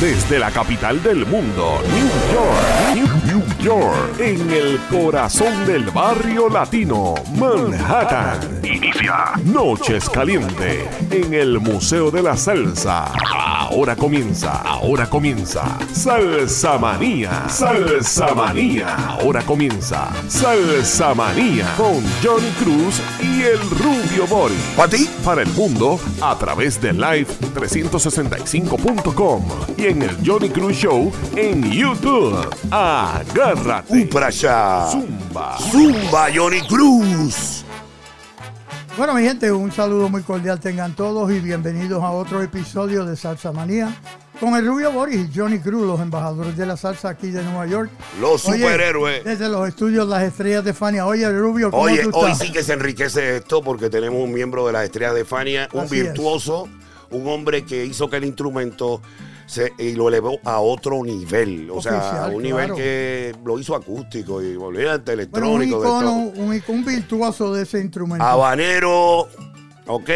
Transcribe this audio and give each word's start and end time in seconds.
Desde 0.00 0.38
la 0.38 0.50
capital 0.50 1.02
del 1.02 1.26
mundo, 1.26 1.82
New 1.92 2.08
York, 2.32 3.24
New 3.26 3.44
York, 3.60 4.20
en 4.20 4.50
el 4.50 4.78
corazón 4.90 5.66
del 5.66 5.90
barrio 5.90 6.48
latino, 6.48 7.14
Manhattan. 7.36 8.57
Noches 9.44 10.08
Caliente 10.08 10.88
en 11.10 11.34
el 11.34 11.60
Museo 11.60 12.10
de 12.10 12.22
la 12.22 12.34
Salsa. 12.36 13.12
Ahora 13.14 13.94
comienza, 13.94 14.62
ahora 14.62 15.10
comienza. 15.10 15.76
Salsa 15.92 16.78
Manía, 16.78 17.46
Salsa 17.48 18.34
Manía. 18.34 18.94
Ahora 19.20 19.42
comienza 19.42 20.08
Salsa 20.28 21.12
Manía 21.14 21.66
con 21.76 22.02
Johnny 22.22 22.50
Cruz 22.62 23.02
y 23.20 23.42
el 23.42 23.60
Rubio 23.70 24.26
Bori. 24.26 24.54
¿Para 24.76 24.88
ti? 24.90 25.06
Para 25.24 25.42
el 25.42 25.48
mundo 25.50 26.00
a 26.22 26.36
través 26.38 26.80
de 26.80 26.94
live365.com 26.94 29.44
y 29.76 29.84
en 29.86 30.02
el 30.02 30.16
Johnny 30.24 30.48
Cruz 30.48 30.76
Show 30.76 31.12
en 31.36 31.70
YouTube. 31.70 32.48
Agárrate. 32.70 33.92
Un 33.92 34.08
para 34.08 34.28
allá. 34.28 34.86
Zumba. 34.90 35.58
Zumba, 35.58 36.28
Johnny 36.34 36.62
Cruz. 36.62 37.57
Bueno, 38.98 39.14
mi 39.14 39.22
gente, 39.22 39.52
un 39.52 39.70
saludo 39.70 40.08
muy 40.08 40.22
cordial 40.22 40.58
tengan 40.58 40.96
todos 40.96 41.30
y 41.30 41.38
bienvenidos 41.38 42.02
a 42.02 42.10
otro 42.10 42.42
episodio 42.42 43.04
de 43.04 43.14
Salsa 43.14 43.52
Manía 43.52 43.94
con 44.40 44.56
el 44.56 44.66
Rubio 44.66 44.90
Boris 44.90 45.28
y 45.28 45.38
Johnny 45.38 45.60
Cruz, 45.60 45.86
los 45.86 46.00
embajadores 46.00 46.56
de 46.56 46.66
la 46.66 46.76
salsa 46.76 47.10
aquí 47.10 47.30
de 47.30 47.44
Nueva 47.44 47.66
York. 47.66 47.92
Los 48.20 48.44
Oye, 48.48 48.58
superhéroes. 48.58 49.22
Desde 49.22 49.48
los 49.48 49.68
estudios 49.68 50.08
Las 50.08 50.24
Estrellas 50.24 50.64
de 50.64 50.74
Fania. 50.74 51.06
Oye, 51.06 51.30
Rubio, 51.30 51.70
¿cómo 51.70 51.84
Oye, 51.84 52.02
tú 52.02 52.10
hoy 52.12 52.32
estás? 52.32 52.38
sí 52.48 52.52
que 52.52 52.64
se 52.64 52.72
enriquece 52.72 53.36
esto 53.36 53.62
porque 53.62 53.88
tenemos 53.88 54.20
un 54.20 54.32
miembro 54.32 54.66
de 54.66 54.72
las 54.72 54.82
estrellas 54.82 55.14
de 55.14 55.24
Fania, 55.24 55.68
un 55.72 55.82
Así 55.84 55.96
es. 56.00 56.02
virtuoso, 56.02 56.68
un 57.10 57.28
hombre 57.28 57.64
que 57.64 57.84
hizo 57.84 58.10
que 58.10 58.16
el 58.16 58.24
instrumento 58.24 59.00
se, 59.48 59.72
y 59.78 59.92
lo 59.94 60.08
elevó 60.08 60.38
a 60.44 60.60
otro 60.60 61.02
nivel. 61.02 61.68
O 61.72 61.82
sea, 61.82 61.96
Oficial, 61.98 62.34
un 62.34 62.42
nivel 62.42 62.58
claro. 62.66 62.76
que 62.76 63.34
lo 63.44 63.58
hizo 63.58 63.74
acústico 63.74 64.40
y 64.42 64.54
olvídate 64.56 65.26
Bueno, 65.26 65.50
un 65.52 65.62
electrónico. 65.62 65.80
de 65.80 65.88
icono, 65.88 66.12
un, 66.36 66.54
icono- 66.54 66.74
un 66.74 66.84
virtuoso 66.84 67.52
de 67.54 67.62
ese 67.62 67.80
instrumento. 67.80 68.24
Habanero, 68.24 69.26
ok, 69.88 70.08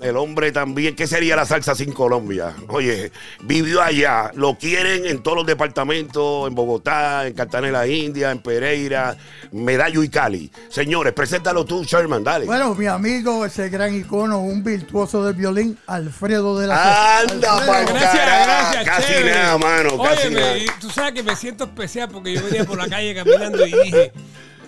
el 0.00 0.16
hombre 0.16 0.52
también, 0.52 0.94
¿qué 0.94 1.06
sería 1.06 1.36
la 1.36 1.44
salsa 1.44 1.74
sin 1.74 1.92
Colombia? 1.92 2.54
Oye, 2.68 3.10
vivió 3.42 3.82
allá, 3.82 4.30
lo 4.34 4.56
quieren 4.56 5.04
en 5.04 5.22
todos 5.22 5.36
los 5.38 5.46
departamentos, 5.46 6.48
en 6.48 6.54
Bogotá, 6.54 7.26
en 7.26 7.34
Cartagena, 7.34 7.86
India, 7.86 8.30
en 8.30 8.38
Pereira, 8.38 9.16
Medallo 9.52 10.02
y 10.02 10.08
Cali. 10.08 10.50
Señores, 10.68 11.12
preséntalo 11.12 11.64
tú, 11.64 11.82
Sherman, 11.84 12.22
dale. 12.22 12.46
Bueno, 12.46 12.74
mi 12.74 12.86
amigo, 12.86 13.44
ese 13.44 13.68
gran 13.68 13.94
icono, 13.94 14.38
un 14.40 14.62
virtuoso 14.62 15.24
del 15.24 15.34
violín, 15.34 15.76
Alfredo 15.86 16.58
de 16.58 16.68
la 16.68 17.18
Anda, 17.18 17.58
Alfredo. 17.58 17.94
Gracias, 17.94 18.14
gracias. 18.14 18.84
Casi 18.84 19.12
chévere. 19.12 19.34
nada, 19.34 19.58
mano, 19.58 20.02
casi 20.02 20.28
Óyeme, 20.28 20.40
nada. 20.40 20.78
tú 20.80 20.90
sabes 20.90 21.12
que 21.12 21.22
me 21.24 21.34
siento 21.34 21.64
especial 21.64 22.08
porque 22.08 22.34
yo 22.34 22.44
venía 22.44 22.64
por 22.64 22.78
la 22.78 22.88
calle 22.88 23.14
caminando 23.14 23.66
y 23.66 23.72
dije, 23.72 24.12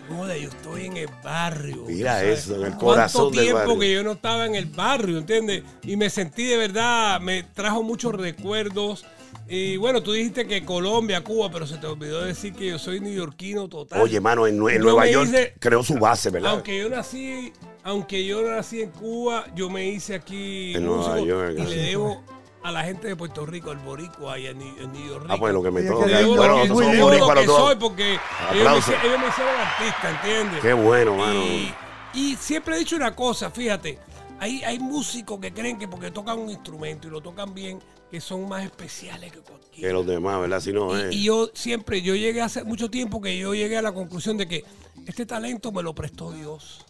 joder, 0.09 0.41
yo 0.41 0.49
estoy 0.49 0.87
en 0.87 0.97
el 0.97 1.09
barrio. 1.23 1.85
Mira 1.87 2.25
eso, 2.25 2.57
en 2.57 2.65
el 2.65 2.77
corazón 2.77 3.23
¿Cuánto 3.25 3.37
del 3.37 3.45
tiempo 3.45 3.59
barrio? 3.59 3.79
que 3.79 3.93
yo 3.93 4.03
no 4.03 4.13
estaba 4.13 4.47
en 4.47 4.55
el 4.55 4.67
barrio, 4.67 5.19
¿entiendes? 5.19 5.63
Y 5.83 5.97
me 5.97 6.11
sentí 6.11 6.45
de 6.45 6.57
verdad, 6.57 7.21
me 7.21 7.43
trajo 7.43 7.83
muchos 7.83 8.15
recuerdos. 8.15 9.05
Y 9.51 9.79
bueno, 9.79 10.03
tú 10.03 10.13
dijiste 10.13 10.47
que 10.47 10.65
Colombia, 10.65 11.23
Cuba, 11.23 11.51
pero 11.51 11.67
se 11.67 11.79
te 11.79 11.87
olvidó 11.87 12.23
decir 12.23 12.53
que 12.53 12.67
yo 12.67 12.79
soy 12.79 13.01
neoyorquino 13.01 13.69
total. 13.69 14.03
Oye, 14.03 14.21
mano, 14.21 14.47
en, 14.47 14.59
Nueva 14.59 15.07
York 15.07 15.29
hice- 15.29 15.55
creó 15.59 15.83
su 15.83 15.95
base, 15.95 16.29
¿verdad? 16.31 16.53
Aunque 16.53 16.79
yo 16.79 16.89
nací, 16.91 17.53
aunque 17.83 18.27
yo 18.27 18.43
nací 18.43 18.83
en 18.83 18.91
Cuba, 18.91 19.47
yo 19.55 19.71
me 19.71 19.89
hice 19.89 20.15
aquí 20.17 20.75
En 20.75 20.85
Nueva 20.85 21.19
York, 21.21 21.55
y 21.59 21.63
le 21.63 21.77
debo 21.77 22.23
a 22.69 22.73
la 22.73 22.85
gente 22.85 23.09
de 23.09 23.17
Puerto 23.17 23.45
Rico, 23.47 23.71
al 23.71 23.79
boricua 23.79 24.39
y 24.39 24.47
a 24.47 24.53
Ni- 24.53 24.75
en 24.81 24.93
New 24.93 25.07
York. 25.09 25.27
Ah, 25.29 25.37
pues 25.39 25.53
lo 25.53 25.63
que 25.63 25.71
me 25.71 25.83
toca. 25.83 26.07
que 26.07 26.25
Bueno, 26.25 26.65
lo 26.65 26.77
que, 26.79 27.41
que 27.41 27.47
soy 27.47 27.77
porque 27.77 28.13
ellos 28.53 28.89
me, 28.89 28.95
ellos 29.09 29.19
me 29.21 29.29
hicieron 29.29 29.55
artista, 29.61 30.11
¿entiendes? 30.11 30.61
Qué 30.61 30.73
bueno, 30.73 31.17
mano. 31.17 31.35
Y, 31.41 31.75
y 32.15 32.37
siempre 32.37 32.77
he 32.77 32.79
dicho 32.79 32.97
una 32.97 33.15
cosa, 33.15 33.51
fíjate, 33.51 33.99
hay, 34.41 34.63
hay 34.65 34.79
músicos 34.79 35.39
que 35.41 35.53
creen 35.53 35.79
que 35.79 35.89
porque 35.89 36.11
tocan 36.11 36.39
un 36.39 36.51
instrumento 36.51 37.09
y 37.09 37.11
lo 37.11 37.21
tocan 37.21 37.55
bien, 37.55 37.81
que 38.11 38.21
son 38.21 38.49
más 38.49 38.65
especiales 38.65 39.33
que 39.33 39.39
Que 39.41 39.45
cualquiera. 39.45 39.93
los 39.93 40.07
demás, 40.07 40.41
¿verdad? 40.41 40.61
Si 40.61 40.73
no, 40.73 40.97
eh. 40.97 41.09
Y, 41.13 41.17
y 41.19 41.25
yo 41.25 41.51
siempre, 41.55 42.01
yo 42.03 42.15
llegué 42.15 42.41
hace 42.41 42.65
mucho 42.65 42.91
tiempo 42.91 43.21
que 43.21 43.37
yo 43.39 43.55
llegué 43.55 43.77
a 43.77 43.83
la 43.83 43.93
conclusión 43.93 44.37
de 44.37 44.47
que 44.49 44.65
este 45.07 45.27
talento 45.27 45.73
me 45.73 45.83
lo 45.83 45.95
prestó 45.95 46.31
Dios. 46.33 46.85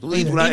Tú 0.00 0.08
una- 0.30 0.52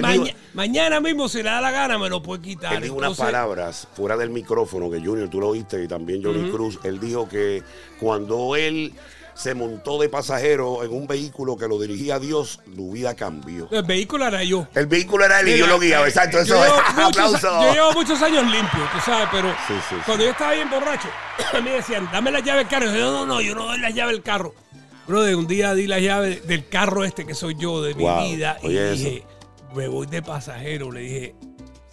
mañana 0.53 0.99
mismo, 0.99 1.27
si 1.27 1.37
le 1.43 1.49
da 1.49 1.59
la 1.61 1.71
gana, 1.71 1.97
me 1.97 2.09
lo 2.09 2.21
puede 2.23 2.41
quitar. 2.41 2.75
Él 2.75 2.83
dijo 2.83 2.95
unas 2.95 3.17
palabras 3.17 3.87
fuera 3.95 4.15
del 4.17 4.29
micrófono 4.29 4.89
que 4.89 4.99
Junior, 4.99 5.29
tú 5.29 5.39
lo 5.39 5.49
oíste 5.49 5.83
y 5.83 5.87
también 5.87 6.23
Johnny 6.23 6.49
Cruz. 6.49 6.79
Él 6.83 6.99
dijo 6.99 7.27
que 7.27 7.61
cuando 7.99 8.55
él 8.55 8.93
se 9.35 9.55
montó 9.55 9.99
de 9.99 10.09
pasajero 10.09 10.83
en 10.83 10.93
un 10.93 11.07
vehículo 11.07 11.57
que 11.57 11.67
lo 11.67 11.79
dirigía 11.79 12.15
a 12.15 12.19
Dios, 12.19 12.59
su 12.75 12.91
vida 12.91 13.15
cambió. 13.15 13.67
El 13.71 13.81
vehículo 13.83 14.27
era 14.27 14.43
yo. 14.43 14.67
El 14.75 14.85
vehículo 14.85 15.25
era 15.25 15.39
él 15.39 15.49
y 15.49 15.57
yo 15.57 15.65
lo 15.67 15.79
guiaba, 15.79 16.07
exacto. 16.07 16.37
Yo 16.37 16.43
Eso 16.43 16.63
llevo, 16.63 16.75
es. 16.77 16.95
muchos, 16.95 17.35
Aplauso. 17.35 17.63
yo 17.65 17.73
llevo 17.73 17.93
muchos 17.93 18.21
años 18.21 18.43
limpio, 18.43 18.79
tú 18.93 18.99
sabes, 19.03 19.27
pero 19.31 19.49
Sí, 19.67 19.73
sí, 19.89 19.95
cuando 20.05 20.23
yo 20.23 20.29
estaba 20.31 20.53
bien 20.53 20.69
borracho, 20.69 21.07
a 21.53 21.59
mí 21.61 21.69
decían, 21.71 22.07
dame 22.11 22.29
la 22.31 22.41
llave 22.41 22.59
del 22.59 22.67
carro. 22.67 22.85
Y 22.85 22.99
yo, 22.99 23.11
no, 23.11 23.11
no, 23.11 23.25
no, 23.25 23.41
yo 23.41 23.55
no 23.55 23.65
doy 23.65 23.79
la 23.79 23.89
llave 23.89 24.11
del 24.11 24.21
carro. 24.21 24.53
Brother, 25.07 25.35
un 25.35 25.47
día 25.47 25.73
di 25.73 25.87
la 25.87 25.99
llave 25.99 26.41
del 26.45 26.69
carro 26.69 27.03
este 27.03 27.25
que 27.25 27.33
soy 27.33 27.55
yo, 27.59 27.81
de 27.81 27.93
mi 27.95 28.03
Wow, 28.03 28.23
vida, 28.29 28.57
y 28.61 28.69
dije, 28.69 29.23
me 29.75 29.87
voy 29.87 30.07
de 30.07 30.21
pasajero. 30.21 30.91
Le 30.91 31.01
dije, 31.01 31.35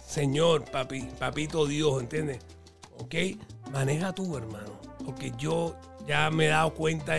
Señor, 0.05 0.65
papi, 0.65 1.07
papito 1.19 1.65
Dios, 1.65 2.01
¿entiendes? 2.01 2.39
¿Ok? 2.99 3.15
Maneja 3.71 4.13
tú, 4.13 4.37
hermano. 4.37 4.79
Porque 5.05 5.31
yo 5.37 5.75
ya 6.07 6.29
me 6.29 6.45
he 6.45 6.49
dado 6.49 6.73
cuenta 6.73 7.13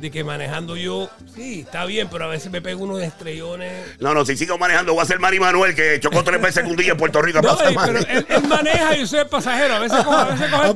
de 0.00 0.10
que 0.10 0.24
manejando 0.24 0.76
yo, 0.76 1.08
sí, 1.34 1.60
está 1.60 1.84
bien, 1.84 2.08
pero 2.10 2.24
a 2.24 2.28
veces 2.28 2.50
me 2.50 2.62
pego 2.62 2.84
unos 2.84 3.02
estrellones. 3.02 4.00
No, 4.00 4.14
no, 4.14 4.24
si 4.24 4.36
sigo 4.36 4.58
manejando, 4.58 4.94
voy 4.94 5.02
a 5.02 5.06
ser 5.06 5.18
Manny 5.18 5.40
Manuel, 5.40 5.74
que 5.74 5.98
chocó 6.00 6.22
tres 6.22 6.40
veces 6.40 6.64
un 6.64 6.76
día 6.76 6.92
en 6.92 6.96
Puerto 6.96 7.20
Rico. 7.22 7.40
No, 7.48 7.56
pero 7.56 7.98
él, 7.98 8.26
él 8.28 8.48
maneja 8.48 8.96
y 8.96 9.06
soy 9.06 9.20
el 9.20 9.26
pasajero. 9.26 9.74
A 9.74 9.78
veces 9.78 10.04
coge, 10.04 10.16
a 10.16 10.24
veces 10.24 10.50
coge 10.50 10.68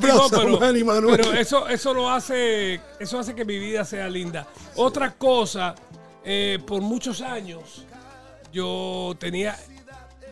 el 0.69 0.75
timón, 0.75 1.05
pero, 1.05 1.17
pero 1.17 1.33
eso, 1.33 1.69
eso 1.69 1.95
lo 1.95 2.11
hace, 2.11 2.81
eso 2.99 3.19
hace 3.19 3.35
que 3.35 3.45
mi 3.45 3.59
vida 3.59 3.85
sea 3.85 4.09
linda. 4.09 4.47
Otra 4.77 5.13
cosa, 5.13 5.75
eh, 6.25 6.59
por 6.67 6.81
muchos 6.81 7.21
años, 7.21 7.87
yo 8.53 9.15
tenía, 9.19 9.57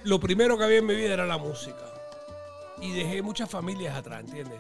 lo 0.05 0.21
primero 0.21 0.57
que 0.59 0.65
había 0.65 0.79
en 0.79 0.87
mi 0.87 0.95
vida 0.95 1.15
era 1.15 1.27
la 1.27 1.39
música. 1.39 1.77
Y 2.81 2.93
dejé 2.93 3.23
muchas 3.23 3.51
familias 3.51 3.97
atrás, 3.97 4.21
¿entiendes? 4.21 4.59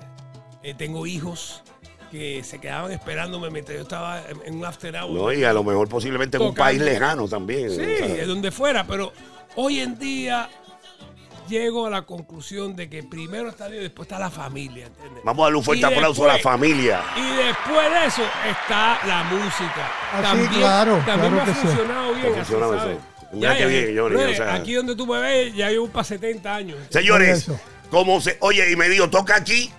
Eh, 0.63 0.75
tengo 0.75 1.07
hijos 1.07 1.63
que 2.11 2.43
se 2.43 2.61
quedaban 2.61 2.91
esperándome 2.93 3.51
mientras 3.51 3.77
yo 3.77 3.83
estaba 3.83 4.21
en, 4.29 4.41
en 4.45 4.57
un 4.57 4.65
after 4.65 4.95
hour. 4.97 5.11
No, 5.11 5.33
y 5.33 5.45
a 5.45 5.53
lo 5.53 5.63
mejor 5.65 5.89
posiblemente 5.89 6.37
en 6.37 6.43
un 6.43 6.55
país 6.55 6.81
lejano 6.81 7.29
también. 7.29 7.71
Sí, 7.71 7.81
o 7.81 7.85
sea. 7.85 8.09
de 8.09 8.27
donde 8.27 8.51
fuera, 8.51 8.85
pero 8.87 9.13
hoy 9.57 9.81
en 9.81 9.99
día 9.99 10.51
llego 11.49 11.87
a 11.87 11.91
la 11.91 12.03
conclusión 12.03 12.77
de 12.77 12.89
que 12.89 13.03
primero 13.03 13.49
está 13.49 13.69
Dios 13.69 13.81
y 13.81 13.83
después 13.85 14.07
está 14.07 14.19
la 14.19 14.31
familia, 14.31 14.87
¿entiendes? 14.87 15.23
Vamos 15.25 15.43
a 15.43 15.45
darle 15.47 15.59
un 15.59 15.65
fuerte 15.65 15.83
Y 15.83 15.85
aplauso 15.85 16.25
a 16.25 16.35
la 16.35 16.39
familia. 16.39 17.03
Y 17.17 17.37
después 17.37 17.91
de 17.91 18.07
eso 18.07 18.23
está 18.49 19.01
la 19.07 19.25
música. 19.25 19.91
Ah, 20.13 20.17
sí, 20.17 20.23
también 20.23 20.53
claro, 20.53 21.03
también 21.07 21.33
claro 21.33 21.35
me 21.35 21.41
ha 21.41 21.45
que 21.45 21.55
sí. 21.55 21.67
funcionado 21.67 22.15
bien, 22.15 22.35
así, 22.39 22.53
¿sabes? 22.53 22.99
Mira 23.33 23.57
qué 23.57 23.67
bien, 23.67 23.85
Johnny, 23.97 24.15
brother, 24.17 24.31
o 24.31 24.37
sea. 24.37 24.55
Aquí 24.55 24.75
donde 24.75 24.97
tú 24.97 25.07
me 25.07 25.21
ves, 25.21 25.55
ya 25.55 25.71
llevo 25.71 25.89
para 25.89 26.05
70 26.05 26.55
años. 26.55 26.79
Señores, 26.91 27.47
como 27.91 28.21
se, 28.21 28.37
oye, 28.41 28.71
y 28.73 28.77
me 28.77 28.89
dijo, 28.89 29.09
toca 29.11 29.37
aquí, 29.37 29.71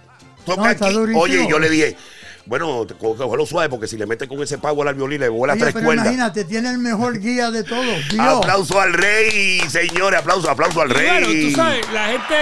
toca 0.46 0.62
No, 0.62 0.68
aquí. 0.70 0.94
durísimo. 0.94 1.22
Oye, 1.22 1.44
y 1.44 1.50
yo 1.50 1.60
le 1.60 1.70
dije, 1.70 1.98
bueno, 2.46 2.88
cógelo 3.00 3.46
suave, 3.46 3.70
porque 3.70 3.88
si 3.88 3.98
le 3.98 4.06
metes 4.06 4.28
con 4.28 4.42
ese 4.42 4.58
power 4.58 4.88
al 4.88 4.96
violín, 4.96 5.20
le 5.22 5.30
vuela 5.30 5.54
Oye, 5.54 5.62
tres 5.64 5.74
pero 5.74 5.86
cuerdas. 5.86 6.06
imagínate, 6.06 6.44
tiene 6.46 6.70
el 6.72 6.78
mejor 6.80 7.20
guía 7.20 7.52
de 7.52 7.64
todos. 7.64 8.00
Aplauso 8.20 8.80
al 8.80 8.94
rey, 8.94 9.60
señores, 9.70 10.20
aplauso, 10.20 10.50
aplauso 10.50 10.82
al 10.82 10.90
Y 10.90 10.94
rey. 10.94 11.08
bueno, 11.10 11.28
tú 11.28 11.56
sabes, 11.56 11.92
la 11.94 12.08
gente, 12.08 12.36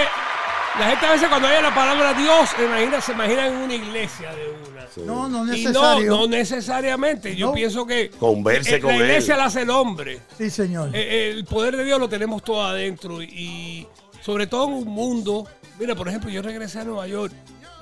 la 0.78 0.86
gente 0.90 1.06
a 1.06 1.12
veces 1.12 1.28
cuando 1.28 1.48
oye 1.48 1.60
la 1.62 1.74
palabra 1.74 2.14
Dios, 2.14 2.50
imagina, 2.64 3.00
se 3.00 3.12
imagina 3.12 3.46
en 3.48 3.54
una 3.56 3.74
iglesia 3.74 4.30
de 4.34 4.48
una. 4.70 4.80
No, 5.06 5.28
no 5.28 5.44
Y 5.44 5.62
necesario. 5.62 6.10
no, 6.10 6.18
no 6.22 6.26
necesariamente. 6.28 7.36
Yo 7.36 7.48
No. 7.48 7.52
pienso 7.54 7.86
que 7.86 8.10
Converse 8.10 8.76
eh, 8.76 8.80
con 8.80 8.90
la 8.90 8.96
iglesia 8.96 9.34
él. 9.34 9.38
la 9.40 9.44
hace 9.46 9.62
el 9.62 9.70
hombre. 9.70 10.20
Sí, 10.38 10.50
señor. 10.50 10.90
Eh, 10.94 11.30
El 11.36 11.44
poder 11.44 11.76
de 11.76 11.84
Dios 11.84 11.98
lo 12.00 12.08
tenemos 12.08 12.42
todo 12.42 12.62
adentro 12.64 13.22
y 13.22 13.86
sobre 14.22 14.46
todo 14.46 14.66
en 14.68 14.72
un 14.74 14.84
mundo. 14.88 15.46
Mira, 15.78 15.94
por 15.94 16.08
ejemplo, 16.08 16.30
yo 16.30 16.42
regresé 16.42 16.80
a 16.80 16.84
Nueva 16.84 17.06
York 17.06 17.32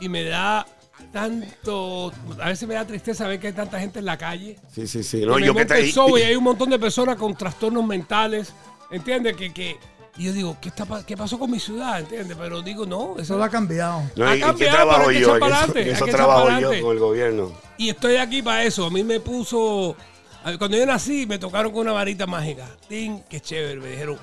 y 0.01 0.09
me 0.09 0.25
da 0.25 0.67
tanto, 1.12 2.12
a 2.41 2.49
veces 2.49 2.69
me 2.69 2.75
da 2.75 2.87
tristeza 2.87 3.27
ver 3.27 3.39
que 3.41 3.49
hay 3.49 3.53
tanta 3.53 3.79
gente 3.81 3.99
en 3.99 4.05
la 4.05 4.17
calle. 4.19 4.57
Sí, 4.73 4.87
sí, 4.87 5.03
sí. 5.03 5.21
Que 5.21 5.27
No, 5.27 5.37
me 5.37 5.47
yo 5.47 5.55
que 5.55 5.65
te 5.65 5.81
el 5.81 5.93
show 5.93 6.17
y 6.19 6.23
hay 6.23 6.37
un 6.37 6.45
montón 6.45 6.71
de 6.71 6.79
personas 6.79 7.17
con 7.17 7.35
trastornos 7.37 7.85
mentales, 7.87 8.53
¿entiendes? 8.91 9.37
Que, 9.37 9.53
que, 9.53 9.77
y 10.19 10.25
yo 10.25 10.32
digo, 10.32 10.56
¿qué, 10.61 10.69
está, 10.69 10.85
¿qué 11.06 11.17
pasó 11.17 11.38
con 11.38 11.50
mi 11.50 11.61
ciudad? 11.61 12.00
¿Entiendes? 12.00 12.37
Pero 12.38 12.61
digo, 12.61 12.85
no, 12.85 13.15
eso 13.19 13.37
lo 13.38 13.44
ha 13.44 13.49
cambiado. 13.49 14.03
No, 14.17 14.26
ha 14.26 14.35
¿y- 14.35 14.38
¿y, 14.38 14.41
qué 14.41 14.47
cambiado, 14.47 14.76
trabajo 14.76 14.99
pero 14.99 15.09
hay 15.11 15.15
que 15.17 15.20
yo? 15.23 15.26
echar 15.29 15.35
En 15.37 15.41
para 15.41 15.55
eso, 15.55 15.65
adelante, 15.70 15.91
eso 15.93 16.05
que 16.05 16.11
echar 16.11 16.17
trabajo 16.19 16.44
para 16.44 16.61
yo 16.61 16.67
adelante. 16.69 16.82
con 16.85 16.93
el 16.93 16.99
gobierno. 16.99 17.53
Y 17.79 17.88
estoy 17.88 18.17
aquí 18.17 18.43
para 18.43 18.65
eso. 18.65 18.85
A 18.87 18.91
mí 18.91 19.03
me 19.05 19.20
puso. 19.20 19.97
Cuando 20.59 20.76
yo 20.76 20.87
nací, 20.87 21.26
me 21.26 21.38
tocaron 21.38 21.70
con 21.73 21.82
una 21.82 21.93
varita 21.93 22.26
mágica. 22.26 22.67
Tin, 22.88 23.23
qué 23.29 23.41
chévere. 23.41 23.81
Me 23.81 23.91
dijeron, 23.91 24.19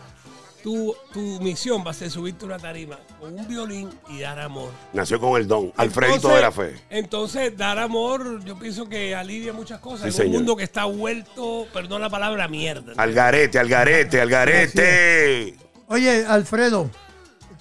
tu, 0.63 0.95
tu 1.13 1.19
misión 1.42 1.83
va 1.86 1.92
a 1.92 1.94
ser 1.94 2.09
subirte 2.09 2.44
a 2.45 2.48
una 2.48 2.57
tarima 2.57 2.98
con 3.19 3.38
un 3.38 3.48
violín 3.48 3.89
y 4.09 4.19
dar 4.21 4.39
amor. 4.39 4.71
Nació 4.94 5.19
con 5.19 5.39
el 5.39 5.48
don. 5.48 5.71
Alfredito 5.77 6.15
Entonces- 6.15 6.36
de 6.38 6.41
la 6.41 6.51
fe. 6.51 6.81
Entonces, 6.89 7.56
dar 7.57 7.77
amor, 7.80 8.44
yo 8.44 8.57
pienso 8.57 8.89
que 8.89 9.13
alivia 9.15 9.53
muchas 9.53 9.80
cosas. 9.80 10.01
Sí, 10.01 10.07
en 10.07 10.13
señor. 10.13 10.27
un 10.30 10.33
mundo 10.38 10.56
que 10.56 10.63
está 10.63 10.86
vuelto, 10.86 11.68
perdón 11.71 12.01
la 12.01 12.09
palabra, 12.09 12.48
mierda. 12.48 12.94
Al 12.98 13.13
garete, 13.13 13.59
al 13.59 13.69
garete, 13.69 14.19
al 14.19 14.30
garete. 14.30 15.56
Oye, 15.88 16.26
Alfredo, 16.26 16.90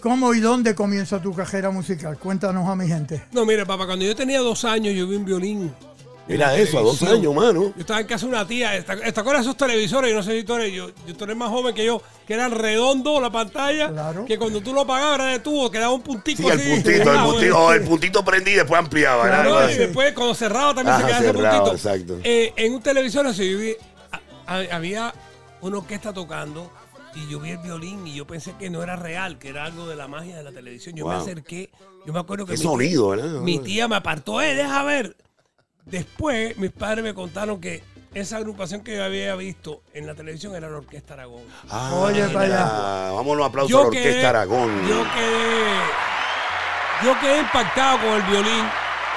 ¿cómo 0.01 0.33
y 0.35 0.41
dónde 0.41 0.75
comienza 0.75 1.21
tu 1.21 1.35
carrera 1.35 1.71
musical? 1.71 2.19
Cuéntanos 2.19 2.69
a 2.69 2.75
mi 2.75 2.87
gente. 2.89 3.25
No, 3.33 3.45
mire, 3.45 3.67
papá, 3.67 3.87
cuando 3.87 4.05
yo 4.05 4.17
tenía 4.17 4.41
dos 4.41 4.65
años, 4.65 4.95
yo 4.95 5.07
vi 5.07 5.17
un 5.17 5.25
violín. 5.25 5.75
Mira 6.27 6.57
eso, 6.57 6.79
a 6.79 6.81
dos 6.81 7.03
años, 7.03 7.35
mano. 7.35 7.65
Yo 7.65 7.81
estaba 7.81 8.01
en 8.01 8.07
casa 8.07 8.25
de 8.25 8.33
una 8.33 8.47
tía. 8.47 8.83
¿Te 8.83 8.97
te 9.13 9.21
acuerdas 9.21 9.45
de 9.45 9.51
esos 9.51 9.59
televisores? 9.59 10.09
Yo 10.11 10.17
no 10.17 10.23
sé 10.23 10.39
si 10.39 10.43
tú 10.45 10.55
eres, 10.55 10.73
yo, 10.73 10.89
yo 11.07 11.15
tú 11.15 11.25
eres 11.25 11.37
más 11.37 11.51
joven 11.51 11.75
que 11.75 11.85
yo, 11.85 12.01
que 12.27 12.33
eran 12.33 12.51
redondos 12.53 13.21
la 13.21 13.29
pantalla. 13.31 13.91
Claro. 13.91 14.25
Que 14.25 14.39
cuando 14.39 14.63
tú 14.63 14.73
lo 14.73 14.81
apagabas 14.81 15.17
era 15.17 15.27
de 15.27 15.41
tubo, 15.41 15.71
quedaba 15.71 15.93
un 15.93 16.01
puntito 16.01 16.41
Sí, 16.45 16.49
el 16.49 16.61
puntito, 16.63 16.91
el 16.91 16.99
pegado, 17.03 17.31
puntito, 17.31 17.73
el 17.75 17.83
puntito 17.83 18.25
prendí 18.25 18.53
y 18.53 18.55
después 18.55 18.79
ampliaba. 18.79 19.27
Claro, 19.27 19.59
así. 19.59 19.75
y 19.75 19.79
después 19.81 20.15
cuando 20.15 20.35
cerraba 20.35 20.75
también 20.75 20.95
Ajá, 20.97 21.01
se 21.01 21.07
quedaba 21.09 21.25
ese 21.25 21.33
cerrado, 21.35 21.65
puntito. 21.65 21.77
exacto. 21.77 22.19
Eh, 22.25 22.53
en 22.57 22.73
un 22.75 22.81
televisor 22.83 23.27
así, 23.27 23.53
yo 23.53 23.59
vi, 23.59 23.77
a- 24.47 24.55
a- 24.55 24.77
había 24.77 25.13
una 25.61 25.77
orquesta 25.77 26.15
tocando 26.15 26.71
y 27.17 27.29
yo 27.29 27.39
vi 27.41 27.51
el 27.51 27.59
violín 27.59 28.07
y 28.07 28.15
yo 28.15 28.27
pensé 28.27 28.55
que 28.59 28.71
no 28.71 28.83
era 28.83 28.97
real, 28.97 29.39
que 29.39 29.49
era 29.49 29.65
algo 29.65 29.87
de 29.87 29.97
la 29.97 30.09
magia 30.09 30.37
de 30.37 30.43
la 30.45 30.53
televisión. 30.53 30.95
Yo 30.97 31.07
me 31.07 31.15
acerqué, 31.15 31.71
yo 32.07 32.13
me 32.13 32.19
acuerdo 32.21 32.45
que 32.47 32.53
Qué 32.55 32.59
mi- 32.59 32.65
sonido, 32.65 33.09
¿verdad? 33.11 33.41
mi 33.41 33.59
tía 33.61 33.87
me 33.89 33.97
apartó, 33.97 34.41
eh, 34.43 34.55
deja 34.55 34.83
ver. 34.83 35.17
Después 35.85 36.57
mis 36.57 36.71
padres 36.73 37.05
me 37.05 37.13
contaron 37.15 37.61
que 37.61 37.83
esa 38.15 38.39
agrupación 38.39 38.83
que 38.83 38.97
yo 38.97 39.05
había 39.05 39.35
visto 39.37 39.83
en 39.93 40.07
la 40.07 40.15
televisión 40.15 40.55
era 40.55 40.71
la 40.71 40.79
Orquesta 40.79 41.15
Aragón. 41.15 41.43
Ah, 41.69 41.93
Oye, 41.95 42.23
para 42.29 42.41
allá. 42.47 42.65
mira, 42.65 43.13
Vamos 43.13 43.35
a 43.35 43.37
los 43.39 43.47
aplausos 43.47 43.77
a 43.77 43.83
la 43.83 43.87
Orquesta 43.89 44.29
Aragón. 44.31 44.89
yo 44.89 45.05
quedé, 45.15 45.75
yo 47.05 47.21
quedé 47.21 47.41
impactado 47.41 47.99
con 47.99 48.09
el 48.15 48.23
violín, 48.23 48.65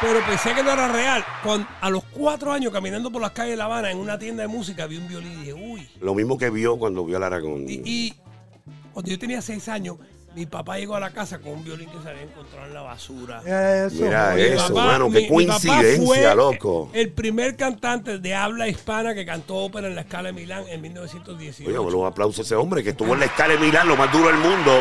pero 0.02 0.20
pensé 0.26 0.54
que 0.54 0.64
no 0.64 0.72
era 0.72 0.88
real. 0.88 1.24
Cuando, 1.44 1.68
a 1.82 1.90
los 1.90 2.04
cuatro 2.06 2.52
años 2.52 2.72
caminando 2.72 3.12
por 3.12 3.22
las 3.22 3.32
calles 3.32 3.52
de 3.52 3.58
La 3.58 3.66
Habana 3.66 3.92
en 3.92 3.98
una 3.98 4.18
tienda 4.20 4.44
de 4.44 4.48
música 4.48 4.86
vi 4.88 4.98
un 4.98 5.08
violín 5.08 5.34
y 5.34 5.36
dije, 5.38 5.54
uy. 5.54 5.90
Lo 6.02 6.14
mismo 6.14 6.38
que 6.38 6.50
vio 6.50 6.78
cuando 6.78 7.04
vio 7.06 7.18
al 7.18 7.24
Aragón. 7.24 7.66
Y, 7.68 7.82
y 7.86 8.14
cuando 8.94 9.12
yo 9.12 9.18
tenía 9.20 9.42
seis 9.42 9.68
años, 9.70 9.98
mi 10.36 10.46
papá 10.46 10.78
llegó 10.78 10.96
a 10.96 11.00
la 11.00 11.10
casa 11.12 11.40
con 11.40 11.54
un 11.54 11.64
violín 11.64 11.90
que 11.90 12.00
se 12.04 12.10
había 12.10 12.22
encontrado 12.22 12.68
en 12.68 12.74
la 12.76 12.82
basura. 12.84 13.42
Eso. 13.88 14.04
Mira 14.04 14.34
oye, 14.36 14.54
eso, 14.54 14.68
papá- 14.68 14.86
mano, 14.86 15.10
qué 15.10 15.22
mi- 15.22 15.36
mi 15.38 15.46
papá 15.48 15.60
coincidencia, 15.62 16.06
fue 16.06 16.36
loco. 16.36 16.90
El 16.94 17.10
primer 17.12 17.56
cantante 17.56 18.20
de 18.20 18.36
habla 18.36 18.68
hispana 18.68 19.16
que 19.16 19.26
cantó 19.26 19.56
ópera 19.56 19.88
en 19.88 19.96
la 19.96 20.02
escala 20.02 20.28
de 20.28 20.34
Milán 20.34 20.66
en 20.70 20.80
1918. 20.82 21.68
Oye, 21.68 21.80
bueno, 21.80 21.98
un 21.98 22.06
aplauso 22.06 22.42
a 22.42 22.44
ese 22.44 22.54
hombre 22.56 22.84
que 22.84 22.92
estuvo 22.92 23.14
en 23.16 23.20
la 23.22 23.26
escala 23.26 23.54
de 23.56 23.60
Milán, 23.60 23.88
lo 23.88 23.96
más 23.98 24.12
duro 24.12 24.28
del 24.28 24.38
mundo, 24.38 24.80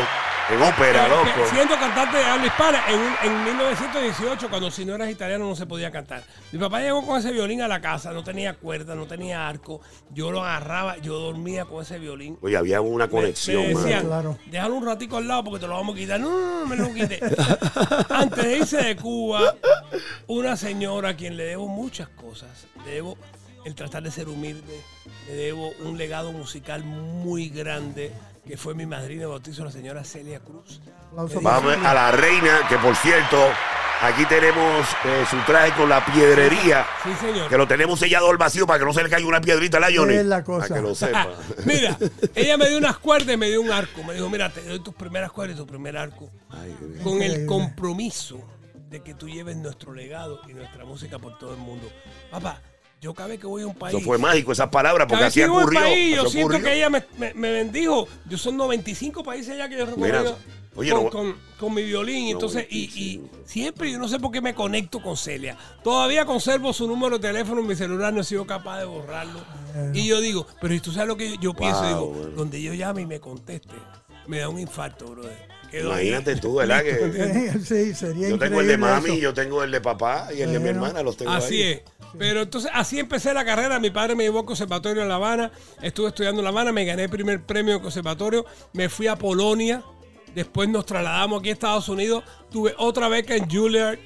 en 0.49 0.61
ópera, 0.61 1.05
Eh, 1.05 1.09
loco. 1.09 1.49
Siendo 1.51 1.77
cantante 1.77 2.17
de 2.17 2.23
habla 2.23 2.45
hispana 2.45 2.83
en, 2.89 2.99
un- 2.99 3.15
en 3.23 3.43
1918, 3.43 4.49
cuando 4.49 4.71
si 4.71 4.85
no 4.85 4.95
eras 4.95 5.09
italiano 5.09 5.45
no 5.47 5.55
se 5.55 5.65
podía 5.65 5.91
cantar. 5.91 6.23
Mi 6.51 6.59
papá 6.59 6.79
llegó 6.79 7.05
con 7.05 7.19
ese 7.19 7.31
violín 7.31 7.61
a 7.61 7.67
la 7.67 7.81
casa, 7.81 8.11
no 8.11 8.23
tenía 8.23 8.53
cuerda, 8.53 8.95
no 8.95 9.05
tenía 9.07 9.47
arco. 9.47 9.81
Yo 10.11 10.31
lo 10.31 10.41
agarraba, 10.43 10.97
yo 10.97 11.19
dormía 11.19 11.65
con 11.65 11.81
ese 11.83 11.99
violín. 11.99 12.37
Oye, 12.41 12.55
había 12.55 12.79
una 12.81 13.05
Me- 13.05 13.11
conexión, 13.11 13.61
me 13.63 13.67
decían, 13.69 14.07
mano. 14.07 14.07
Claro. 14.07 14.37
déjalo 14.45 14.75
un 14.75 14.85
ratico 14.85 15.17
al 15.17 15.27
lado 15.27 15.43
porque 15.43 15.59
te 15.59 15.67
lo 15.67 15.73
vamos 15.75 15.95
a 15.95 15.97
quitar. 15.99 16.19
No, 16.19 16.29
no, 16.29 16.59
no, 16.61 16.65
me 16.65 16.75
lo 16.77 16.93
quite. 16.93 17.19
Antes 18.09 18.43
de 18.43 18.57
irse 18.57 18.77
de 18.77 18.95
Cuba, 18.95 19.55
una 20.27 20.55
señora 20.55 21.09
a 21.09 21.15
quien 21.15 21.35
le 21.37 21.43
debo 21.43 21.67
muchas 21.67 22.07
cosas. 22.09 22.67
Le 22.85 22.91
debo 22.91 23.17
el 23.65 23.75
tratar 23.75 24.01
de 24.03 24.11
ser 24.11 24.29
humilde. 24.29 24.81
Le 25.27 25.33
debo 25.35 25.71
un 25.83 25.97
legado 25.97 26.31
musical 26.31 26.83
muy 26.85 27.49
grande 27.49 28.13
que 28.47 28.55
fue 28.57 28.73
mi 28.73 28.85
madrina 28.85 29.21
de 29.21 29.27
bautizo, 29.27 29.65
la 29.65 29.71
señora 29.71 30.03
Celia 30.03 30.39
Cruz. 30.39 30.79
Vamos 31.11 31.77
a 31.83 31.93
la 31.93 32.11
reina, 32.11 32.61
que 32.69 32.77
por 32.77 32.95
cierto, 32.95 33.37
aquí 34.01 34.25
tenemos 34.25 34.87
eh, 35.03 35.25
su 35.29 35.37
traje 35.45 35.73
con 35.73 35.89
la 35.89 36.05
piedrería, 36.05 36.85
Sí, 37.03 37.09
señor. 37.19 37.49
que 37.49 37.57
lo 37.57 37.67
tenemos 37.67 37.99
sellado 37.99 38.29
al 38.29 38.37
vacío 38.37 38.65
para 38.65 38.79
que 38.79 38.85
no 38.85 38.93
se 38.93 39.03
le 39.03 39.09
caiga 39.09 39.27
una 39.27 39.41
piedrita 39.41 39.77
a 39.77 39.81
la 39.81 39.89
Johnny. 39.93 40.15
Es 40.15 40.25
la 40.25 40.43
cosa. 40.43 40.67
Para 40.69 40.81
que 40.81 40.87
lo 40.87 40.95
sepa. 40.95 41.27
mira, 41.65 41.97
ella 42.35 42.57
me 42.57 42.69
dio 42.69 42.77
unas 42.77 42.97
cuerdas 42.99 43.33
y 43.33 43.37
me 43.37 43.47
dio 43.49 43.61
un 43.61 43.71
arco. 43.71 44.01
Me 44.03 44.13
dijo, 44.13 44.29
mira, 44.29 44.49
te 44.49 44.61
doy 44.61 44.79
tus 44.79 44.93
primeras 44.95 45.31
cuerdas 45.31 45.55
y 45.55 45.59
tu 45.59 45.67
primer 45.67 45.97
arco. 45.97 46.29
Ay, 46.49 46.75
con 47.03 47.21
el 47.21 47.45
compromiso 47.45 48.39
de 48.89 49.01
que 49.03 49.13
tú 49.13 49.27
lleves 49.27 49.57
nuestro 49.57 49.93
legado 49.93 50.39
y 50.47 50.53
nuestra 50.53 50.85
música 50.85 51.19
por 51.19 51.37
todo 51.37 51.51
el 51.51 51.59
mundo. 51.59 51.89
Papá, 52.31 52.61
yo 53.01 53.13
cada 53.13 53.29
vez 53.29 53.39
que 53.39 53.47
voy 53.47 53.61
a 53.63 53.67
un 53.67 53.75
país. 53.75 53.95
Eso 53.95 54.03
fue 54.05 54.17
mágico, 54.17 54.51
esas 54.51 54.69
palabras, 54.69 55.07
cada 55.07 55.07
porque 55.07 55.23
vez 55.25 55.27
así 55.33 55.39
que 55.41 55.47
voy 55.47 55.55
a 55.55 55.57
un 55.59 55.63
ocurrió. 55.63 55.79
país, 55.81 56.15
yo 56.15 56.25
siento 56.29 56.47
ocurrió. 56.55 56.65
que 56.65 56.75
ella 56.75 56.89
me, 56.89 57.03
me- 57.17 57.33
me 57.33 57.51
bendijo. 57.51 58.07
Yo 58.29 58.37
son 58.37 58.57
95 58.57 59.23
países 59.23 59.57
ya 59.57 59.69
que 59.69 59.77
yo 59.77 59.85
oye, 60.75 60.91
con, 60.91 61.03
no- 61.03 61.09
con- 61.09 61.35
con 61.59 61.73
mi 61.73 61.83
violín. 61.83 62.27
Entonces, 62.29 62.65
y, 62.69 62.85
y 62.85 63.21
siempre 63.45 63.91
yo 63.91 63.99
no 63.99 64.07
sé 64.07 64.19
por 64.19 64.31
qué 64.31 64.41
me 64.41 64.53
conecto 64.55 65.01
con 65.01 65.15
Celia. 65.17 65.57
Todavía 65.83 66.25
conservo 66.25 66.73
su 66.73 66.87
número 66.87 67.17
de 67.19 67.27
teléfono 67.27 67.61
en 67.61 67.67
mi 67.67 67.75
celular, 67.75 68.13
no 68.13 68.21
he 68.21 68.23
sido 68.23 68.45
capaz 68.47 68.79
de 68.79 68.85
borrarlo. 68.85 69.39
Y 69.93 70.07
yo 70.07 70.19
digo, 70.21 70.47
pero 70.61 70.73
¿y 70.73 70.79
tú 70.79 70.91
sabes 70.91 71.07
lo 71.07 71.17
que 71.17 71.37
yo 71.39 71.53
pienso? 71.53 71.81
Wow, 71.81 71.87
digo, 71.89 72.07
bueno. 72.07 72.27
donde 72.35 72.61
yo 72.61 72.73
llame 72.73 73.01
y 73.01 73.05
me 73.05 73.19
conteste, 73.19 73.75
me 74.27 74.39
da 74.39 74.49
un 74.49 74.59
infarto, 74.59 75.05
brother. 75.07 75.47
Quedo 75.69 75.91
ahí. 75.93 76.07
Imagínate 76.07 76.35
tú, 76.37 76.55
¿verdad? 76.55 76.81
Que 76.83 77.59
Sí, 77.65 77.93
sería 77.93 78.29
yo 78.29 78.39
tengo 78.39 78.61
el 78.61 78.67
de 78.67 78.77
mami, 78.77 79.09
eso. 79.11 79.17
yo 79.19 79.33
tengo 79.33 79.63
el 79.63 79.71
de 79.71 79.81
papá 79.81 80.29
y 80.33 80.41
el 80.41 80.51
de 80.53 80.59
mi 80.59 80.69
hermana, 80.69 81.03
los 81.03 81.17
tengo 81.17 81.31
Así 81.31 81.61
ahí. 81.61 81.71
es. 81.73 81.81
Pero 82.17 82.41
entonces, 82.41 82.71
así 82.73 82.99
empecé 82.99 83.33
la 83.33 83.45
carrera. 83.45 83.79
Mi 83.79 83.89
padre 83.89 84.15
me 84.15 84.23
llevó 84.23 84.39
al 84.39 84.45
conservatorio 84.45 85.01
en 85.01 85.09
La 85.09 85.15
Habana. 85.15 85.51
Estuve 85.81 86.09
estudiando 86.09 86.41
en 86.41 86.43
La 86.43 86.49
Habana. 86.49 86.71
Me 86.71 86.85
gané 86.85 87.03
el 87.03 87.09
primer 87.09 87.43
premio 87.43 87.75
de 87.75 87.81
conservatorio. 87.81 88.45
Me 88.73 88.89
fui 88.89 89.07
a 89.07 89.15
Polonia. 89.15 89.83
Después 90.33 90.69
nos 90.69 90.85
trasladamos 90.85 91.39
aquí 91.39 91.49
a 91.49 91.53
Estados 91.53 91.89
Unidos. 91.89 92.23
Tuve 92.51 92.73
otra 92.77 93.07
beca 93.07 93.35
en 93.35 93.49
Juilliard. 93.49 93.99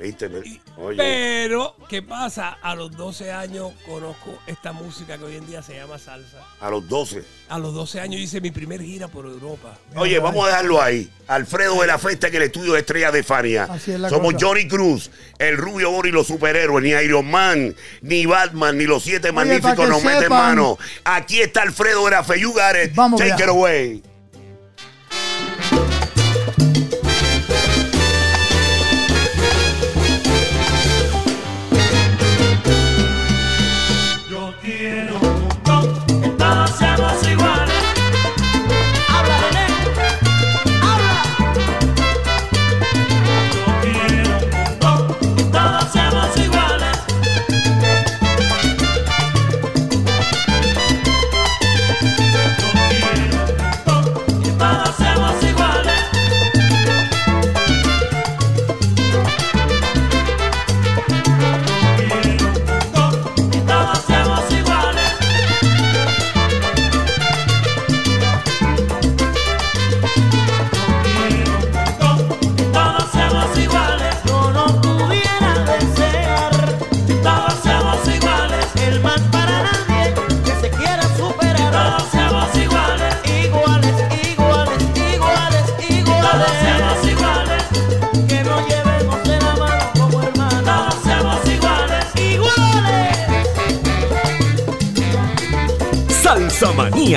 ¿Viste? 0.00 0.28
Me- 0.28 0.60
Oye, 0.76 0.96
Pero, 0.96 1.74
¿qué 1.88 2.02
pasa? 2.02 2.58
A 2.62 2.74
los 2.76 2.96
12 2.96 3.32
años 3.32 3.72
conozco 3.84 4.38
esta 4.46 4.72
música 4.72 5.18
que 5.18 5.24
hoy 5.24 5.36
en 5.36 5.46
día 5.46 5.60
se 5.62 5.74
llama 5.74 5.98
salsa. 5.98 6.38
a 6.60 6.70
los 6.70 6.88
12. 6.88 7.24
A 7.48 7.58
los 7.58 7.74
12 7.74 8.00
años 8.00 8.20
hice 8.20 8.40
mi 8.40 8.50
primer 8.52 8.80
gira 8.80 9.08
por 9.08 9.24
Europa. 9.26 9.76
Oye, 9.96 10.18
vamos 10.20 10.44
a 10.44 10.48
dejarlo 10.48 10.80
ahí. 10.80 11.10
Alfredo 11.26 11.80
de 11.80 11.86
la 11.88 11.98
Festa 11.98 12.28
en 12.28 12.36
el 12.36 12.42
estudio 12.42 12.74
de 12.74 12.80
Estrella 12.80 13.10
de 13.10 13.22
Fania. 13.24 13.64
Así 13.64 13.90
es 13.92 13.98
la 14.00 14.08
Somos 14.08 14.34
cosa. 14.34 14.46
Johnny 14.46 14.68
Cruz, 14.68 15.10
el 15.38 15.56
Rubio 15.56 15.90
Bori 15.90 16.10
y 16.10 16.12
los 16.12 16.26
superhéroes. 16.28 16.82
Ni 16.84 16.90
Iron 16.90 17.28
Man, 17.28 17.74
ni 18.02 18.24
Batman, 18.24 18.78
ni 18.78 18.84
los 18.84 19.02
siete 19.02 19.32
magníficos 19.32 19.88
nos 19.88 20.02
meten 20.04 20.28
mano. 20.28 20.78
Aquí 21.04 21.40
está 21.40 21.62
Alfredo 21.62 22.04
de 22.04 22.10
la 22.12 22.22
Fe. 22.24 22.40
You 22.40 22.52
got 22.52 22.76
it. 22.82 22.94
Vamos 22.94 23.18
Take 23.20 23.32
allá. 23.32 23.44
it 23.44 23.50
away. 23.50 24.02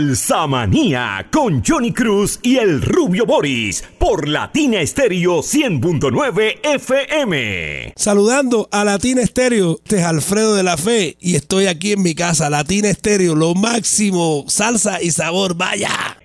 Salsa 0.00 0.46
Manía 0.46 1.26
con 1.30 1.62
Johnny 1.62 1.92
Cruz 1.92 2.38
y 2.42 2.56
el 2.56 2.80
Rubio 2.80 3.26
Boris 3.26 3.84
por 3.98 4.26
Latina 4.28 4.80
Estéreo 4.80 5.40
100.9 5.40 6.60
FM. 6.62 7.92
Saludando 7.96 8.66
a 8.72 8.82
Latina 8.84 9.20
Estéreo, 9.20 9.78
este 9.84 9.98
es 9.98 10.04
Alfredo 10.04 10.54
de 10.54 10.62
la 10.62 10.78
Fe 10.78 11.18
y 11.20 11.34
estoy 11.34 11.66
aquí 11.66 11.92
en 11.92 12.02
mi 12.02 12.14
casa, 12.14 12.48
Latina 12.48 12.88
Estéreo, 12.88 13.34
lo 13.34 13.54
máximo, 13.54 14.46
salsa 14.48 15.02
y 15.02 15.10
sabor, 15.10 15.54
vaya. 15.54 16.19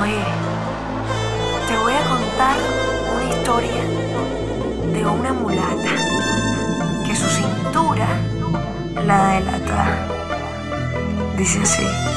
Oye, 0.00 0.24
te 1.68 1.76
voy 1.76 1.92
a 1.92 2.02
contar 2.08 2.56
una 3.14 3.28
historia 3.28 3.84
de 4.92 5.06
una 5.06 5.32
mulata 5.32 5.94
que 7.06 7.14
su 7.14 7.28
cintura 7.28 8.08
la 9.06 9.34
delata. 9.34 10.08
Dice 11.36 11.60
así. 11.60 12.09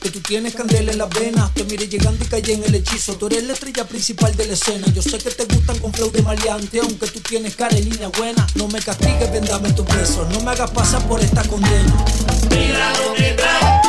que 0.00 0.10
tú 0.10 0.20
tienes 0.20 0.54
candela 0.54 0.92
en 0.92 0.98
las 0.98 1.10
venas. 1.10 1.52
Te 1.54 1.64
miré 1.64 1.86
llegando 1.88 2.24
y 2.24 2.28
caí 2.28 2.42
en 2.48 2.64
el 2.64 2.74
hechizo. 2.74 3.14
Tú 3.14 3.26
eres 3.26 3.44
la 3.44 3.52
estrella 3.52 3.86
principal 3.86 4.34
de 4.36 4.46
la 4.46 4.54
escena. 4.54 4.86
Yo 4.92 5.02
sé 5.02 5.18
que 5.18 5.30
te 5.30 5.44
gustan 5.44 5.78
con 5.78 5.92
flow 5.92 6.10
de 6.10 6.22
maleante, 6.22 6.80
aunque 6.80 7.06
tú 7.06 7.20
tienes 7.20 7.54
cara 7.54 7.76
y 7.78 7.84
línea 7.84 8.08
buena. 8.08 8.46
No 8.54 8.68
me 8.68 8.80
castigues, 8.80 9.30
vendame 9.30 9.72
tus 9.72 9.86
besos. 9.86 10.28
No 10.30 10.40
me 10.40 10.50
hagas 10.50 10.70
pasar 10.70 11.06
por 11.06 11.20
esta 11.20 11.42
condena. 11.44 12.04
Mira 12.50 12.92
lo 12.98 13.14
que 13.14 13.32
trae, 13.32 13.82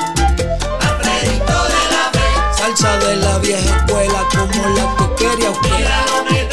de 1.24 1.84
la 1.92 2.10
B. 2.14 2.20
Salsa 2.58 2.98
de 3.00 3.16
la 3.18 3.38
vieja 3.40 3.78
escuela, 3.78 4.28
como 4.32 4.70
la 4.76 4.96
que 4.98 5.24
quería 5.24 5.52
usted. 5.52 5.72
Mira 5.72 6.06
lo. 6.08 6.53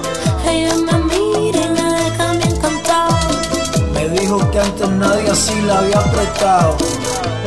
nadie 5.01 5.29
así 5.31 5.59
la 5.61 5.79
había 5.79 5.97
apretado. 5.97 6.77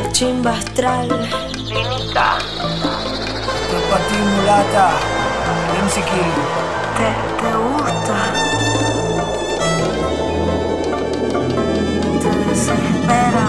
El 0.03 0.11
chimba 0.11 0.51
astral, 0.51 1.07
limita. 1.65 2.37
Repartir 3.71 4.19
mulata, 4.35 4.91
Te, 6.97 7.09
te 7.41 7.51
gusta. 7.63 8.17
Te 12.21 12.49
desespera. 12.49 13.45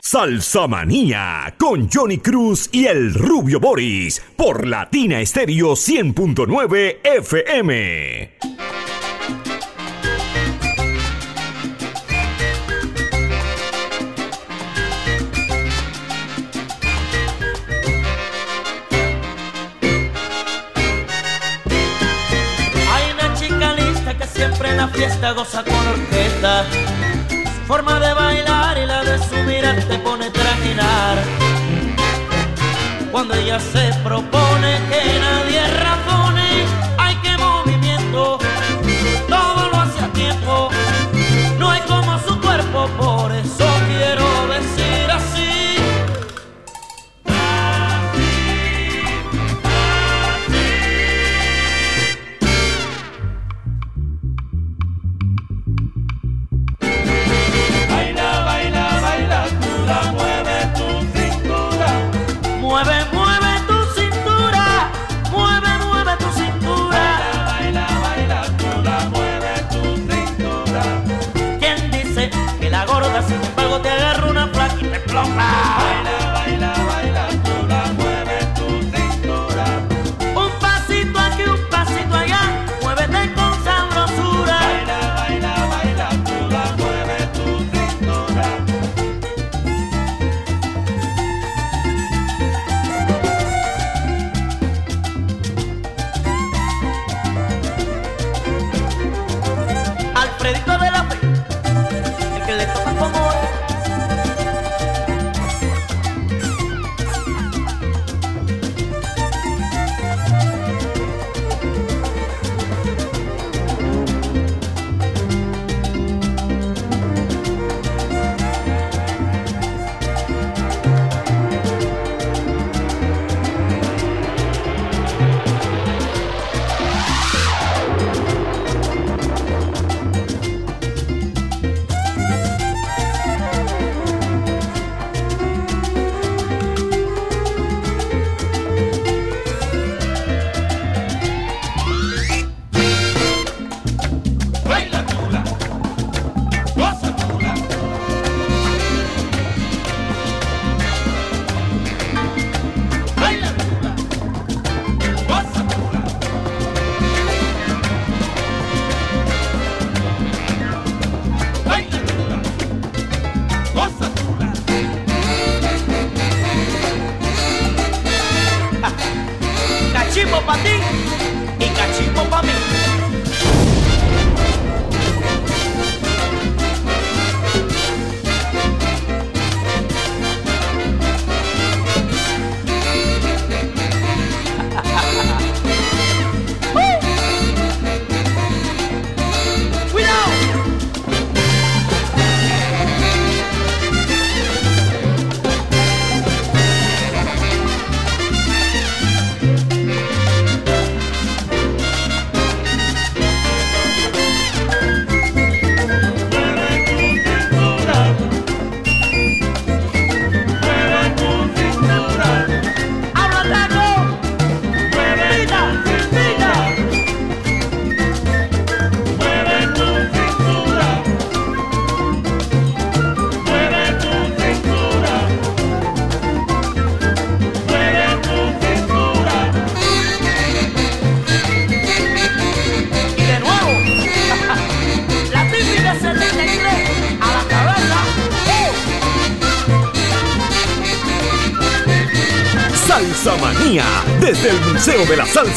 Salsa 0.00 0.68
Manía 0.68 1.54
con 1.58 1.88
Johnny 1.88 2.18
Cruz 2.18 2.68
y 2.70 2.84
el 2.84 3.14
Rubio 3.14 3.58
Boris 3.58 4.20
por 4.36 4.66
Latina 4.66 5.20
Estéreo 5.20 5.72
100.9 5.72 6.98
FM. 7.02 8.51
goza 25.30 25.62
con 25.62 25.86
orquesta. 25.86 26.64
Su 27.28 27.66
forma 27.66 28.00
de 28.00 28.12
bailar 28.12 28.76
y 28.76 28.86
la 28.86 29.04
de 29.04 29.18
su 29.18 29.36
mirar 29.46 29.76
te 29.84 29.98
pone 29.98 30.26
a 30.26 30.32
trajinar. 30.32 31.16
Cuando 33.12 33.34
ella 33.34 33.60
se 33.60 33.92
propone 34.02 34.80
que 34.90 35.20
nadie 35.20 35.60
rap 35.84 36.01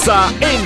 Salsa 0.05 0.31
en 0.39 0.64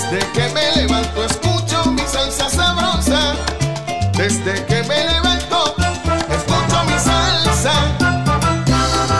Desde 0.00 0.20
que 0.30 0.48
me 0.54 0.76
levanto 0.76 1.24
escucho 1.24 1.90
mi 1.90 2.02
salsa 2.02 2.48
sabrosa. 2.48 3.34
Desde 4.16 4.64
que 4.66 4.84
me 4.84 5.04
levanto 5.04 5.74
escucho 6.30 6.84
mi 6.84 6.98
salsa. 7.00 7.72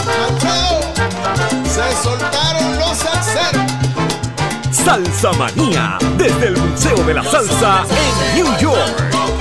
Mateo, 0.07 0.81
se 1.65 2.03
soltaron 2.03 2.79
los 2.79 2.97
salseros. 2.97 3.73
Salsa 4.71 5.33
Manía, 5.33 5.99
desde 6.17 6.47
el 6.47 6.57
Museo 6.57 7.03
de 7.05 7.15
la 7.15 7.25
Salsa 7.25 7.85
en 7.91 8.37
New 8.37 8.59
York. 8.59 9.38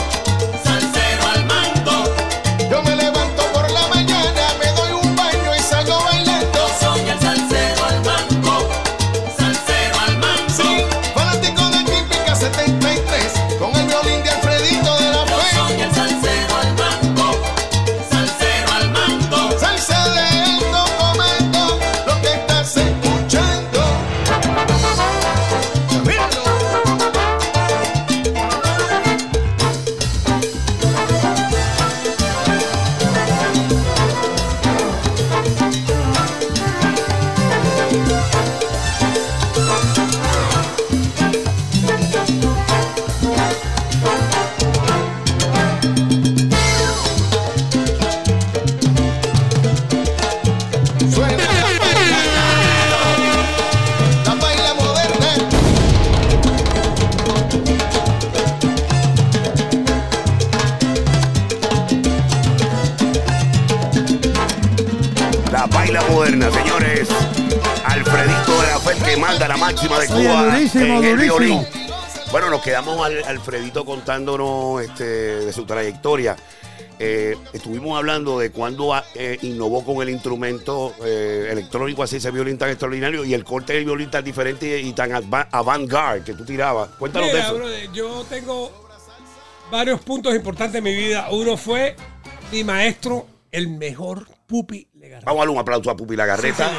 Durísimo, 70.74 70.98
en 71.00 71.04
el 71.04 71.18
durísimo. 71.18 71.38
violín. 71.40 71.68
Bueno, 72.32 72.50
nos 72.50 72.62
quedamos 72.62 73.06
al 73.06 73.24
Alfredito 73.24 73.86
contándonos 73.86 74.82
este, 74.82 75.06
de 75.06 75.54
su 75.54 75.66
trayectoria. 75.66 76.36
Eh, 77.00 77.38
estuvimos 77.54 77.96
hablando 77.98 78.40
de 78.40 78.52
cuando 78.52 78.94
ah, 78.94 79.04
eh, 79.14 79.38
innovó 79.44 79.86
con 79.86 80.02
el 80.02 80.10
instrumento 80.10 80.96
eh, 81.06 81.48
electrónico, 81.52 82.02
así 82.02 82.16
ese 82.16 82.32
violín 82.32 82.58
tan 82.58 82.70
extraordinario 82.70 83.24
y 83.24 83.36
el 83.36 83.44
corte 83.44 83.74
del 83.74 83.86
violín 83.86 84.10
tan 84.10 84.24
diferente 84.26 84.80
y 84.82 84.94
tan 84.94 85.12
avant-garde 85.14 86.24
que 86.24 86.34
tú 86.34 86.44
tirabas. 86.44 86.90
Cuéntanos 86.98 87.28
de 87.28 87.34
Mira, 87.36 87.46
eso. 87.46 87.56
brother, 87.56 87.92
yo 87.94 88.26
tengo 88.28 88.90
varios 89.72 90.02
puntos 90.02 90.36
importantes 90.36 90.80
en 90.80 90.84
mi 90.84 90.96
vida. 90.96 91.28
Uno 91.32 91.56
fue 91.56 91.96
mi 92.52 92.64
maestro, 92.64 93.28
el 93.52 93.70
mejor 93.70 94.28
Pupi 94.48 94.88
Legarreta. 94.96 95.26
Vamos 95.26 95.40
a 95.40 95.42
darle 95.42 95.54
un 95.54 95.60
aplauso 95.60 95.92
a 95.92 95.96
Pupi 95.96 96.16
Lagarreta. 96.16 96.68
Sí. 96.68 96.76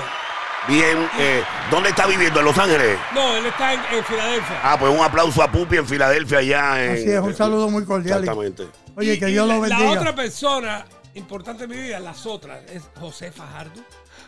Bien, 0.68 0.98
eh, 1.18 1.42
¿dónde 1.70 1.88
está 1.88 2.06
viviendo? 2.06 2.40
¿En 2.40 2.44
Los 2.44 2.58
Ángeles? 2.58 2.98
No, 3.14 3.36
él 3.36 3.46
está 3.46 3.72
en, 3.72 3.80
en 3.90 4.04
Filadelfia. 4.04 4.60
Ah, 4.62 4.76
pues 4.78 4.92
un 4.92 5.00
aplauso 5.00 5.42
a 5.42 5.50
Pupi 5.50 5.76
en 5.78 5.86
Filadelfia, 5.86 6.38
allá 6.38 6.84
en. 6.84 6.92
Así 6.92 7.10
es, 7.10 7.20
un 7.20 7.34
saludo 7.34 7.70
muy 7.70 7.84
cordial. 7.86 8.18
Exactamente. 8.20 8.66
Oye, 8.94 9.14
Y- 9.14 9.18
que 9.18 9.26
Dios 9.26 9.48
la, 9.48 9.56
lo 9.56 9.66
la 9.66 9.76
bendiga. 9.78 9.98
otra 10.00 10.14
persona 10.14 10.84
importante 11.14 11.64
en 11.64 11.70
mi 11.70 11.76
vida, 11.76 11.98
las 12.00 12.26
otras, 12.26 12.60
es 12.70 12.82
José 13.00 13.32
Fajardo. 13.32 13.80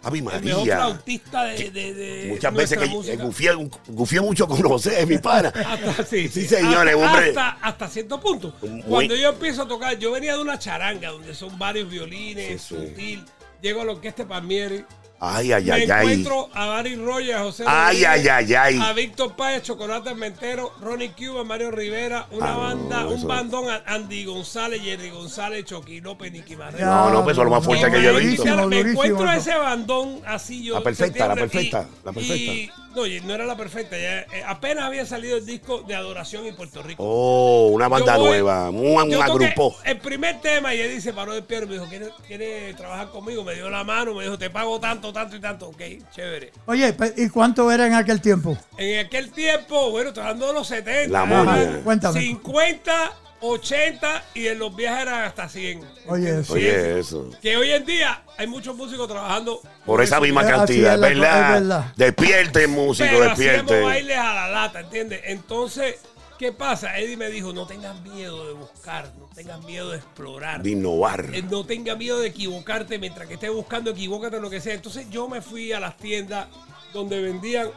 Ave 0.03 0.19
El 0.21 0.25
mejor 0.25 0.41
María. 0.43 0.77
flautista 0.77 1.45
de, 1.45 1.71
de, 1.71 1.93
de 1.95 2.27
Muchas 2.31 2.55
veces 2.55 2.79
que 2.79 2.85
eh, 2.87 3.17
gufié, 3.19 3.51
gufié 3.89 4.21
mucho 4.23 4.49
con 4.49 4.63
José, 4.63 5.05
mi 5.05 5.19
pana. 5.19 5.49
Hasta, 5.55 6.05
sí, 6.07 6.27
Sí, 6.29 6.47
señores, 6.49 6.95
hasta, 6.95 7.07
hombre. 7.07 7.29
Hasta, 7.29 7.49
hasta 7.61 7.89
cierto 7.89 8.19
punto. 8.19 8.55
Muy- 8.63 8.83
Cuando 8.85 9.15
yo 9.15 9.29
empiezo 9.29 9.65
a 9.65 9.69
tocar, 9.69 9.99
yo 9.99 10.11
venía 10.13 10.37
de 10.37 10.41
una 10.41 10.59
charanga 10.59 11.11
donde 11.11 11.35
son 11.35 11.59
varios 11.59 11.91
violines, 11.91 12.63
Sí, 12.63 12.75
sí. 12.77 12.87
sutil. 12.89 13.25
Llego 13.61 13.83
a 13.83 13.85
la 13.85 13.93
orquesta 13.93 14.27
Palmieri. 14.27 14.87
Ay, 15.23 15.53
ay, 15.53 15.65
me 15.65 15.73
ay, 15.73 15.83
ay. 15.83 15.89
encuentro 16.01 16.49
a 16.55 16.67
Barry 16.67 16.97
Rogers, 16.97 17.37
a 17.39 17.43
José 17.43 17.65
Ay, 17.67 18.03
Rodríguez, 18.05 18.09
ay, 18.09 18.29
ay, 18.29 18.55
ay. 18.55 18.81
a 18.83 18.93
Víctor 18.95 19.37
Páez, 19.37 19.63
Chocolate 19.63 20.15
Mentero, 20.15 20.73
Ronnie 20.81 21.13
Cuba, 21.13 21.45
Mario 21.45 21.71
Rivera, 21.71 22.27
una 22.31 22.47
Ah, 22.47 22.53
no, 22.55 22.61
banda, 22.61 23.07
un 23.07 23.27
bandón, 23.29 23.69
a- 23.71 23.83
Andy 23.87 24.25
González, 24.25 24.81
Jerry 24.83 25.11
González, 25.11 25.67
Choqui 25.67 26.01
López, 26.01 26.33
Nicky 26.33 26.57
Marrero. 26.57 26.79
Ya, 26.79 26.87
No, 26.87 27.11
no, 27.11 27.23
pues 27.23 27.35
eso 27.35 27.43
es 27.43 27.45
lo 27.45 27.51
más 27.51 27.65
fuerte 27.65 27.91
que 27.91 28.03
yo 28.03 28.19
he 28.19 28.25
visto. 28.25 28.67
Me 28.67 28.81
encuentro 28.81 29.31
ese 29.31 29.55
bandón 29.57 30.23
así 30.27 30.65
yo. 30.65 30.75
La 30.75 30.81
perfecta, 30.81 31.29
la 31.29 31.35
perfecta, 31.35 31.87
Y- 31.87 32.05
la 32.07 32.13
perfecta. 32.13 32.35
y- 32.53 32.71
no, 32.95 33.03
no 33.27 33.35
era 33.35 33.45
la 33.45 33.57
perfecta. 33.57 33.97
ya, 33.99 34.21
eh, 34.21 34.43
apenas 34.47 34.85
había 34.85 35.05
salido 35.07 35.37
el 35.37 35.45
disco 35.47 35.83
de 35.87 35.95
Adoración 35.95 36.47
en 36.47 36.57
Puerto 36.57 36.83
Rico. 36.83 37.03
Oh, 37.07 37.69
una 37.69 37.89
banda 37.89 38.17
voy- 38.17 38.31
nueva, 38.31 38.71
un, 38.71 39.15
agrupo. 39.23 39.77
El 39.85 39.99
primer 39.99 40.41
tema 40.41 40.75
y 40.75 40.81
él 40.81 40.95
dice, 40.95 41.13
paró 41.13 41.35
de 41.35 41.43
piano, 41.43 41.67
me 41.67 41.75
dijo, 41.75 41.87
¿quieres, 41.89 42.09
¿quieres 42.27 42.75
trabajar 42.77 43.11
conmigo? 43.11 43.45
Me 43.45 43.55
dio 43.55 43.69
la 43.71 43.85
mano, 43.85 44.15
me 44.15 44.25
dijo, 44.25 44.39
te 44.39 44.51
pago 44.51 44.81
tanto, 44.81 45.10
tanto 45.13 45.37
y 45.37 45.41
tanto. 45.41 45.69
Ok, 45.69 45.81
chévere. 46.15 46.53
Oye, 46.67 46.95
¿y 47.17 47.29
cuánto 47.29 47.71
era 47.71 47.87
en 47.87 47.95
aquel 47.95 48.21
tiempo? 48.21 48.57
En 48.79 49.05
aquel 49.07 49.31
tiempo, 49.31 49.91
bueno, 49.91 50.09
estoy 50.09 50.23
hablando 50.23 50.47
de 50.49 50.53
los 50.55 50.67
70. 50.69 51.11
La 51.11 51.25
momia. 51.25 51.81
Cuéntame. 51.85 52.21
50, 52.21 53.13
80 53.43 54.25
y 54.35 54.47
en 54.49 54.59
los 54.59 54.75
viajes 54.77 55.03
eran 55.03 55.25
hasta 55.25 55.49
100. 55.49 55.81
Oye, 56.09 56.45
sí. 56.45 56.53
Oye, 56.53 56.99
eso. 57.01 57.31
Que 57.41 57.57
hoy 57.57 57.71
en 57.73 57.85
día 57.87 58.23
hay 58.37 58.47
muchos 58.47 58.77
músicos 58.77 59.09
trabajando 59.09 59.61
Por 59.87 60.03
esa 60.03 60.17
eso. 60.17 60.23
misma 60.23 60.47
cantidad, 60.47 60.95
es 60.95 61.01
verdad. 61.01 61.55
es 61.57 61.61
verdad. 61.63 61.93
Despierten, 61.97 62.71
músico, 62.71 63.09
Pero 63.11 63.25
despierten. 63.25 63.83
bailes 63.85 64.17
a 64.19 64.35
la 64.35 64.49
lata, 64.51 64.81
¿entiendes? 64.81 65.21
Entonces, 65.25 65.97
¿qué 66.41 66.53
pasa? 66.53 66.99
Eddie 66.99 67.19
me 67.19 67.29
dijo, 67.29 67.53
no 67.53 67.67
tengas 67.67 68.01
miedo 68.01 68.47
de 68.47 68.55
buscar, 68.55 69.13
no 69.19 69.27
tengas 69.35 69.63
miedo 69.65 69.91
de 69.91 69.99
explorar. 69.99 70.63
De 70.63 70.71
innovar. 70.71 71.29
Eh, 71.35 71.43
No 71.43 71.67
tengas 71.67 71.99
miedo 71.99 72.19
de 72.19 72.29
equivocarte 72.29 72.99
mientras 72.99 73.29
que 73.29 73.35
estés 73.35 73.53
buscando, 73.53 73.91
equivócate 73.91 74.37
en 74.37 74.43
lo 74.43 74.49
que 74.49 74.59
sea. 74.63 74.73
Entonces 74.73 75.07
yo 75.11 75.29
me 75.29 75.43
fui 75.43 75.73
a 75.75 75.79
las 75.81 75.99
tiendas 75.99 76.49
donde 76.95 77.21
vendían 77.21 77.69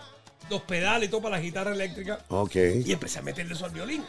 los 0.49 0.62
pedales 0.62 1.10
y 1.10 1.12
todo 1.12 1.21
para 1.23 1.36
la 1.36 1.41
guitarra 1.43 1.73
eléctrica 1.73 2.19
Ok. 2.30 2.56
y 2.86 2.91
empecé 2.93 3.19
a 3.19 3.21
meterle 3.21 3.54
eso 3.54 3.65
al 3.65 3.71
violín. 3.71 4.02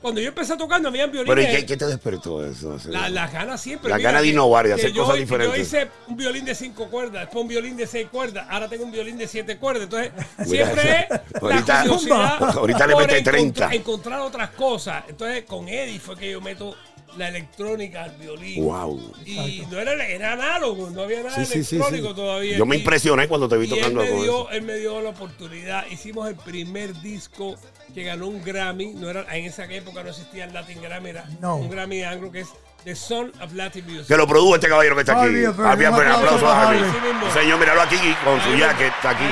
Cuando 0.00 0.20
yo 0.20 0.28
empecé 0.28 0.56
tocando, 0.56 0.88
habían 0.90 1.10
Pero 1.10 1.22
¿y 1.22 1.24
violines. 1.24 1.56
qué, 1.56 1.66
qué 1.66 1.76
te 1.76 1.86
despertó 1.86 2.44
eso? 2.46 2.76
La- 2.86 3.08
Las 3.08 3.32
ganas 3.32 3.60
siempre. 3.60 3.90
La 3.90 3.96
mira, 3.96 4.10
gana 4.10 4.22
de 4.22 4.28
innovar 4.28 4.66
y 4.68 4.70
hacer 4.70 4.92
yo- 4.92 5.02
cosas 5.02 5.18
diferentes. 5.18 5.56
Yo 5.56 5.62
hice 5.62 5.90
un 6.06 6.16
violín 6.16 6.44
de 6.44 6.54
cinco 6.54 6.88
cuerdas, 6.88 7.22
después 7.22 7.42
un 7.42 7.48
violín 7.48 7.76
de 7.76 7.86
seis 7.86 8.06
cuerdas, 8.08 8.46
ahora 8.48 8.68
tengo 8.68 8.84
un 8.84 8.92
violín 8.92 9.18
de 9.18 9.26
siete 9.26 9.56
cuerdas. 9.58 9.84
Entonces, 9.84 10.12
siempre 10.46 11.00
es 11.00 11.08
la 11.10 11.40
Ahorita- 11.40 11.82
curiosidad 11.82 12.42
ahorita 12.58 12.86
le 12.86 12.94
mete 12.96 13.18
encontrar- 13.18 13.34
30. 13.34 13.74
Encontrar 13.74 14.20
otras 14.20 14.50
cosas. 14.50 15.02
Entonces, 15.08 15.42
con 15.44 15.66
Eddie 15.68 15.98
fue 15.98 16.16
que 16.16 16.30
yo 16.30 16.40
meto 16.40 16.76
la 17.16 17.28
electrónica 17.28 18.04
al 18.04 18.10
violín. 18.16 18.64
Wow. 18.64 19.12
Y 19.24 19.62
no 19.70 19.78
era, 19.78 19.92
era 20.06 20.32
análogo, 20.32 20.90
no 20.90 21.02
había 21.02 21.22
nada 21.22 21.34
Sí, 21.36 21.44
sí, 21.46 21.64
sí, 21.64 21.76
electrónico 21.76 22.08
sí. 22.10 22.14
todavía. 22.14 22.58
Yo 22.58 22.66
me 22.66 22.76
impresioné 22.76 23.26
cuando 23.28 23.48
te 23.48 23.56
vi 23.56 23.66
y 23.68 23.72
él 23.72 23.78
tocando 23.78 24.00
me, 24.02 24.10
dio, 24.10 24.22
eso. 24.22 24.50
él 24.50 24.62
me 24.62 24.74
dio 24.74 25.00
la 25.00 25.10
oportunidad. 25.10 25.86
Hicimos 25.90 26.28
el 26.28 26.36
primer 26.36 26.94
disco 27.00 27.56
que 27.94 28.04
ganó 28.04 28.26
un 28.28 28.42
Grammy. 28.44 28.94
No 28.94 29.08
era, 29.10 29.24
en 29.36 29.44
esa 29.46 29.64
época 29.64 30.02
no 30.02 30.10
existía 30.10 30.44
el 30.44 30.52
Latin 30.54 30.80
Grammy, 30.82 31.10
era 31.10 31.24
No. 31.40 31.56
un 31.56 31.70
Grammy 31.70 32.02
anglo 32.02 32.30
que 32.30 32.40
es 32.40 32.48
The 32.84 32.94
Son 32.94 33.32
of 33.42 33.52
Latin 33.54 33.84
Music. 33.86 34.06
Que 34.06 34.16
lo 34.16 34.26
produjo 34.26 34.54
este 34.54 34.68
caballero 34.68 34.94
que 34.94 35.00
está 35.00 35.20
aquí. 35.20 35.34
Javier 35.44 35.90
un 35.90 36.00
aplauso 36.06 36.48
a. 36.48 36.72
Sí, 36.74 37.40
señor, 37.40 37.58
míralo 37.58 37.82
aquí 37.82 37.96
con 38.24 38.40
su 38.42 38.56
jacket, 38.56 38.92
está 38.94 39.10
aquí. 39.10 39.24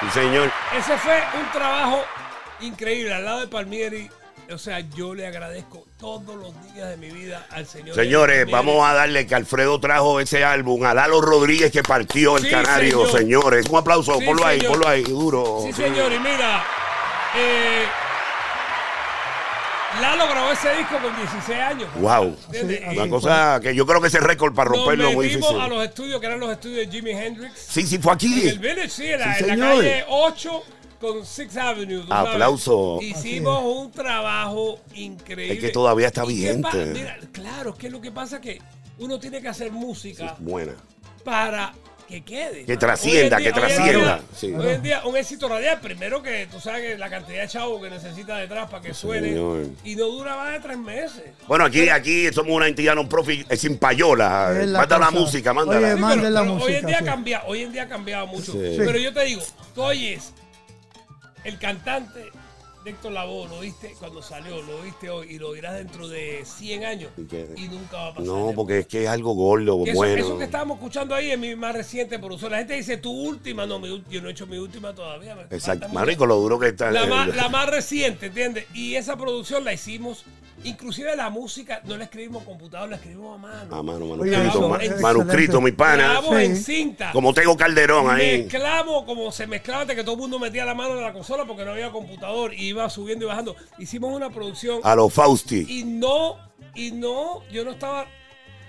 Sí, 0.00 0.20
señor. 0.20 0.50
Ese 0.76 0.96
fue 0.96 1.20
un 1.38 1.50
trabajo 1.52 2.02
increíble 2.60 3.12
al 3.14 3.24
lado 3.24 3.40
de 3.40 3.48
Palmieri. 3.48 4.08
O 4.50 4.56
sea, 4.56 4.80
yo 4.80 5.14
le 5.14 5.26
agradezco 5.26 5.84
todos 5.98 6.34
los 6.36 6.54
días 6.72 6.88
de 6.88 6.96
mi 6.96 7.10
vida 7.10 7.46
al 7.50 7.66
señor. 7.66 7.94
Señores, 7.94 8.50
vamos 8.50 8.82
a 8.88 8.94
darle 8.94 9.26
que 9.26 9.34
Alfredo 9.34 9.78
trajo 9.78 10.20
ese 10.20 10.42
álbum 10.42 10.84
a 10.84 10.94
Lalo 10.94 11.20
Rodríguez 11.20 11.70
que 11.70 11.82
partió 11.82 12.38
el 12.38 12.44
Sí, 12.44 12.50
canario, 12.50 13.04
señor. 13.06 13.18
señores. 13.18 13.66
Un 13.68 13.76
aplauso, 13.78 14.18
Sí, 14.18 14.24
ponlo 14.24 14.46
ahí, 14.46 14.58
señor. 14.58 14.72
ponlo 14.72 14.88
ahí, 14.88 15.02
duro. 15.02 15.60
Sí, 15.66 15.72
señor, 15.74 16.10
y 16.12 16.18
mira, 16.18 16.64
eh, 17.36 17.84
Lalo 20.00 20.28
grabó 20.28 20.50
ese 20.52 20.70
disco 20.76 20.96
con 20.98 21.14
16 21.16 21.58
años. 21.60 21.88
Wow. 21.96 22.36
Una 22.92 23.08
cosa 23.10 23.60
que 23.62 23.74
yo 23.74 23.84
creo 23.84 24.00
que 24.00 24.08
ese 24.08 24.20
récord 24.20 24.54
para 24.54 24.70
romperlo 24.70 25.08
es 25.10 25.14
muy 25.14 25.26
metimos 25.26 25.48
difícil. 25.50 25.60
a 25.62 25.68
los 25.68 25.84
estudios 25.84 26.20
que 26.20 26.26
eran 26.26 26.40
los 26.40 26.50
estudios 26.50 26.86
de 26.86 26.92
Jimi 26.92 27.10
Hendrix. 27.10 27.52
Sí, 27.68 27.86
sí, 27.86 27.98
fue 27.98 28.12
En 28.12 28.16
aquí. 28.16 28.48
el 28.48 28.58
Village, 28.60 28.88
sí, 28.88 29.06
en 29.08 29.20
la, 29.20 29.38
en 29.38 29.60
la 29.60 29.66
calle 29.68 30.04
8 30.08 30.62
con 31.00 31.24
Sixth 31.24 31.56
Avenue. 31.56 32.02
¿tú 32.02 32.08
sabes? 32.08 32.32
Aplauso. 32.32 32.98
Hicimos 33.00 33.62
un 33.64 33.90
trabajo 33.92 34.80
increíble. 34.94 35.54
Es 35.54 35.60
que 35.60 35.68
todavía 35.70 36.08
está 36.08 36.24
¿Y 36.28 36.40
qué 36.42 36.54
pa- 36.60 36.70
vigente. 36.70 36.86
Mira, 37.00 37.18
claro, 37.32 37.70
es 37.70 37.76
que 37.76 37.90
lo 37.90 38.00
que 38.00 38.10
pasa 38.10 38.36
es 38.36 38.42
que 38.42 38.62
uno 38.98 39.18
tiene 39.18 39.40
que 39.40 39.48
hacer 39.48 39.70
música 39.70 40.34
Buena. 40.40 40.72
para 41.24 41.72
que 42.08 42.22
quede. 42.22 42.64
Que 42.64 42.76
trascienda, 42.78 43.36
día- 43.36 43.52
que 43.52 43.58
hoy 43.60 43.64
en 43.64 43.74
trascienda, 43.76 44.14
día- 44.16 44.22
sí. 44.34 44.46
Hoy 44.54 44.68
en 44.70 44.82
día 44.82 45.02
un 45.04 45.14
éxito 45.16 45.46
radial, 45.46 45.78
primero 45.78 46.22
que 46.22 46.48
tú 46.50 46.58
sabes 46.58 46.80
que 46.80 46.96
la 46.98 47.10
cantidad 47.10 47.42
de 47.42 47.48
chavos 47.48 47.82
que 47.82 47.90
necesita 47.90 48.38
detrás 48.38 48.70
para 48.70 48.82
que 48.82 48.94
suene 48.94 49.28
señor. 49.28 49.66
y 49.84 49.94
no 49.94 50.06
dura 50.06 50.34
más 50.34 50.52
de 50.52 50.60
tres 50.60 50.78
meses. 50.78 51.22
Bueno, 51.46 51.66
aquí, 51.66 51.88
aquí 51.90 52.32
somos 52.32 52.56
una 52.56 52.66
entidad 52.66 52.94
non 52.94 53.06
profit 53.10 53.44
eh, 53.52 53.56
sin 53.58 53.76
payola. 53.76 54.50
La 54.64 54.78
Manda 54.80 54.98
la 54.98 55.10
música, 55.10 55.52
Sí, 55.52 55.58
pero- 55.68 56.30
la 56.30 56.42
música. 56.44 56.64
Hoy 56.64 56.74
en 56.76 56.86
día 56.86 56.98
sí. 56.98 57.04
ha 57.04 57.06
cambiado, 57.06 57.46
hoy 57.46 57.62
en 57.62 57.72
día 57.72 57.82
ha 57.82 57.88
cambiado 57.88 58.26
mucho. 58.26 58.52
Sí. 58.52 58.74
Pero 58.78 58.96
yo 58.98 59.12
te 59.12 59.24
digo, 59.24 59.42
tú 59.74 59.82
oyes 59.82 60.32
el 61.48 61.58
cantante 61.58 62.30
de 62.84 62.90
Héctor 62.90 63.12
Lavoe, 63.12 63.48
lo 63.48 63.60
viste 63.60 63.94
cuando 63.98 64.22
salió, 64.22 64.62
lo 64.62 64.82
viste 64.82 65.10
hoy 65.10 65.34
y 65.34 65.38
lo 65.38 65.48
oirás 65.48 65.74
dentro 65.74 66.08
de 66.08 66.42
100 66.44 66.84
años 66.84 67.10
¿Y 67.56 67.68
nunca 67.68 67.96
va 67.96 68.06
a 68.08 68.14
pasar. 68.14 68.26
No, 68.26 68.52
porque 68.54 68.78
es 68.78 68.86
que 68.86 69.04
es 69.04 69.08
algo 69.08 69.34
gordo, 69.34 69.82
Que 69.84 69.90
eso, 69.90 69.98
bueno. 69.98 70.24
eso 70.24 70.38
que 70.38 70.44
estábamos 70.44 70.76
escuchando 70.76 71.14
ahí 71.14 71.30
es 71.30 71.38
mi 71.38 71.56
más 71.56 71.74
reciente 71.74 72.18
producción. 72.18 72.52
La 72.52 72.58
gente 72.58 72.74
dice 72.74 72.96
tu 72.96 73.10
última, 73.10 73.66
no, 73.66 73.78
mi 73.80 74.04
yo 74.08 74.22
no 74.22 74.28
he 74.28 74.32
hecho 74.32 74.46
mi 74.46 74.58
última 74.58 74.94
todavía. 74.94 75.36
Exacto. 75.50 75.88
mucho. 75.88 75.98
Marico, 75.98 76.26
lo 76.26 76.36
duro 76.36 76.58
que 76.58 76.68
está. 76.68 76.90
La 76.90 77.06
más, 77.06 77.28
la 77.36 77.48
más 77.48 77.68
reciente, 77.68 78.26
¿entiendes? 78.26 78.66
Y 78.74 78.94
esa 78.94 79.16
producción 79.16 79.64
la 79.64 79.72
hicimos, 79.72 80.24
inclusive 80.64 81.14
la 81.16 81.30
música 81.30 81.80
no 81.84 81.96
la 81.96 82.04
escribimos 82.04 82.42
computador, 82.44 82.88
la 82.88 82.96
escribimos 82.96 83.34
a 83.36 83.38
mano. 83.38 83.74
A 83.76 83.82
mano, 83.82 84.04
Oye, 84.06 84.36
manuscrito, 84.36 84.68
ma- 84.68 84.78
manuscrito, 85.00 85.60
mi 85.60 85.72
pana. 85.72 86.04
Grabamos 86.04 86.36
Sí. 86.38 86.44
en 86.44 86.56
cinta. 86.56 87.12
Como 87.12 87.32
tengo 87.34 87.56
Calderón 87.56 88.10
ahí. 88.10 88.42
Mezclamos 88.42 89.04
como 89.04 89.30
se 89.32 89.46
mezclaba 89.46 89.82
antes 89.82 89.96
que 89.96 90.02
todo 90.02 90.14
el 90.14 90.20
mundo 90.20 90.38
metía 90.38 90.64
la 90.64 90.74
mano 90.74 90.94
en 90.96 91.02
la 91.02 91.12
consola 91.12 91.44
porque 91.44 91.64
no 91.64 91.72
había 91.72 91.90
computador 91.90 92.52
y 92.54 92.66
iba 92.68 92.88
subiendo 92.90 93.24
y 93.24 93.28
bajando. 93.28 93.56
Hicimos 93.78 94.14
una 94.14 94.30
producción 94.30 94.80
A 94.84 94.94
los 94.94 95.12
Fausti. 95.12 95.66
y 95.68 95.84
no, 95.84 96.36
y 96.74 96.90
no, 96.92 97.42
yo 97.50 97.64
no 97.64 97.70
estaba 97.72 98.06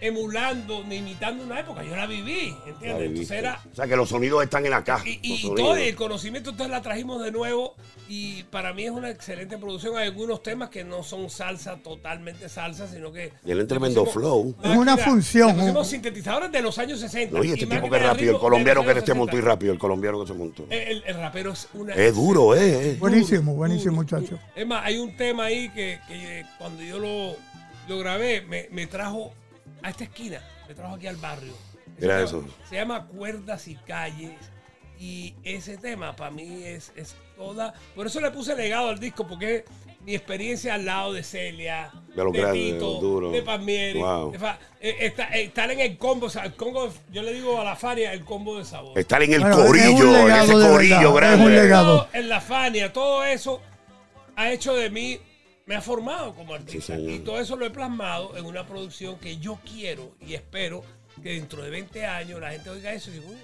emulando 0.01 0.83
ni 0.85 0.97
imitando 0.97 1.43
una 1.43 1.59
época, 1.59 1.83
yo 1.83 1.95
la 1.95 2.05
viví, 2.05 2.55
¿entiendes? 2.65 3.09
viviste. 3.12 3.35
Entonces 3.35 3.38
era 3.38 3.62
O 3.71 3.75
sea 3.75 3.88
que 3.88 3.95
los 3.95 4.09
sonidos 4.09 4.43
están 4.43 4.65
en 4.65 4.73
acá. 4.73 5.01
y, 5.05 5.19
y- 5.21 5.55
todo 5.55 5.75
el 5.75 5.95
conocimiento 5.95 6.51
entonces 6.51 6.71
la 6.71 6.81
trajimos 6.81 7.23
de 7.23 7.31
nuevo 7.31 7.75
y 8.07 8.43
para 8.43 8.73
mí 8.73 8.85
es 8.85 8.91
una 8.91 9.09
excelente 9.09 9.57
producción. 9.57 9.97
Hay 9.97 10.07
algunos 10.07 10.41
temas 10.43 10.69
que 10.69 10.83
no 10.83 11.03
son 11.03 11.29
salsa, 11.29 11.77
totalmente 11.77 12.49
salsa, 12.49 12.88
sino 12.88 13.12
que... 13.12 13.31
Y 13.45 13.51
él 13.51 13.51
en 13.51 13.57
le 13.57 13.65
tremendo 13.65 14.05
flow. 14.05 14.55
Es 14.63 14.75
una 14.75 14.97
función, 14.97 15.55
pusimos 15.55 15.88
sintetizadores 15.88 16.51
de 16.51 16.62
los 16.62 16.77
años 16.79 16.99
60. 16.99 17.38
No, 17.38 17.43
y 17.43 17.51
este 17.51 17.67
tipo 17.67 17.89
que 17.89 17.97
es 17.97 18.03
rápido, 18.03 18.33
el 18.33 18.39
colombiano 18.39 18.83
que 18.83 18.91
este 18.91 19.12
años 19.12 19.17
montó 19.17 19.33
y 19.33 19.39
60. 19.41 19.49
rápido, 19.53 19.73
el 19.73 19.79
colombiano 19.79 20.19
que 20.21 20.27
se 20.27 20.33
montó. 20.33 20.65
El, 20.69 21.03
el 21.05 21.15
rapero 21.15 21.51
es 21.51 21.67
una... 21.73 21.93
Es 21.93 22.15
duro, 22.15 22.55
eh. 22.55 22.95
Buenísimo, 22.99 23.53
buenísimo, 23.53 23.95
muchacho. 23.95 24.39
Es 24.55 24.65
más, 24.65 24.83
hay 24.85 24.97
un 24.97 25.15
tema 25.15 25.45
ahí 25.45 25.69
que, 25.69 25.99
que 26.07 26.45
cuando 26.57 26.81
yo 26.81 26.97
lo, 26.99 27.35
lo 27.88 27.99
grabé, 27.99 28.41
me, 28.41 28.67
me 28.71 28.88
trajo 28.88 29.31
a 29.81 29.89
esta 29.89 30.03
esquina, 30.03 30.41
me 30.67 30.73
trajo 30.75 30.95
aquí 30.95 31.07
al 31.07 31.17
barrio. 31.17 31.53
Se 31.97 32.01
Mira 32.01 32.15
llama- 32.15 32.25
eso. 32.29 32.45
Se 32.69 32.75
llama 32.75 33.07
Cuerdas 33.07 33.67
y 33.67 33.75
Calles. 33.75 34.31
Y 35.01 35.33
ese 35.43 35.77
tema 35.77 36.13
para 36.15 36.29
mí 36.31 36.63
es, 36.65 36.91
es 36.95 37.15
toda. 37.37 37.73
Por 37.95 38.07
eso 38.07 38.19
le 38.19 38.31
puse 38.31 38.53
legado 38.55 38.89
al 38.89 38.99
disco, 38.99 39.25
porque 39.25 39.55
es 39.57 39.63
mi 40.03 40.13
experiencia 40.13 40.73
al 40.73 40.83
lado 40.85 41.13
de 41.13 41.23
Celia, 41.23 41.89
De 42.13 42.21
los 42.23 42.33
grandes, 42.33 42.53
Tito, 42.73 42.75
de 42.75 42.79
los 42.93 43.01
duros. 43.01 43.31
de 43.33 43.41
Palmieri. 43.41 43.99
Wow. 43.99 44.31
de 44.31 44.39
Fa- 44.39 44.59
eh, 44.81 44.97
esta- 44.99 45.29
eh, 45.37 45.43
estar 45.43 45.71
en 45.71 45.79
el 45.79 45.97
combo, 45.97 46.25
o 46.25 46.29
sea, 46.29 46.43
el 46.43 46.53
combo, 46.55 46.89
yo 47.13 47.21
le 47.23 47.31
digo 47.31 47.61
a 47.61 47.63
la 47.63 47.77
Fania, 47.77 48.11
el 48.11 48.25
combo 48.25 48.57
de 48.57 48.65
sabor. 48.65 48.99
Estar 48.99 49.23
en 49.23 49.33
el 49.33 49.39
Bueno, 49.39 49.55
es 49.55 49.61
un 49.61 49.67
corillo, 49.67 50.27
en 50.27 50.31
ese 50.35 50.51
corillo 50.53 51.13
verdad, 51.13 51.33
es 51.33 51.39
grande. 51.39 51.45
un 51.45 51.55
legado. 51.55 51.97
Todo 52.03 52.09
en 52.13 52.29
la 52.29 52.41
Fania, 52.41 52.91
todo 52.91 53.23
eso 53.23 53.61
ha 54.35 54.51
hecho 54.51 54.73
de 54.75 54.89
mí, 54.89 55.17
me 55.69 55.75
ha 55.75 55.82
formado 55.82 56.34
como 56.34 56.55
artista. 56.55 56.95
Sí, 56.95 57.05
y 57.08 57.19
todo 57.19 57.39
eso 57.39 57.55
lo 57.55 57.63
he 57.63 57.69
plasmado 57.69 58.36
en 58.36 58.45
una 58.45 58.65
producción 58.65 59.19
que 59.19 59.38
yo 59.38 59.60
quiero 59.63 60.10
y 60.19 60.34
espero 60.34 60.84
que 61.21 61.34
dentro 61.34 61.62
de 61.62 61.69
20 61.69 62.05
años 62.08 62.41
la 62.41 62.49
gente 62.49 62.71
oiga 62.71 62.91
eso 62.91 63.12
y 63.12 63.13
diga, 63.13 63.27
"Uy, 63.29 63.38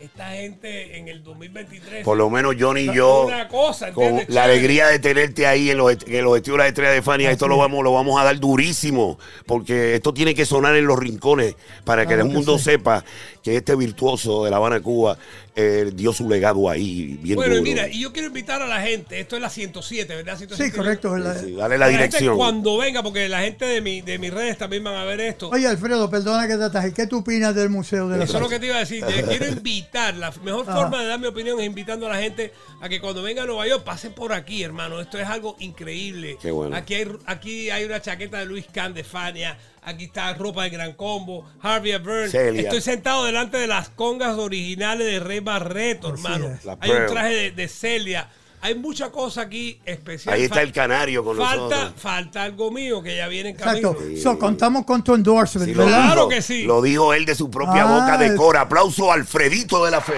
esta 0.00 0.32
gente 0.32 0.98
en 0.98 1.08
el 1.08 1.22
2023 1.22 2.04
Por 2.04 2.18
lo 2.18 2.28
menos 2.28 2.56
Johnny 2.58 2.82
y 2.82 2.92
yo, 2.94 3.24
una 3.26 3.48
cosa, 3.48 3.92
con 3.92 4.20
la 4.28 4.44
alegría 4.44 4.88
de 4.88 4.98
tenerte 4.98 5.46
ahí 5.46 5.70
en 5.70 5.78
los, 5.78 5.96
en 6.06 6.22
los 6.24 6.34
vestidos 6.34 6.58
de 6.58 6.64
la 6.64 6.68
estrella 6.68 6.90
de 6.90 7.00
Fania, 7.00 7.30
esto 7.30 7.48
lo 7.48 7.56
vamos, 7.56 7.82
lo 7.82 7.92
vamos 7.94 8.20
a 8.20 8.24
dar 8.24 8.38
durísimo, 8.38 9.18
porque 9.46 9.94
esto 9.94 10.12
tiene 10.12 10.34
que 10.34 10.44
sonar 10.44 10.76
en 10.76 10.84
los 10.84 10.98
rincones 10.98 11.54
para 11.84 12.02
que 12.02 12.08
Claro 12.08 12.22
el 12.24 12.28
que 12.28 12.34
mundo 12.34 12.58
sí. 12.58 12.64
sepa 12.64 13.02
que 13.44 13.56
este 13.58 13.76
virtuoso 13.76 14.44
de 14.44 14.50
La 14.50 14.56
Habana, 14.56 14.80
Cuba, 14.80 15.18
eh, 15.54 15.92
dio 15.94 16.14
su 16.14 16.28
legado 16.28 16.68
ahí, 16.70 17.18
bien 17.22 17.36
Bueno, 17.36 17.56
y 17.58 17.60
mira, 17.60 17.86
y 17.88 18.00
yo 18.00 18.10
quiero 18.10 18.28
invitar 18.28 18.62
a 18.62 18.66
la 18.66 18.80
gente, 18.80 19.20
esto 19.20 19.36
es 19.36 19.42
la 19.42 19.50
107, 19.50 20.16
¿verdad? 20.16 20.38
107. 20.38 20.72
Sí, 20.72 20.76
correcto. 20.76 21.14
la- 21.18 21.38
Sí, 21.38 21.52
dale 21.52 21.76
la 21.76 21.86
La 21.86 21.92
gente 21.92 22.06
dirección. 22.06 22.36
cuando 22.38 22.78
venga, 22.78 23.02
porque 23.02 23.28
la 23.28 23.42
gente 23.42 23.66
de, 23.66 23.82
mi, 23.82 24.00
de 24.00 24.18
mis 24.18 24.32
redes 24.32 24.56
también 24.56 24.82
van 24.82 24.94
a 24.96 25.04
ver 25.04 25.20
esto. 25.20 25.50
Oye, 25.50 25.68
Alfredo, 25.68 26.08
perdona 26.08 26.48
que 26.48 26.56
te 26.56 26.64
ataje. 26.64 26.94
¿Qué 26.94 27.06
tú 27.06 27.18
opinas 27.18 27.54
del 27.54 27.68
Museo 27.68 28.08
de 28.08 28.16
la 28.16 28.24
Eso 28.24 28.36
es 28.38 28.42
lo 28.42 28.48
que 28.48 28.58
te 28.58 28.66
iba 28.66 28.76
a 28.76 28.80
decir. 28.80 29.04
Quiero 29.28 29.46
invitar. 29.46 30.16
La 30.16 30.32
mejor 30.42 30.64
Ajá. 30.66 30.80
forma 30.80 31.02
de 31.02 31.08
dar 31.08 31.20
mi 31.20 31.26
opinión 31.26 31.60
es 31.60 31.66
invitando 31.66 32.06
a 32.06 32.14
la 32.14 32.18
gente 32.18 32.50
a 32.80 32.88
que 32.88 32.98
cuando 33.00 33.22
venga 33.22 33.42
a 33.42 33.46
Nueva 33.46 33.68
York 33.68 33.84
pasen 33.84 34.12
por 34.14 34.32
aquí, 34.32 34.62
hermano. 34.62 35.00
Esto 35.02 35.18
es 35.18 35.26
algo 35.28 35.54
increíble. 35.58 36.38
Qué 36.40 36.50
bueno. 36.50 36.74
Aquí 36.74 36.94
hay, 36.94 37.08
aquí 37.26 37.68
hay 37.70 37.84
una 37.84 38.00
chaqueta 38.00 38.38
de 38.38 38.46
Luis 38.46 38.64
Can 38.72 38.94
de 38.94 39.04
Fania. 39.04 39.58
Aquí 39.84 40.04
está 40.04 40.32
ropa 40.34 40.62
de 40.64 40.70
Gran 40.70 40.92
Combo. 40.94 41.44
Harvey 41.60 41.92
Byrne. 41.98 42.28
Celia. 42.30 42.62
Estoy 42.62 42.80
sentado 42.80 43.24
delante 43.24 43.58
de 43.58 43.66
las 43.66 43.90
congas 43.90 44.36
originales 44.38 45.06
de 45.06 45.20
Rey 45.20 45.40
Barreto, 45.40 46.08
hermano. 46.08 46.58
Hay 46.80 46.90
un 46.90 47.06
traje 47.06 47.34
de, 47.34 47.50
de 47.50 47.68
Celia. 47.68 48.28
Hay 48.62 48.74
mucha 48.74 49.10
cosa 49.10 49.42
aquí 49.42 49.78
especial. 49.84 50.34
Ahí 50.34 50.44
está 50.44 50.62
el 50.62 50.72
canario 50.72 51.22
con 51.22 51.36
falta, 51.36 51.64
nosotros. 51.76 51.92
falta 52.00 52.42
algo 52.44 52.70
mío 52.70 53.02
que 53.02 53.14
ya 53.14 53.28
viene 53.28 53.50
en 53.50 53.56
camino. 53.56 53.90
Exacto. 53.90 54.16
So, 54.22 54.38
contamos 54.38 54.86
con 54.86 55.04
tu 55.04 55.14
endorsement, 55.14 55.68
Sí, 55.70 55.74
lo, 55.74 55.84
¿verdad? 55.84 56.06
Claro 56.06 56.28
que 56.30 56.40
sí. 56.40 56.62
lo 56.62 56.80
dijo 56.80 57.12
él 57.12 57.26
de 57.26 57.34
su 57.34 57.50
propia 57.50 57.82
Ah, 57.82 58.00
boca 58.00 58.16
de 58.16 58.34
Cora. 58.36 58.62
Aplauso 58.62 59.10
a 59.12 59.16
Alfredito 59.16 59.84
de 59.84 59.90
la 59.90 60.00
Fe. 60.00 60.14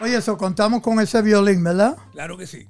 Oye, 0.00 0.16
eso, 0.16 0.36
contamos 0.38 0.80
con 0.80 1.00
ese 1.00 1.20
violín, 1.22 1.62
¿verdad? 1.64 1.96
Claro 2.12 2.36
que 2.38 2.46
sí. 2.46 2.68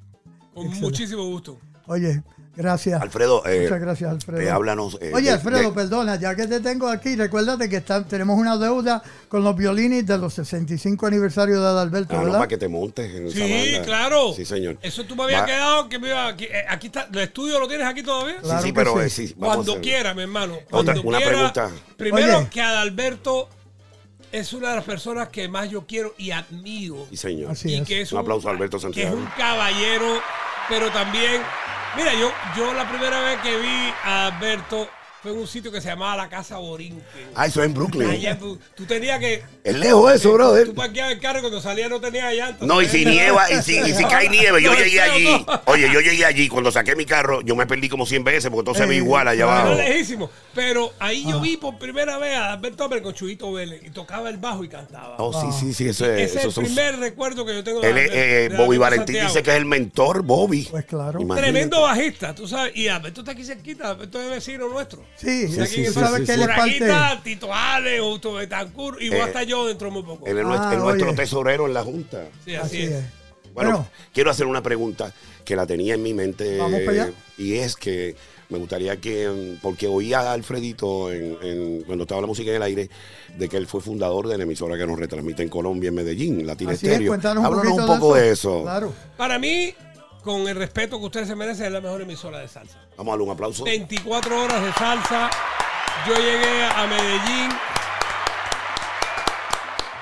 Con 0.58 0.66
Excelente. 0.66 0.80
muchísimo 0.86 1.24
gusto. 1.24 1.58
Oye, 1.86 2.22
gracias. 2.54 3.00
Alfredo, 3.00 3.46
eh, 3.46 3.62
Muchas 3.62 3.80
gracias, 3.80 4.10
Alfredo. 4.10 4.40
eh, 4.42 4.50
háblanos. 4.50 4.98
eh, 5.00 5.10
Oye, 5.14 5.30
Alfredo, 5.30 5.58
de- 5.70 5.72
perdona, 5.72 6.16
ya 6.16 6.34
que 6.36 6.46
te 6.46 6.60
tengo 6.60 6.86
aquí, 6.88 7.16
recuérdate 7.16 7.66
que 7.70 7.76
está- 7.76 8.04
tenemos 8.04 8.38
una 8.38 8.58
deuda 8.58 9.02
con 9.28 9.42
los 9.42 9.56
violines 9.56 10.06
de 10.06 10.18
los 10.18 10.34
65 10.34 11.06
aniversarios 11.06 11.60
de 11.60 11.66
Adalberto, 11.66 12.14
Ah, 12.18 12.30
para 12.30 12.46
que 12.48 12.58
te 12.58 12.68
montes 12.68 13.10
en 13.14 13.28
esa 13.28 13.36
Sí, 13.38 13.78
claro. 13.86 14.34
Sí, 14.34 14.44
señor. 14.44 14.76
Eso 14.82 15.04
tú 15.06 15.16
me 15.16 15.22
habías 15.22 15.42
Va- 15.42 15.46
quedado 15.46 15.88
que 15.88 15.98
me 15.98 16.08
iba 16.08 16.26
aquí, 16.28 16.44
eh, 16.44 16.64
aquí 16.68 16.88
está, 16.88 17.08
el 17.10 17.18
estudio 17.20 17.58
lo 17.58 17.66
tienes 17.68 17.86
aquí 17.86 18.02
todavía. 18.02 18.34
Sí, 18.34 18.42
Claro 18.42 18.60
sí, 18.62 18.68
que 18.68 18.74
pero 18.74 18.92
sí. 18.94 19.00
eh, 19.00 19.08
sí. 19.08 19.34
vamos 19.38 19.52
a 19.52 19.54
Cuando 19.56 19.72
hacerlo. 19.72 19.82
quiera, 19.82 20.14
mi 20.14 20.22
hermano. 20.22 20.54
Otra- 20.70 21.00
una 21.00 21.18
quiera. 21.18 21.32
pregunta. 21.32 21.70
Primero 21.96 22.38
Oye. 22.40 22.48
que 22.50 22.60
Adalberto 22.60 23.48
es 24.32 24.52
una 24.52 24.70
de 24.70 24.76
las 24.76 24.84
personas 24.84 25.28
que 25.28 25.48
más 25.48 25.70
yo 25.70 25.86
quiero 25.86 26.14
y 26.18 26.30
admiro. 26.30 27.06
Sí, 27.10 27.16
señor. 27.16 27.50
Así 27.52 27.70
y 27.70 27.78
es. 27.80 27.86
que 27.88 28.00
es 28.02 28.12
Un 28.12 28.18
aplauso 28.18 28.48
a 28.48 28.52
Alberto 28.52 28.76
Que 28.76 28.78
es 28.78 28.82
Santiago. 28.82 29.16
un 29.16 29.26
caballero, 29.36 30.20
pero 30.68 30.90
también. 30.90 31.42
Mira, 31.96 32.12
yo, 32.14 32.30
yo 32.56 32.74
la 32.74 32.88
primera 32.88 33.20
vez 33.22 33.40
que 33.40 33.56
vi 33.58 33.92
a 34.04 34.26
Alberto 34.26 34.88
fue 35.22 35.32
en 35.32 35.38
un 35.38 35.46
sitio 35.48 35.72
que 35.72 35.80
se 35.80 35.88
llamaba 35.88 36.16
la 36.16 36.28
Casa 36.28 36.58
Borinquen. 36.58 37.02
Ah, 37.34 37.46
eso 37.46 37.60
es 37.60 37.66
en 37.66 37.74
Brooklyn. 37.74 38.08
Allá 38.08 38.38
tú, 38.38 38.56
tú 38.76 38.84
tenías 38.84 39.18
que. 39.18 39.42
Es 39.64 39.74
lejos 39.76 40.12
eso, 40.12 40.32
brother. 40.32 40.66
Tú 40.66 40.74
parqueabas 40.74 41.12
el 41.12 41.18
carro 41.20 41.38
y 41.38 41.40
cuando 41.42 41.60
salía 41.60 41.88
no 41.88 42.00
tenía 42.00 42.32
llantas. 42.32 42.66
No, 42.68 42.80
y 42.80 42.88
si 42.88 43.04
nieva, 43.04 43.50
y 43.50 43.60
si, 43.62 43.78
y 43.80 43.94
si 43.94 44.04
cae 44.04 44.28
nieve, 44.30 44.62
yo 44.62 44.72
No, 44.72 44.78
llegué 44.78 45.00
allí. 45.00 45.24
no. 45.24 45.60
Oye, 45.64 45.90
yo 45.92 46.00
llegué 46.00 46.24
allí. 46.24 46.48
Cuando 46.48 46.70
saqué 46.70 46.94
mi 46.94 47.04
carro, 47.04 47.40
yo 47.40 47.56
me 47.56 47.66
perdí 47.66 47.88
como 47.88 48.06
100 48.06 48.22
veces 48.22 48.50
porque 48.50 48.64
todo 48.66 48.74
se 48.76 48.86
ve 48.86 48.94
Eh, 48.94 48.98
igual 48.98 49.26
allá 49.26 49.44
abajo. 49.44 49.72
Era 49.74 49.88
lejísimo. 49.88 50.30
Pero 50.54 50.92
ahí 51.00 51.24
Ah. 51.26 51.30
yo 51.30 51.40
vi 51.40 51.56
por 51.56 51.78
primera 51.78 52.18
vez 52.18 52.36
a 52.36 52.52
Alberto 52.52 52.84
Hombre 52.84 53.02
con 53.02 53.12
Chuyito 53.12 53.52
Vélez 53.52 53.82
y 53.84 53.90
tocaba 53.90 54.28
el 54.30 54.36
bajo 54.36 54.62
y 54.64 54.68
cantaba. 54.68 55.16
Oh, 55.18 55.32
sí, 55.32 55.48
sí, 55.58 55.74
sí. 55.74 55.88
Eso 55.88 56.06
es, 56.06 56.30
Ese 56.30 56.38
es 56.38 56.44
el 56.44 56.52
son- 56.52 56.64
primer 56.64 56.96
recuerdo 56.98 57.44
que 57.44 57.54
yo 57.54 57.64
tengo 57.64 57.80
de 57.80 57.90
Él 57.90 57.98
es, 57.98 58.10
eh, 58.12 58.48
de 58.50 58.56
Bobby 58.56 58.76
Valentín 58.78 59.06
Santiago. 59.16 59.28
dice 59.28 59.42
que 59.42 59.50
es 59.50 59.56
el 59.56 59.64
mentor, 59.64 60.22
Bobby. 60.22 60.68
Pues 60.70 60.84
claro. 60.84 61.20
Imagínate. 61.20 61.50
Tremendo 61.52 61.82
bajista, 61.82 62.34
tú 62.36 62.46
sabes. 62.46 62.76
Y 62.76 62.86
Alberto 62.88 63.20
está 63.22 63.32
aquí 63.32 63.44
cerquita, 63.44 63.90
Alberto 63.90 64.20
es 64.22 64.30
vecino 64.30 64.68
nuestro. 64.68 65.07
Sí, 65.16 65.48
Sí, 65.48 65.66
sí, 65.66 65.86
sí, 65.86 65.92
sabes 65.92 66.20
sí, 66.20 66.26
que 66.26 67.18
Tito 67.24 67.52
Ale, 67.52 67.98
Justo 68.00 68.34
Betancourt, 68.34 69.00
y 69.02 69.08
voy 69.10 69.18
a 69.18 69.42
Eh, 69.42 69.46
yo 69.46 69.66
dentro 69.66 69.88
de 69.88 69.92
muy 69.94 70.02
poco. 70.02 70.26
Él 70.26 70.38
es 70.38 70.44
Ah, 70.44 70.48
nuestro, 70.48 70.72
es 70.72 70.78
nuestro 70.78 71.14
tesorero 71.14 71.66
en 71.66 71.74
la 71.74 71.82
Junta. 71.82 72.26
Sí, 72.44 72.54
así, 72.54 72.76
Así 72.76 72.82
es. 72.84 72.90
es. 72.92 73.04
Bueno, 73.54 73.70
Bueno, 73.70 73.88
quiero 74.14 74.30
hacer 74.30 74.46
una 74.46 74.62
pregunta 74.62 75.12
que 75.44 75.56
la 75.56 75.66
tenía 75.66 75.94
en 75.94 76.02
mi 76.02 76.14
mente. 76.14 76.58
Vamos 76.58 76.80
para 76.80 77.04
allá. 77.04 77.12
Y 77.36 77.54
es 77.54 77.74
que 77.74 78.14
me 78.50 78.58
gustaría 78.58 78.96
que, 78.98 79.56
porque 79.60 79.88
oía 79.88 80.20
a 80.20 80.32
Alfredito 80.32 81.10
en, 81.12 81.36
en- 81.42 81.82
cuando 81.82 82.04
estaba 82.04 82.20
la 82.20 82.26
música 82.28 82.50
en 82.50 82.56
el 82.56 82.62
aire, 82.62 82.88
de 83.36 83.48
que 83.48 83.56
él 83.56 83.66
fue 83.66 83.80
fundador 83.80 84.28
de 84.28 84.38
la 84.38 84.44
emisora 84.44 84.78
que 84.78 84.86
nos 84.86 84.98
retransmite 84.98 85.42
en 85.42 85.48
Colombia, 85.48 85.88
en 85.88 85.94
Medellín, 85.96 86.46
Latina 86.46 86.70
así 86.72 86.86
es, 86.86 86.92
Estéreo. 86.92 87.10
cuéntanos 87.10 87.40
un 87.40 87.46
Háblanos 87.46 87.72
poquito 87.72 87.92
un 87.92 87.98
poco 87.98 88.14
de 88.14 88.30
eso. 88.30 88.62
Claro. 88.62 88.94
Para 89.16 89.38
mí, 89.38 89.74
con 90.28 90.46
el 90.46 90.56
respeto 90.56 90.98
que 90.98 91.06
ustedes 91.06 91.26
se 91.28 91.34
merecen, 91.34 91.64
es 91.66 91.72
la 91.72 91.80
mejor 91.80 92.02
emisora 92.02 92.38
de 92.40 92.48
salsa. 92.48 92.76
Vamos 92.98 93.12
a 93.12 93.12
darle 93.12 93.24
un 93.24 93.30
aplauso. 93.30 93.64
24 93.64 94.44
horas 94.44 94.62
de 94.62 94.72
salsa. 94.74 95.30
Yo 96.06 96.14
llegué 96.16 96.64
a 96.64 96.86
Medellín. 96.86 97.50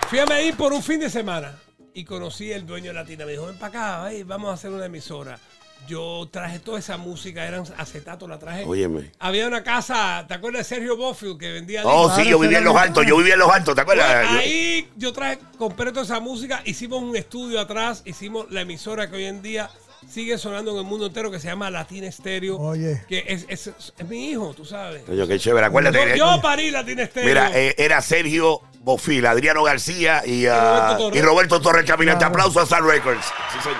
Fui 0.08 0.18
a 0.18 0.26
Medellín 0.26 0.56
por 0.56 0.72
un 0.72 0.82
fin 0.82 0.98
de 0.98 1.10
semana 1.10 1.54
y 1.94 2.04
conocí 2.04 2.50
el 2.50 2.66
dueño 2.66 2.88
de 2.88 2.94
Latina. 2.94 3.24
Me 3.24 3.30
dijo, 3.32 3.46
ven 3.46 3.56
para 3.56 4.00
acá, 4.02 4.10
vamos 4.24 4.50
a 4.50 4.54
hacer 4.54 4.72
una 4.72 4.86
emisora. 4.86 5.38
Yo 5.86 6.28
traje 6.28 6.58
toda 6.58 6.80
esa 6.80 6.96
música, 6.96 7.46
eran 7.46 7.62
acetatos, 7.76 8.28
la 8.28 8.40
traje. 8.40 8.64
Óyeme. 8.66 9.12
Había 9.20 9.46
una 9.46 9.62
casa, 9.62 10.24
¿te 10.26 10.34
acuerdas 10.34 10.68
de 10.68 10.74
Sergio 10.74 10.96
Bofield 10.96 11.38
que 11.38 11.52
vendía 11.52 11.82
Oh, 11.84 12.10
sí, 12.16 12.28
yo 12.28 12.40
vivía 12.40 12.58
en 12.58 12.64
los 12.64 12.74
altos, 12.74 13.06
yo 13.06 13.16
vivía 13.16 13.34
en 13.34 13.38
los 13.40 13.50
altos, 13.52 13.76
¿te 13.76 13.84
Pues, 13.84 14.00
acuerdas? 14.00 14.32
Yo- 14.32 14.38
ahí 14.38 14.88
yo 14.96 15.12
traje, 15.12 15.38
compré 15.56 15.92
toda 15.92 16.02
esa 16.04 16.18
música, 16.18 16.62
hicimos 16.64 17.00
un 17.00 17.14
estudio 17.14 17.60
atrás, 17.60 18.02
hicimos 18.04 18.50
la 18.50 18.62
emisora 18.62 19.08
que 19.08 19.14
hoy 19.16 19.26
en 19.26 19.42
día 19.42 19.70
sigue 20.08 20.38
sonando 20.38 20.72
en 20.72 20.78
el 20.78 20.84
mundo 20.84 21.06
entero 21.06 21.30
que 21.30 21.38
se 21.40 21.48
llama 21.48 21.70
Latina 21.70 22.06
Estéreo. 22.06 22.56
Oye. 22.58 23.02
Que 23.08 23.24
es, 23.28 23.44
es- 23.48 23.70
es 23.98 24.08
mi 24.08 24.30
hijo, 24.30 24.54
tú 24.54 24.64
sabes. 24.64 25.02
Coño, 25.04 25.26
qué 25.26 25.38
chévere, 25.38 25.66
acuérdate. 25.66 26.16
Yo, 26.16 26.34
yo 26.34 26.40
parí 26.40 26.70
Latina 26.70 27.02
Estéreo. 27.04 27.28
Mira, 27.28 27.50
eh, 27.54 27.74
era 27.78 28.00
Sergio 28.02 28.60
Bofil, 28.80 29.26
Adriano 29.26 29.62
García 29.64 30.22
y, 30.24 30.46
ah, 30.46 30.58
Roberto 30.96 30.98
Torres. 31.04 31.18
y 31.18 31.22
Roberto 31.24 31.60
Torres 31.60 31.84
Caminante. 31.84 32.18
Claro. 32.20 32.34
Aplauso 32.34 32.60
a 32.60 32.64
Star 32.64 32.82
Records. 32.84 33.24
Sí, 33.52 33.58
señor. 33.62 33.76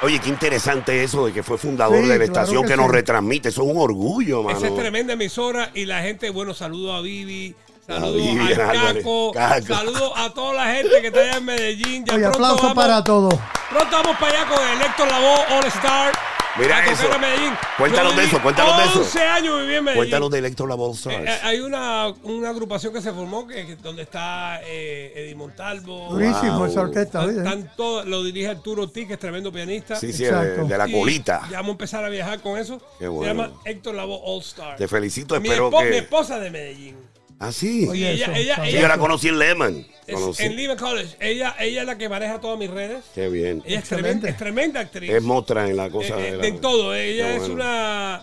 Oye, 0.00 0.20
qué 0.20 0.28
interesante 0.28 1.02
eso 1.02 1.26
de 1.26 1.32
que 1.32 1.42
fue 1.42 1.58
fundador 1.58 1.96
Sí, 1.96 2.02
de 2.02 2.08
la 2.18 2.24
claro 2.24 2.24
estación 2.32 2.62
que 2.62 2.68
que, 2.70 2.76
nos 2.76 2.88
retransmite. 2.90 3.48
Eso 3.48 3.64
es 3.64 3.68
un 3.74 3.78
orgullo, 3.80 4.44
mano. 4.44 4.56
Esa 4.56 4.68
es 4.68 4.76
tremenda 4.76 5.14
emisora 5.14 5.70
y 5.74 5.86
la 5.86 6.02
gente, 6.02 6.30
bueno, 6.30 6.54
saludo 6.54 6.94
a 6.94 7.00
Vivi, 7.00 7.56
saludo 7.88 8.12
Vivi 8.14 8.52
a 8.52 8.56
Caco, 8.56 9.32
Caco. 9.32 9.66
saludo 9.66 10.16
a 10.16 10.30
toda 10.30 10.52
la 10.54 10.74
gente 10.74 11.00
que 11.00 11.06
está 11.08 11.20
allá 11.20 11.36
en 11.38 11.44
Medellín. 11.44 12.04
Ya 12.04 12.14
Oye, 12.14 12.22
pronto 12.22 12.38
aplauso 12.38 12.62
vamos- 12.62 12.74
para 12.74 13.04
todos. 13.04 13.34
Pronto 13.70 13.96
vamos 14.02 14.16
para 14.18 14.32
allá 14.32 14.48
con 14.48 14.82
Héctor 14.82 15.08
Lavoe 15.08 15.44
All 15.58 15.64
Star. 15.66 16.12
Mira 16.58 16.78
a 16.78 16.86
eso. 16.86 17.12
a 17.12 17.18
Medellín. 17.18 17.52
Cuéntanos 17.76 18.16
de 18.16 18.24
eso, 18.24 18.42
cuéntanos 18.42 18.76
de 18.78 18.84
eso. 18.84 18.98
11 19.00 19.22
años 19.22 19.60
viví 19.60 19.74
en 19.76 19.84
Medellín. 19.84 20.00
Cuéntanos 20.00 20.30
de 20.30 20.38
Electro 20.38 20.92
Stars. 20.94 21.16
Eh, 21.16 21.24
eh, 21.24 21.38
hay 21.44 21.60
una, 21.60 22.08
una 22.24 22.48
agrupación 22.50 22.92
que 22.92 23.00
se 23.00 23.12
formó 23.12 23.46
que, 23.46 23.64
que- 23.64 23.76
donde 23.76 24.02
está 24.02 24.60
eh, 24.64 25.12
Eddie 25.14 25.36
Montalvo. 25.36 26.08
Durísimo 26.10 26.58
Wow. 26.58 26.66
esa 26.66 26.80
orquesta, 26.80 27.20
Están, 27.20 27.24
oye. 27.28 27.38
están 27.38 27.72
todos- 27.76 28.06
lo 28.06 28.24
dirige 28.24 28.48
Arturo 28.48 28.82
Ortiz, 28.82 29.06
que 29.06 29.12
es 29.14 29.18
tremendo 29.20 29.52
pianista. 29.52 29.94
sí, 29.96 30.12
sí, 30.12 30.24
de, 30.24 30.32
de 30.64 30.78
la 30.78 30.88
Y 30.88 30.92
colita. 30.92 31.42
Ya 31.48 31.58
vamos 31.58 31.68
a 31.68 31.72
empezar 31.72 32.04
a 32.04 32.08
viajar 32.08 32.40
con 32.40 32.58
eso. 32.58 32.78
Qué 32.98 33.04
Se 33.04 33.08
bueno. 33.08 33.32
llama 33.44 33.52
Héctor 33.64 33.94
Lavoe 33.94 34.20
All 34.24 34.40
Star. 34.40 34.76
Te 34.76 34.88
felicito, 34.88 35.40
mi, 35.40 35.46
espero 35.48 35.70
espo- 35.70 35.84
mi 35.84 35.90
que. 35.90 35.98
esposa 35.98 36.40
de 36.40 36.50
Medellín. 36.50 36.96
Ah, 37.40 37.52
sí. 37.52 37.86
Oye, 37.88 38.12
ella- 38.12 38.24
eso, 38.26 38.34
ella- 38.34 38.56
sabes. 38.56 38.72
Sí, 38.74 38.80
yo 38.80 38.88
la 38.88 38.98
conocí 38.98 39.28
en 39.28 39.38
Lehman. 39.38 39.86
Conocí. 40.10 40.42
en 40.42 40.56
Lehman 40.56 40.76
College. 40.78 41.16
Ella, 41.20 41.54
ella 41.60 41.80
es 41.82 41.86
la 41.86 41.98
que 41.98 42.08
maneja 42.08 42.40
todas 42.40 42.58
mis 42.58 42.70
redes. 42.70 43.04
Qué 43.14 43.28
bien. 43.28 43.62
Ella 43.66 43.78
es 43.80 43.88
tremenda, 43.88 44.28
es 44.28 44.36
tremenda 44.36 44.80
actriz. 44.80 45.10
Es 45.10 45.22
mostra 45.22 45.68
en 45.68 45.76
la 45.76 45.90
cosa 45.90 46.18
Eh, 46.18 46.22
de 46.22 46.28
eh, 46.28 46.36
la- 46.38 46.46
en 46.46 46.60
todo. 46.60 46.94
Ella 46.94 47.26
Qué 47.26 47.32
es 47.34 47.38
bueno. 47.40 47.54
una. 47.54 48.22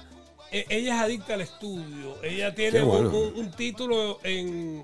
eh, 0.52 0.66
Ella 0.70 0.96
es 0.96 1.02
adicta 1.02 1.34
al 1.36 1.42
estudio. 1.42 2.22
Ella 2.24 2.54
tiene 2.56 2.82
un, 2.82 2.88
bueno. 2.90 3.10
un- 3.18 3.36
un 3.40 3.52
título 3.52 4.20
en, 4.24 4.84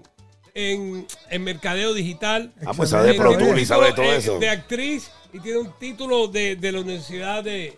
en, 0.53 1.07
en 1.29 1.43
mercadeo 1.43 1.93
digital. 1.93 2.53
Ah, 2.65 2.73
pues 2.75 2.89
sabe 2.91 3.09
de 3.09 3.13
Pro 3.15 3.37
Tool 3.37 3.57
y 3.59 3.65
sabe 3.65 3.87
de 3.87 3.93
todo 3.93 4.13
eso. 4.13 4.37
De 4.39 4.49
actriz 4.49 5.09
y 5.33 5.39
tiene 5.39 5.59
un 5.59 5.73
título 5.79 6.27
de, 6.27 6.55
de 6.55 6.71
la 6.71 6.81
Universidad 6.81 7.43
de, 7.43 7.77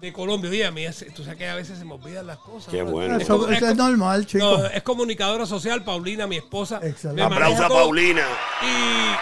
de 0.00 0.12
Colombia. 0.12 0.50
Oye, 0.50 0.66
a 0.66 0.70
mí, 0.70 0.84
es- 0.84 1.06
tú 1.14 1.22
sabes 1.24 1.38
que 1.38 1.48
a 1.48 1.54
veces 1.54 1.78
se 1.78 1.84
me 1.84 1.94
olvidan 1.94 2.26
las 2.26 2.38
cosas. 2.38 2.70
Qué 2.70 2.82
¿no? 2.84 2.90
bueno. 2.90 3.16
Eso, 3.16 3.38
como- 3.38 3.52
eso 3.52 3.66
es 3.66 3.72
como- 3.74 3.88
normal, 3.88 4.26
chicos. 4.26 4.60
No, 4.60 4.66
es 4.66 4.82
comunicadora 4.82 5.46
social, 5.46 5.82
Paulina, 5.84 6.26
mi 6.26 6.36
esposa. 6.36 6.80
Excelente. 6.82 7.14
me 7.20 7.22
Aplauso 7.22 7.44
maneja 7.44 7.64
a 7.64 7.68
todo. 7.68 7.78
Paulina. 7.78 8.22
Y 8.62 9.14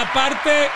aparte, 0.00 0.68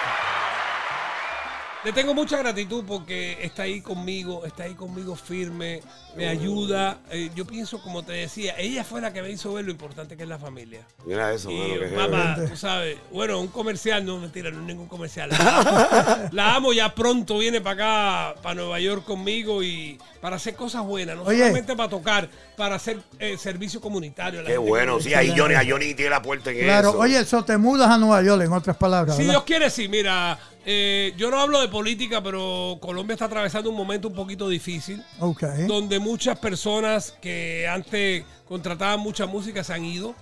le 1.85 1.93
tengo 1.93 2.14
mucha 2.14 2.39
gratitud 2.39 2.85
porque 2.87 3.39
está 3.43 3.64
ahí 3.64 3.80
conmigo, 3.80 4.45
está 4.47 4.64
ahí 4.64 4.74
conmigo 4.74 5.16
firme, 5.16 5.80
me 6.16 6.28
ayuda. 6.28 6.99
Eh, 7.11 7.30
yo 7.35 7.45
pienso, 7.45 7.83
como 7.83 8.05
te 8.05 8.12
decía, 8.12 8.55
ella 8.57 8.85
fue 8.85 9.01
la 9.01 9.12
que 9.12 9.20
me 9.20 9.30
hizo 9.30 9.53
ver 9.53 9.64
lo 9.64 9.72
importante 9.72 10.16
que 10.16 10.22
es 10.22 10.28
la 10.28 10.39
familia. 10.39 10.87
Mira 11.05 11.33
eso, 11.33 11.51
mano, 11.51 11.74
Y 11.74 11.78
que 11.80 11.97
mamá, 11.97 12.37
tú 12.49 12.57
sabes, 12.57 12.99
bueno, 13.11 13.41
un 13.41 13.49
comercial, 13.49 14.05
no 14.07 14.18
mentira, 14.18 14.51
no 14.51 14.61
es 14.61 14.66
ningún 14.66 14.87
comercial. 14.87 15.30
La, 15.30 16.28
la 16.33 16.55
amo, 16.55 16.72
ya 16.72 16.95
pronto 16.95 17.39
viene 17.39 17.61
para 17.61 18.30
acá, 18.33 18.41
para 18.43 18.55
Nueva 18.55 18.78
York 18.78 19.05
conmigo 19.05 19.62
y 19.62 19.99
para 20.20 20.37
hacer 20.37 20.55
cosas 20.55 20.85
buenas, 20.85 21.16
no 21.16 21.24
Oye. 21.24 21.39
solamente 21.39 21.74
para 21.74 21.89
tocar, 21.89 22.28
para 22.57 22.76
hacer 22.76 22.99
eh, 23.18 23.37
servicio 23.37 23.80
comunitario. 23.80 24.39
a 24.39 24.43
la 24.45 24.49
Qué 24.51 24.59
bueno, 24.59 25.01
sí, 25.01 25.14
ahí 25.14 25.35
Johnny, 25.37 25.55
a 25.55 25.64
Johnny 25.68 25.95
tiene 25.95 26.11
la 26.11 26.22
puerta 26.22 26.53
en 26.53 26.59
Claro, 26.61 26.91
eso. 26.91 26.99
oye, 27.01 27.18
eso 27.18 27.45
te 27.45 27.57
mudas 27.57 27.91
a 27.91 27.99
Nueva 27.99 28.22
York, 28.22 28.43
en 28.45 28.53
otras 28.53 28.76
palabras. 28.76 29.16
Si 29.16 29.22
¿verdad? 29.22 29.33
Dios 29.35 29.45
quiere, 29.45 29.68
sí, 29.68 29.89
mira, 29.89 30.39
eh, 30.65 31.13
yo 31.17 31.31
no 31.31 31.41
hablo 31.41 31.61
de 31.61 31.69
política, 31.69 32.23
pero 32.23 32.79
Colombia 32.81 33.15
está 33.15 33.25
atravesando 33.27 33.71
un 33.71 33.77
momento 33.77 34.09
un 34.09 34.15
poquito 34.15 34.49
difícil, 34.49 35.03
Ok. 35.21 35.43
donde 35.67 35.99
muchas 35.99 36.39
personas 36.39 37.13
que 37.21 37.67
antes 37.69 38.25
contrataban 38.47 39.01
mucha 39.01 39.27
música 39.27 39.65
se 39.65 39.73
han 39.73 39.85
ido, 39.85 40.15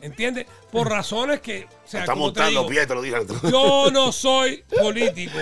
¿entiendes? 0.00 0.46
Por 0.70 0.88
razones 0.88 1.40
que, 1.40 1.64
o 1.64 1.88
sea, 1.88 2.00
Está 2.00 2.14
montando 2.14 2.50
digo, 2.60 2.66
pie, 2.66 2.86
te 2.86 2.94
lo 2.94 3.02
dije. 3.02 3.16
yo 3.50 3.90
no 3.90 4.12
soy 4.12 4.64
político. 4.80 5.38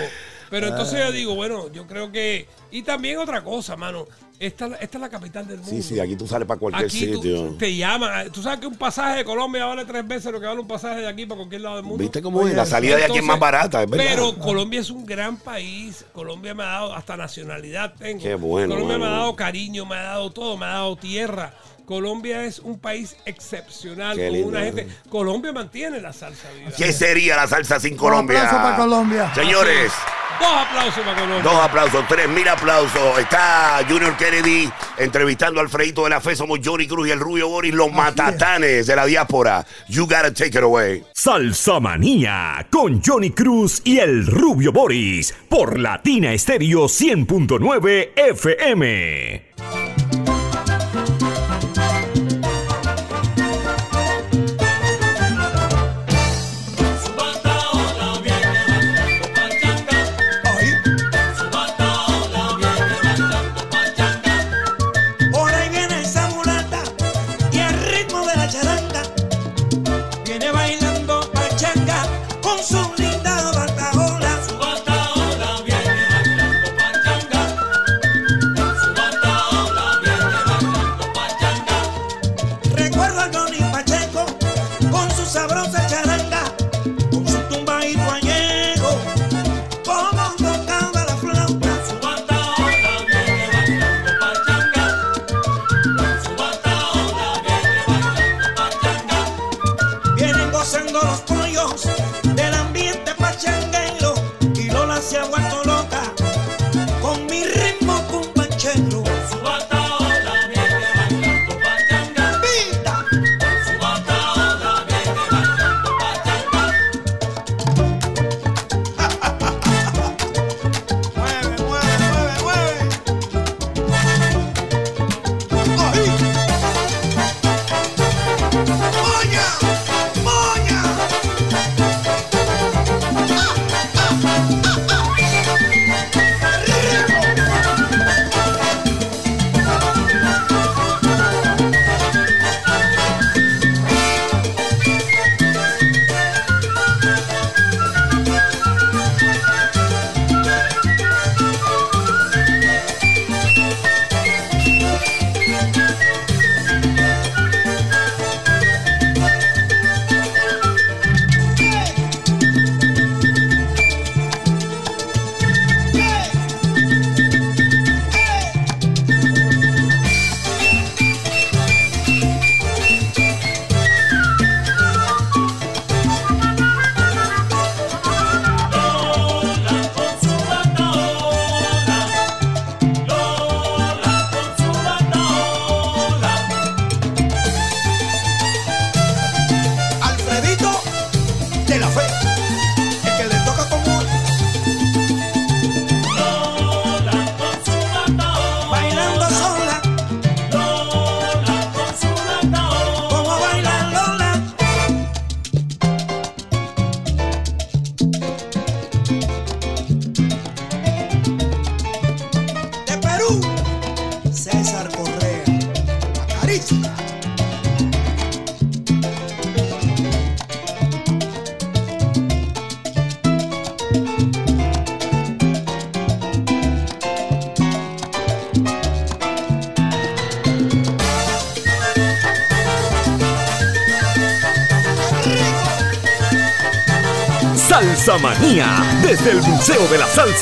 Pero 0.51 0.67
entonces 0.67 0.99
yo 0.99 1.11
digo, 1.11 1.33
bueno, 1.33 1.71
yo 1.71 1.87
creo 1.87 2.11
que... 2.11 2.45
Y 2.71 2.83
también 2.83 3.17
otra 3.17 3.43
cosa, 3.43 3.75
mano. 3.75 4.05
Esta, 4.37 4.65
esta 4.81 4.97
es 4.97 5.01
la 5.01 5.09
capital 5.09 5.47
del 5.47 5.57
mundo. 5.57 5.71
Sí, 5.71 5.81
sí, 5.83 5.99
aquí 5.99 6.15
tú 6.15 6.27
sales 6.27 6.47
para 6.47 6.59
cualquier 6.59 6.85
Aquí 6.87 7.07
tú- 7.11 7.21
sitio. 7.21 7.55
te 7.59 7.75
llaman. 7.75 8.31
Tú 8.31 8.41
sabes 8.41 8.59
que 8.59 8.65
un 8.67 8.75
pasaje 8.75 9.17
de 9.19 9.23
Colombia 9.25 9.65
vale 9.65 9.85
tres 9.85 10.07
veces 10.07 10.31
lo 10.31 10.39
que 10.41 10.47
vale 10.47 10.59
un 10.59 10.67
pasaje 10.67 10.99
de 11.01 11.07
aquí 11.07 11.25
para 11.25 11.37
cualquier 11.37 11.61
lado 11.61 11.75
del 11.77 11.85
mundo. 11.85 12.01
¿Viste 12.01 12.21
cómo 12.21 12.45
es? 12.47 12.53
La 12.55 12.65
salida 12.65 12.97
de 12.97 13.05
aquí 13.05 13.19
es 13.19 13.23
más 13.23 13.39
barata, 13.39 13.83
es 13.83 13.89
verdad. 13.89 14.05
Pero 14.09 14.35
Colombia 14.39 14.79
es 14.81 14.89
un 14.89 15.05
gran 15.05 15.37
país. 15.37 16.03
Colombia 16.11 16.53
me 16.55 16.63
ha 16.63 16.67
dado 16.67 16.95
hasta 16.95 17.15
nacionalidad 17.15 17.93
tengo. 17.97 18.21
Qué 18.23 18.33
bueno, 18.35 18.73
Colombia 18.73 18.97
me 18.97 19.05
ha 19.05 19.09
dado 19.11 19.35
cariño, 19.35 19.85
me 19.85 19.95
ha 19.95 20.01
dado 20.03 20.31
todo, 20.31 20.57
me 20.57 20.65
ha 20.65 20.69
dado 20.69 20.95
tierra. 20.97 21.53
Colombia 21.91 22.45
es 22.45 22.59
un 22.59 22.79
país 22.79 23.17
excepcional 23.25 24.15
Qué 24.15 24.27
con 24.27 24.33
lindo, 24.33 24.47
una 24.47 24.61
¿eh? 24.61 24.71
gente. 24.71 24.87
Colombia 25.09 25.51
mantiene 25.51 25.99
la 25.99 26.13
salsa 26.13 26.47
viva. 26.57 26.71
¿Qué 26.77 26.93
sería 26.93 27.35
la 27.35 27.47
salsa 27.47 27.81
sin 27.81 27.97
Colombia? 27.97 28.39
Un 28.39 28.45
aplauso 28.45 28.63
para 28.63 28.77
Colombia. 28.77 29.31
Señores, 29.35 29.91
Dos 30.39 30.49
aplausos 30.49 31.03
para 31.03 31.19
Colombia. 31.19 31.43
dos 31.51 31.55
aplausos, 31.61 32.05
tres 32.07 32.29
mil 32.29 32.47
aplausos. 32.47 33.19
Está 33.19 33.81
Junior 33.89 34.15
Kennedy 34.15 34.71
entrevistando 34.99 35.59
al 35.59 35.65
Alfredito 35.65 36.05
de 36.05 36.11
la 36.11 36.21
Fe. 36.21 36.33
Somos 36.33 36.59
Johnny 36.63 36.87
Cruz 36.87 37.09
y 37.09 37.11
el 37.11 37.19
Rubio 37.19 37.49
Boris, 37.49 37.73
los 37.73 37.91
matatanes 37.91 38.87
de 38.87 38.95
la 38.95 39.05
diáspora. 39.05 39.65
You 39.89 40.03
gotta 40.05 40.33
take 40.33 40.57
it 40.57 40.63
away. 40.63 41.03
Salsa 41.13 41.81
Manía 41.81 42.65
con 42.71 43.01
Johnny 43.03 43.31
Cruz 43.31 43.81
y 43.83 43.99
el 43.99 44.27
Rubio 44.27 44.71
Boris 44.71 45.33
por 45.49 45.77
Latina 45.77 46.31
Estéreo 46.31 46.85
100.9 46.85 48.11
FM. 48.15 50.00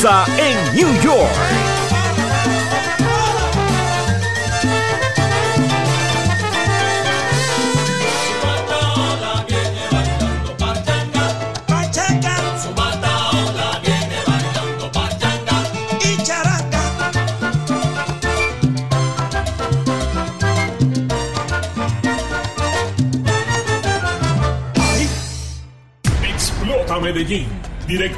In 0.06 0.74
New 0.74 0.93
York. 1.02 1.59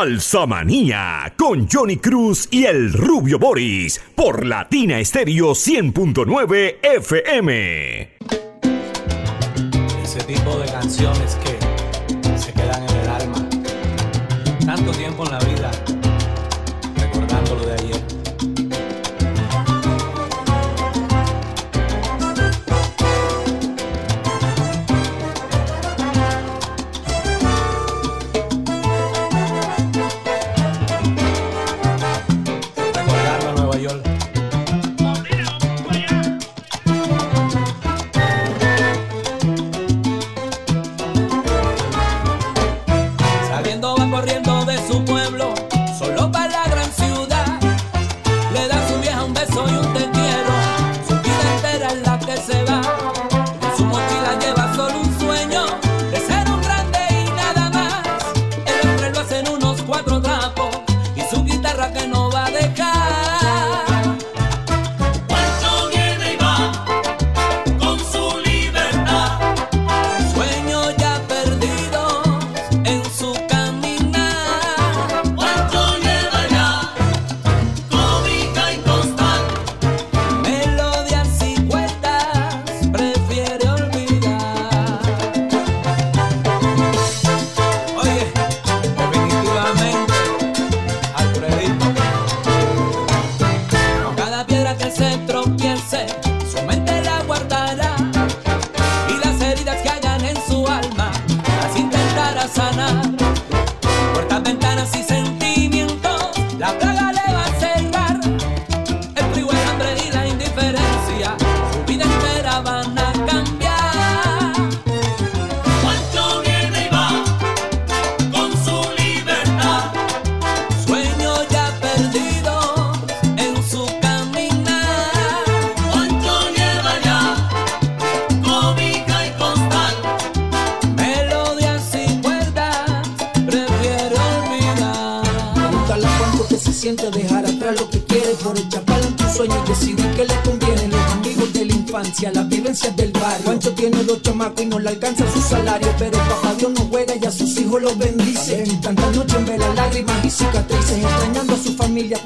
Salsa 0.00 0.46
Manía 0.46 1.30
con 1.36 1.68
Johnny 1.68 1.98
Cruz 1.98 2.48
y 2.50 2.64
el 2.64 2.90
Rubio 2.90 3.38
Boris 3.38 4.00
por 4.14 4.46
Latina 4.46 4.98
Estéreo 4.98 5.50
100.9 5.50 6.76
FM. 6.82 8.16
Ese 10.02 10.20
tipo 10.26 10.58
de 10.58 10.72
canciones 10.72 11.36
que 11.44 11.49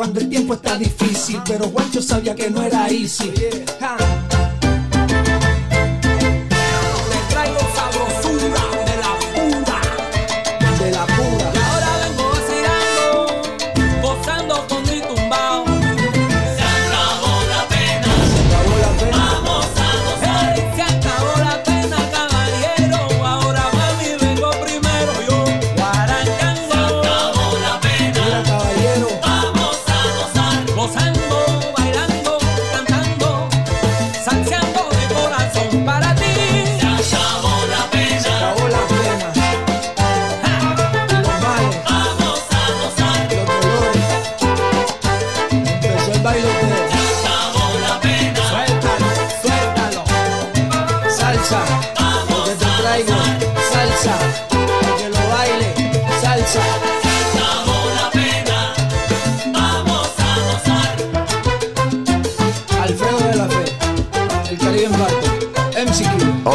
cuando 0.05 0.20
el 0.20 0.28
tiempo 0.28 0.52
está 0.52 0.76
difícil. 0.76 1.40
Pero 1.46 1.70
Juancho 1.70 2.02
sabía 2.02 2.34
que 2.34 2.50
no 2.50 2.62
era 2.62 2.88
easy. 2.88 3.32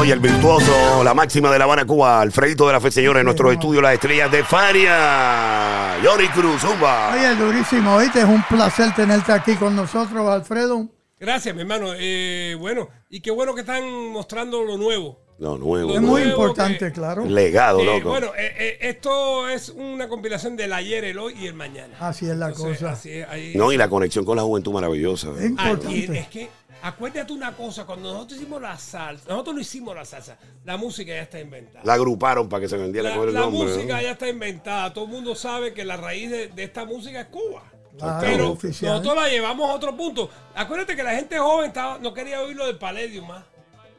Oye, 0.10 0.16
el 0.16 0.22
virtuoso, 0.22 1.03
la 1.03 1.14
máxima 1.14 1.51
de 1.51 1.60
La 1.60 1.66
Habana, 1.66 1.86
Cuba, 1.86 2.20
Alfredito 2.20 2.66
de 2.66 2.74
la 2.74 2.82
Fe, 2.82 2.89
señores, 2.89 3.20
en 3.22 3.26
nuestro 3.26 3.51
estudio 3.51 3.80
Las 3.80 3.93
Estrellas 3.93 4.32
de 4.32 4.43
Faria. 4.43 5.97
Johnny 6.03 6.28
Cruz, 6.30 6.62
zumba. 6.62 7.14
Oye, 7.14 7.36
durísimo, 7.36 7.93
oíste, 7.95 8.22
es 8.22 8.26
un 8.26 8.41
placer 8.49 8.91
tenerte 8.95 9.32
aquí 9.32 9.53
con 9.53 9.76
nosotros, 9.76 10.28
Alfredo. 10.28 10.88
Gracias, 11.20 11.53
mi 11.53 11.62
hermano. 11.62 11.91
Eh, 11.95 12.55
bueno, 12.60 12.89
y 13.12 13.20
qué 13.22 13.30
bueno 13.30 13.53
que 13.53 13.62
están 13.62 13.84
mostrando 14.10 14.64
lo 14.64 14.80
nuevo. 14.80 15.20
No, 15.38 15.60
nuevo. 15.60 15.91
Es 15.91 15.95
Lo 15.97 16.01
muy 16.01 16.22
nuevo 16.24 16.41
importante, 16.41 16.88
que- 16.88 16.91
claro. 16.91 17.26
Legado, 17.26 17.80
Eh, 17.82 17.86
loco. 17.86 18.10
bueno, 18.10 18.28
eh, 18.36 18.51
eh, 18.57 18.78
esto 18.82 19.47
es 19.47 19.70
una 19.70 20.07
compilación 20.10 20.57
del 20.57 20.74
ayer, 20.74 21.03
el 21.05 21.20
hoy 21.20 21.36
y 21.39 21.45
el 21.45 21.53
mañana. 21.53 21.93
Así 21.99 22.26
es 22.28 22.36
la 22.36 22.47
Entonces, 22.47 22.80
cosa. 22.80 22.93
así 22.93 23.12
es, 23.12 23.28
ahí- 23.30 23.53
No, 23.55 23.72
y 23.72 23.78
la 23.78 23.88
conexión 23.88 24.26
con 24.26 24.38
la 24.38 24.41
juventud 24.43 24.74
maravillosa. 24.74 25.30
Es 25.38 25.43
y 25.43 25.45
importante. 25.45 26.20
es 26.20 26.28
que, 26.30 26.49
acuérdate 26.82 27.34
una 27.34 27.56
cosa, 27.56 27.86
cuando 27.86 28.14
nosotros 28.14 28.40
hicimos 28.40 28.62
la 28.62 28.78
salsa, 28.78 29.26
nosotros 29.30 29.56
no 29.56 29.62
hicimos 29.62 29.96
la 29.96 30.06
salsa, 30.06 30.38
la 30.66 30.78
música 30.78 31.12
ya 31.14 31.22
está 31.22 31.40
inventada. 31.40 31.82
La 31.84 31.94
agruparon 31.94 32.48
para 32.50 32.62
que 32.62 32.70
se 32.70 32.78
vendiera 32.78 33.10
La, 33.10 33.16
con 33.16 33.28
el 33.28 33.34
la 33.34 33.42
nombre. 33.42 33.66
¿no? 33.70 33.76
música 33.76 34.02
ya 34.02 34.12
está 34.12 34.28
inventada. 34.30 34.94
Todo 34.94 35.06
el 35.06 35.12
mundo 35.12 35.36
sabe 35.36 35.74
que 35.74 35.84
la 35.86 35.98
raíz 35.98 36.30
de, 36.32 36.48
de 36.48 36.64
esta 36.64 36.86
música 36.86 37.22
es 37.22 37.28
Cuba. 37.28 37.64
Claro, 37.98 38.20
Pero 38.22 38.52
oficial. 38.52 38.92
nosotros 38.94 39.24
la 39.24 39.30
llevamos 39.30 39.70
a 39.70 39.74
otro 39.74 39.96
punto. 39.98 40.30
Acuérdate 40.56 40.96
que 40.96 41.04
la 41.04 41.16
gente 41.16 41.38
joven 41.38 41.68
estaba, 41.68 41.98
no 42.00 42.14
quería 42.14 42.42
oír 42.42 42.56
lo 42.56 42.66
del 42.66 42.78
Palladium 42.78 43.28
más. 43.28 43.44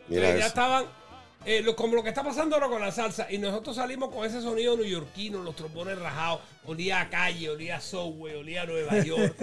Mira 0.09 0.23
Entonces 0.31 0.41
ya 0.41 0.47
estaban, 0.47 0.85
eh, 1.45 1.61
lo- 1.63 1.77
como 1.77 1.95
lo 1.97 2.03
que 2.03 2.09
está 2.09 2.23
pasando 2.25 2.57
ahora 2.57 2.69
con 2.69 2.81
la 2.81 2.93
salsa. 2.93 3.31
Y 3.31 3.37
nosotros 3.37 3.77
salimos 3.77 4.09
con 4.09 4.25
ese 4.25 4.41
sonido 4.41 4.75
neoyorquino, 4.77 5.43
los 5.43 5.55
trombones 5.55 5.99
rajados. 5.99 6.41
Olía 6.65 7.01
a 7.03 7.11
calle, 7.11 7.51
olía 7.51 7.77
a 7.77 7.81
Subway, 7.81 8.37
olía 8.37 8.63
a 8.63 8.67
Nueva 8.67 8.99
York. 9.05 9.35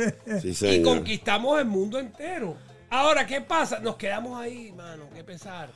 Sí, 0.42 0.56
y 0.68 0.82
conquistamos 0.82 1.60
el 1.60 1.66
mundo 1.66 2.00
entero. 2.00 2.56
Ahora, 2.90 3.26
¿qué 3.26 3.42
pasa? 3.42 3.80
Nos 3.80 3.96
quedamos 3.98 4.40
ahí, 4.40 4.72
mano, 4.72 5.06
qué 5.14 5.24
pesar. 5.24 5.70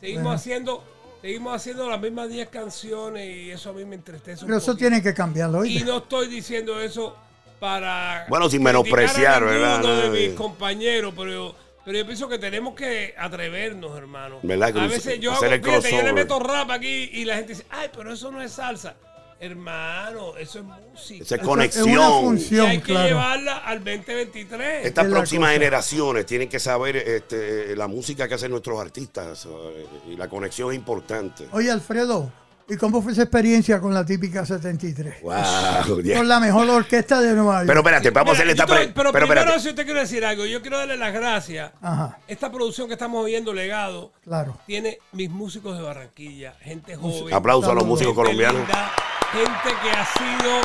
Seguimos 0.00 0.24
Bueno. 0.24 0.36
haciendo, 0.36 0.84
seguimos 1.22 1.54
haciendo 1.54 1.88
las 1.88 2.00
mismas 2.00 2.28
10 2.28 2.48
canciones 2.48 3.28
y 3.28 3.50
eso 3.50 3.70
a 3.70 3.72
mí 3.72 3.84
me 3.84 3.96
entristece 3.96 4.44
un 4.44 4.48
Pero 4.48 4.58
eso 4.58 4.76
tiene 4.76 5.02
que 5.02 5.14
cambiarlo, 5.14 5.64
Y 5.64 5.80
no 5.80 5.98
estoy 5.98 6.28
diciendo 6.28 6.80
eso 6.80 7.16
para. 7.60 8.26
Bueno, 8.28 8.48
sin 8.48 8.62
menospreciar, 8.62 9.42
a 9.42 9.46
¿verdad? 9.46 9.78
ninguno 9.80 9.96
de 9.96 10.10
mis 10.28 10.36
compañeros, 10.36 11.14
pero, 11.16 11.54
pero 11.84 11.98
yo 11.98 12.06
pienso 12.06 12.28
que 12.28 12.38
tenemos 12.38 12.74
que 12.74 13.14
atrevernos, 13.16 13.96
hermano. 13.96 14.38
¿Verdad? 14.42 14.72
Que 14.72 14.80
a 14.80 14.86
veces 14.86 15.20
yo 15.20 15.32
hago, 15.32 15.40
fíjate, 15.42 15.90
yo 15.90 16.02
le 16.02 16.12
meto 16.12 16.38
rap 16.40 16.70
aquí 16.70 17.10
y 17.12 17.24
la 17.24 17.36
gente 17.36 17.54
dice, 17.54 17.66
ay, 17.70 17.88
pero 17.96 18.12
eso 18.12 18.30
no 18.30 18.40
es 18.42 18.52
salsa. 18.52 18.96
Hermano, 19.40 20.36
eso 20.36 20.58
es 20.58 20.64
música. 20.64 21.22
Esa 21.22 21.36
es 21.36 21.40
Es 21.40 21.46
conexión. 21.46 21.88
Y 21.88 22.24
función, 22.24 22.66
hay 22.66 22.78
que 22.78 22.84
claro. 22.84 23.08
llevarla 23.08 23.58
al 23.58 23.78
2023. 23.84 24.86
Estas 24.86 25.04
Es 25.04 25.10
la 25.10 25.16
próximas 25.16 25.52
generaciones 25.52 26.26
tienen 26.26 26.48
que 26.48 26.58
saber 26.58 26.96
este, 26.96 27.76
la 27.76 27.86
música 27.86 28.26
que 28.26 28.34
hacen 28.34 28.50
nuestros 28.50 28.80
artistas 28.80 29.46
eh, 29.46 29.86
y 30.08 30.16
la 30.16 30.28
conexión 30.28 30.72
es 30.72 30.76
importante. 30.76 31.46
Oye, 31.52 31.70
Alfredo, 31.70 32.32
¿y 32.68 32.76
cómo 32.76 33.00
fue 33.02 33.12
esa 33.12 33.22
experiencia 33.22 33.80
con 33.80 33.92
la 33.94 34.04
típica 34.04 34.44
73? 34.44 35.22
Wow, 35.22 36.02
yeah. 36.02 36.16
Con 36.18 36.28
la 36.28 36.38
mejor 36.40 36.68
orquesta 36.68 37.20
de 37.20 37.34
Nueva 37.34 37.56
York. 37.60 37.66
Pero 37.68 37.80
espérate, 37.80 38.10
vamos 38.10 38.30
a 38.30 38.34
hacerle 38.34 38.52
esta 38.52 38.66
pre- 38.66 38.88
pero, 38.88 39.10
pero 39.12 39.26
primero, 39.26 39.40
espérate. 39.40 39.60
si 39.68 39.74
te 39.74 39.84
quiero 39.84 40.00
decir 40.00 40.24
algo, 40.24 40.44
yo 40.46 40.60
quiero 40.60 40.78
darle 40.78 40.96
las 40.96 41.12
gracias. 41.12 41.72
Ajá, 41.80 42.18
Esta 42.28 42.50
producción 42.52 42.86
que 42.88 42.94
estamos 42.94 43.24
viendo, 43.26 43.52
Legado, 43.52 44.12
claro. 44.22 44.56
tiene 44.66 44.98
mis 45.12 45.30
músicos 45.30 45.76
de 45.76 45.82
Barranquilla, 45.82 46.54
gente 46.60 46.96
joven. 46.96 47.32
Aplausos 47.34 47.70
a 47.70 47.74
los 47.74 47.84
músicos 47.86 48.14
colombianos. 48.14 48.60
linda, 48.60 48.92
gente 49.32 49.76
que 49.82 49.90
ha 49.90 50.04
sido 50.06 50.60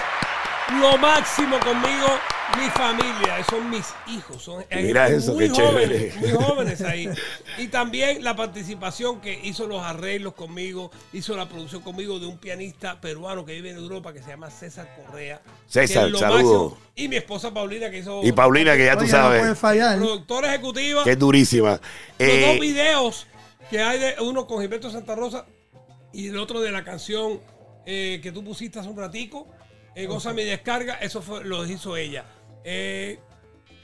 lo 0.81 0.97
máximo 0.97 1.59
conmigo, 1.59 2.07
mi 2.57 2.69
familia, 2.69 3.43
son 3.49 3.69
mis 3.69 3.85
hijos. 4.07 4.41
Son 4.41 4.63
Mira 4.71 5.05
gente 5.07 5.17
eso, 5.19 5.33
muy 5.33 5.49
qué 5.49 5.61
jóvenes, 5.61 6.13
chévere. 6.13 6.13
muy 6.19 6.43
jóvenes 6.45 6.81
ahí. 6.81 7.09
Y 7.57 7.67
también 7.67 8.23
la 8.23 8.35
participación 8.35 9.19
que 9.21 9.39
hizo 9.43 9.67
los 9.67 9.81
arreglos 9.83 10.33
conmigo, 10.33 10.91
hizo 11.13 11.35
la 11.35 11.47
producción 11.49 11.81
conmigo 11.81 12.19
de 12.19 12.27
un 12.27 12.37
pianista 12.37 12.99
peruano 13.01 13.45
que 13.45 13.53
vive 13.53 13.71
en 13.71 13.77
Europa 13.77 14.13
que 14.13 14.21
se 14.21 14.29
llama 14.29 14.49
César 14.49 14.87
Correa. 14.95 15.41
César, 15.67 16.03
saludos. 16.11 16.21
máximo. 16.21 16.77
Y 16.95 17.07
mi 17.07 17.15
esposa 17.17 17.53
Paulina 17.53 17.89
que 17.89 17.99
hizo 17.99 18.21
Y 18.23 18.31
Paulina, 18.31 18.75
que 18.77 18.85
ya 18.85 18.95
tú 18.97 19.03
no 19.05 19.09
sabes, 19.09 19.41
puede 19.41 19.55
fallar. 19.55 19.97
productora 19.97 20.53
ejecutiva. 20.53 21.03
que 21.03 21.11
es 21.11 21.19
durísima. 21.19 21.71
Los 21.71 21.81
Eh, 22.19 22.45
dos 22.51 22.59
videos 22.59 23.27
que 23.69 23.81
hay 23.81 23.99
de 23.99 24.15
uno 24.21 24.45
con 24.47 24.61
Gilberto 24.61 24.89
Santa 24.91 25.15
Rosa 25.15 25.45
y 26.11 26.27
el 26.27 26.37
otro 26.37 26.61
de 26.61 26.71
la 26.71 26.83
canción 26.83 27.39
eh, 27.85 28.19
que 28.21 28.31
tú 28.31 28.43
pusiste 28.43 28.79
hace 28.79 28.87
un 28.89 28.97
ratico, 28.97 29.47
eh, 29.95 30.05
Goza 30.07 30.33
mi 30.33 30.43
descarga, 30.43 30.95
eso 30.95 31.21
fue, 31.21 31.43
lo 31.43 31.65
hizo 31.65 31.95
ella. 31.97 32.25
Eh, 32.63 33.19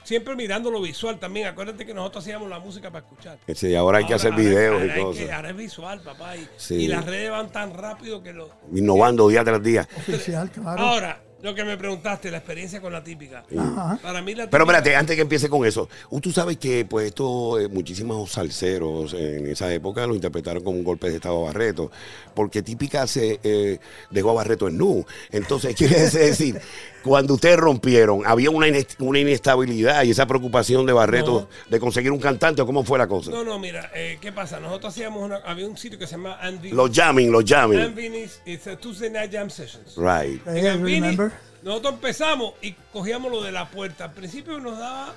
siempre 0.04 0.36
mirando 0.36 0.72
lo 0.72 0.82
visual 0.82 1.20
también. 1.20 1.48
Acuérdate 1.48 1.86
que 1.86 1.94
nosotros 1.94 2.24
hacíamos 2.24 2.50
la 2.50 2.60
música 2.60 2.90
para 2.92 3.06
escuchar. 3.06 3.38
sí, 3.54 3.76
ahora 3.76 4.00
hay 4.00 4.06
que 4.06 4.14
hacer 4.14 4.34
videos 4.34 4.74
ahora 4.82 4.86
y 4.86 4.90
hay 4.90 4.96
que- 4.96 5.02
cosas. 5.04 5.30
ahora 5.32 5.50
es 5.50 5.56
visual, 5.56 6.02
papá. 6.02 6.36
Y, 6.38 6.48
Sí. 6.58 6.76
y 6.76 6.88
las 6.88 7.06
redes 7.06 7.30
van 7.32 7.52
tan 7.52 7.74
rápido 7.74 8.24
que 8.24 8.34
lo. 8.34 8.50
Innovando 8.74 9.28
día 9.28 9.44
tras 9.44 9.62
día. 9.62 9.88
Oficial, 9.98 10.50
claro. 10.52 10.82
Ahora, 10.82 11.22
lo 11.42 11.56
que 11.56 11.64
me 11.64 11.78
preguntaste, 11.78 12.30
la 12.32 12.38
experiencia 12.38 12.82
con 12.82 12.92
la 12.92 13.04
típica. 13.04 13.44
Ajá. 13.58 13.98
Para 14.02 14.22
mí 14.22 14.36
la 14.36 14.50
Pero 14.50 14.66
típica- 14.66 14.78
espérate, 14.80 14.96
antes 14.96 15.16
que 15.16 15.22
empiece 15.22 15.50
con 15.50 15.66
eso, 15.66 15.88
tú 16.22 16.32
sabes 16.32 16.58
que 16.58 16.86
pues 16.86 17.08
esto, 17.08 17.60
eh, 17.60 17.68
muchísimos 17.70 18.32
salseros 18.32 19.14
en 19.14 19.48
esa 19.48 19.72
época 19.74 20.06
lo 20.06 20.16
interpretaron 20.16 20.64
como 20.64 20.78
un 20.78 20.84
golpe 20.84 21.10
de 21.10 21.16
estado 21.16 21.42
a 21.44 21.46
Barreto, 21.48 21.92
porque 22.36 22.62
típica 22.62 23.08
se 23.08 23.40
eh, 23.44 23.80
dejó 24.12 24.32
a 24.32 24.34
Barreto 24.34 24.68
en 24.68 24.78
nu. 24.78 25.06
Entonces, 25.32 25.76
quiere 25.78 26.00
decir, 26.10 26.60
cuando 27.04 27.34
ustedes 27.36 27.58
rompieron, 27.58 28.22
había 28.26 28.50
una, 28.52 28.68
inest- 28.68 28.96
una 29.00 29.20
inestabilidad 29.20 30.04
y 30.04 30.12
esa 30.12 30.26
preocupación 30.26 30.86
de 30.86 30.94
Barreto 30.94 31.50
de 31.70 31.80
conseguir 31.80 32.12
un 32.12 32.20
cantante, 32.20 32.62
¿o 32.62 32.66
¿cómo 32.66 32.84
fue 32.84 32.98
la 32.98 33.08
cosa? 33.08 33.32
No, 33.32 33.44
no, 33.44 33.60
mira, 33.60 33.92
eh, 33.94 34.18
¿qué 34.22 34.32
pasa? 34.32 34.60
Nosotros 34.60 34.94
hacíamos 34.94 35.24
una. 35.24 35.38
Había 35.38 35.68
un 35.68 35.78
sitio 35.78 35.98
que 35.98 36.06
se 36.08 36.14
llama 36.14 36.38
Andy. 36.42 36.72
Los 36.72 36.92
jamming, 36.92 37.32
los 37.32 37.44
jamming. 37.46 37.80
Anthony's, 37.80 38.42
it's 38.46 38.68
a 38.68 38.76
Tuesday 38.76 39.10
Night 39.10 39.32
Jam 39.32 39.50
Sessions. 39.50 39.96
Right. 39.98 40.42
En 40.48 41.32
nosotros 41.62 41.96
empezamos 41.96 42.54
y 42.62 42.74
cogíamos 42.94 43.32
lo 43.32 43.44
de 43.44 43.52
la 43.52 43.70
puerta. 43.70 44.06
Al 44.06 44.14
principio 44.14 44.60
nos 44.60 44.80
daba 44.80 45.14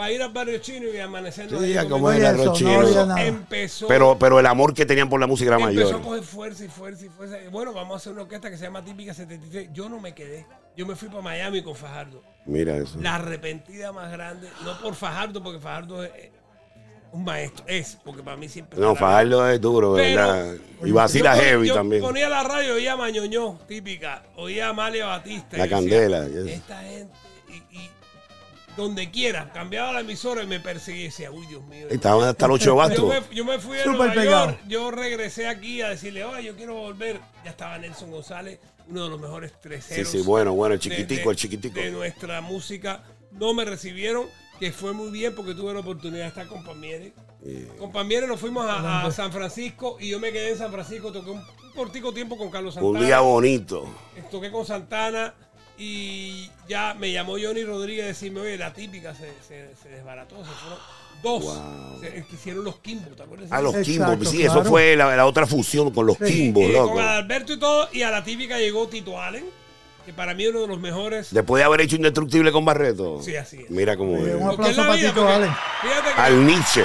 para 0.00 0.12
ir 0.12 0.22
al 0.22 0.32
barrio 0.32 0.56
chino 0.60 0.88
y 0.88 0.98
amanecernos 0.98 1.62
Sí, 1.62 1.76
a 1.76 1.86
comer 1.86 2.24
arroz 2.24 2.56
chino. 2.56 3.18
Empezó, 3.18 3.86
Pero, 3.86 4.18
pero 4.18 4.40
el 4.40 4.46
amor 4.46 4.72
que 4.72 4.86
tenían 4.86 5.10
por 5.10 5.20
la 5.20 5.26
música 5.26 5.54
era 5.54 5.60
empezó 5.62 5.88
a 5.88 5.92
mayor. 5.92 6.02
coger 6.02 6.22
fuerza 6.22 6.64
y 6.64 6.68
fuerza 6.68 7.04
y 7.04 7.08
fuerza. 7.10 7.36
Bueno, 7.50 7.74
vamos 7.74 7.92
a 7.92 7.96
hacer 7.98 8.12
una 8.14 8.22
orquesta 8.22 8.48
que 8.50 8.56
se 8.56 8.64
llama 8.64 8.82
Típica 8.82 9.12
73. 9.12 9.68
Yo 9.74 9.90
no 9.90 10.00
me 10.00 10.14
quedé. 10.14 10.46
Yo 10.74 10.86
me 10.86 10.96
fui 10.96 11.08
para 11.10 11.20
Miami 11.20 11.62
con 11.62 11.76
Fajardo. 11.76 12.22
Mira 12.46 12.78
eso. 12.78 12.98
La 12.98 13.16
arrepentida 13.16 13.92
más 13.92 14.10
grande, 14.10 14.48
no 14.64 14.80
por 14.80 14.94
Fajardo, 14.94 15.42
porque 15.42 15.58
Fajardo 15.60 16.02
es 16.02 16.12
un 17.12 17.22
maestro. 17.22 17.62
Es, 17.68 17.98
porque 18.02 18.22
para 18.22 18.38
mí 18.38 18.48
siempre. 18.48 18.80
No, 18.80 18.96
Fajardo 18.96 19.50
es 19.50 19.60
duro, 19.60 19.96
Pero- 19.96 20.16
¿verdad? 20.32 20.54
Y 20.82 20.92
vacila 20.92 21.36
Yo 21.36 21.42
heavy 21.42 21.68
yo 21.68 21.74
también. 21.74 22.00
Ponía 22.00 22.30
la 22.30 22.42
radio, 22.42 22.72
oía 22.72 22.94
a 22.94 22.96
Mañoñó, 22.96 23.58
típica, 23.68 24.22
oía 24.36 24.68
a 24.68 24.70
Amalia 24.70 25.04
Batista. 25.08 25.58
La 25.58 25.68
Candela, 25.68 26.22
decía, 26.22 26.42
yes. 26.44 26.52
Esta 26.54 26.78
gente, 26.84 27.12
donde 28.80 29.10
quiera, 29.10 29.52
cambiaba 29.52 29.92
la 29.92 30.00
emisora 30.00 30.42
y 30.42 30.46
me 30.46 30.60
perseguía 30.60 31.02
y 31.02 31.04
decía, 31.04 31.30
uy, 31.30 31.46
Dios 31.46 31.64
mío. 31.66 31.86
Estaban 31.90 32.28
hasta 32.28 32.46
los 32.48 32.56
ocho 32.56 32.64
Yo 32.70 32.76
bastos. 32.76 33.08
me, 33.08 33.34
yo 33.36 33.44
me 33.44 33.58
fui 33.58 33.78
a 33.78 33.84
Nueva 33.86 34.12
pegado. 34.12 34.46
York, 34.50 34.60
yo 34.68 34.90
regresé 34.90 35.46
aquí 35.48 35.82
a 35.82 35.90
decirle, 35.90 36.24
oye, 36.24 36.44
yo 36.44 36.56
quiero 36.56 36.74
volver. 36.74 37.20
Ya 37.44 37.50
estaba 37.50 37.78
Nelson 37.78 38.10
González, 38.10 38.58
uno 38.88 39.04
de 39.04 39.10
los 39.10 39.20
mejores 39.20 39.50
Sí, 39.52 39.56
treseros. 39.60 40.08
sí, 40.10 40.22
bueno, 40.22 40.52
bueno, 40.54 40.74
el 40.74 40.80
chiquitico, 40.80 41.28
de- 41.28 41.30
el 41.30 41.36
chiquitico. 41.36 41.80
De 41.80 41.90
nuestra 41.90 42.40
música. 42.40 43.02
No 43.32 43.54
me 43.54 43.64
recibieron, 43.64 44.26
que 44.58 44.72
fue 44.72 44.92
muy 44.92 45.10
bien 45.10 45.34
porque 45.34 45.54
tuve 45.54 45.72
la 45.72 45.80
oportunidad 45.80 46.22
de 46.24 46.28
estar 46.28 46.46
con 46.48 46.64
Pamiere. 46.64 47.12
Con 47.78 47.90
Pamiere 47.92 48.26
nos 48.26 48.38
fuimos 48.40 48.66
a, 48.66 49.06
a 49.06 49.10
San 49.12 49.32
Francisco 49.32 49.96
y 50.00 50.10
yo 50.10 50.18
me 50.20 50.30
quedé 50.32 50.50
en 50.50 50.58
San 50.58 50.70
Francisco, 50.72 51.10
toqué 51.12 51.30
un, 51.30 51.38
un 51.38 51.72
cortico 51.74 52.12
tiempo 52.12 52.36
con 52.36 52.50
Carlos 52.50 52.74
Santana. 52.74 52.98
Un 52.98 53.06
día 53.06 53.20
bonito. 53.20 53.88
Toqué 54.30 54.50
con 54.50 54.66
Santana 54.66 55.32
y 55.82 56.50
ya 56.68 56.94
me 56.98 57.10
llamó 57.10 57.36
Johnny 57.42 57.64
Rodríguez 57.64 58.04
a 58.04 58.08
decirme, 58.08 58.40
oye, 58.40 58.58
la 58.58 58.72
típica 58.72 59.14
se, 59.14 59.32
se, 59.48 59.70
se 59.82 59.88
desbarató, 59.88 60.36
se 60.44 60.50
fueron 60.50 60.78
dos. 61.22 61.42
Wow. 61.42 62.00
Se, 62.00 62.10
que 62.12 62.34
hicieron 62.34 62.64
los 62.64 62.78
Kimbo, 62.80 63.08
¿te 63.16 63.22
acuerdas? 63.22 63.50
A 63.50 63.62
los 63.62 63.74
Exacto, 63.74 64.10
Kimbos, 64.12 64.28
sí, 64.30 64.38
claro. 64.44 64.60
eso 64.60 64.68
fue 64.68 64.94
la, 64.96 65.16
la 65.16 65.24
otra 65.26 65.46
fusión 65.46 65.90
con 65.90 66.06
los 66.06 66.16
Sí. 66.18 66.24
Kimbos, 66.24 66.64
Eh, 66.64 66.72
loco. 66.74 66.94
con 66.94 67.02
Alberto 67.04 67.52
y 67.54 67.58
todo, 67.58 67.88
y 67.92 68.02
a 68.02 68.10
la 68.10 68.22
típica 68.22 68.58
llegó 68.58 68.88
Tito 68.88 69.18
Allen, 69.20 69.44
que 70.04 70.12
para 70.12 70.34
mí 70.34 70.44
es 70.44 70.50
uno 70.50 70.60
de 70.60 70.66
los 70.68 70.80
mejores. 70.80 71.32
Después 71.32 71.60
de 71.60 71.64
haber 71.64 71.80
hecho 71.80 71.96
Indestructible 71.96 72.52
con 72.52 72.64
Barreto. 72.64 73.20
Sí, 73.22 73.36
así 73.36 73.62
es. 73.62 73.70
Mira 73.70 73.96
cómo 73.96 74.16
Eh, 74.18 74.30
es. 74.30 74.34
un 74.40 74.50
aplauso 74.50 74.80
la 74.82 74.86
para 74.88 74.96
vida, 74.98 75.08
Tito 75.10 75.28
Allen. 75.28 75.50
Fíjate 75.82 76.14
que 76.14 76.20
Al 76.20 76.46
Nietzsche. 76.46 76.84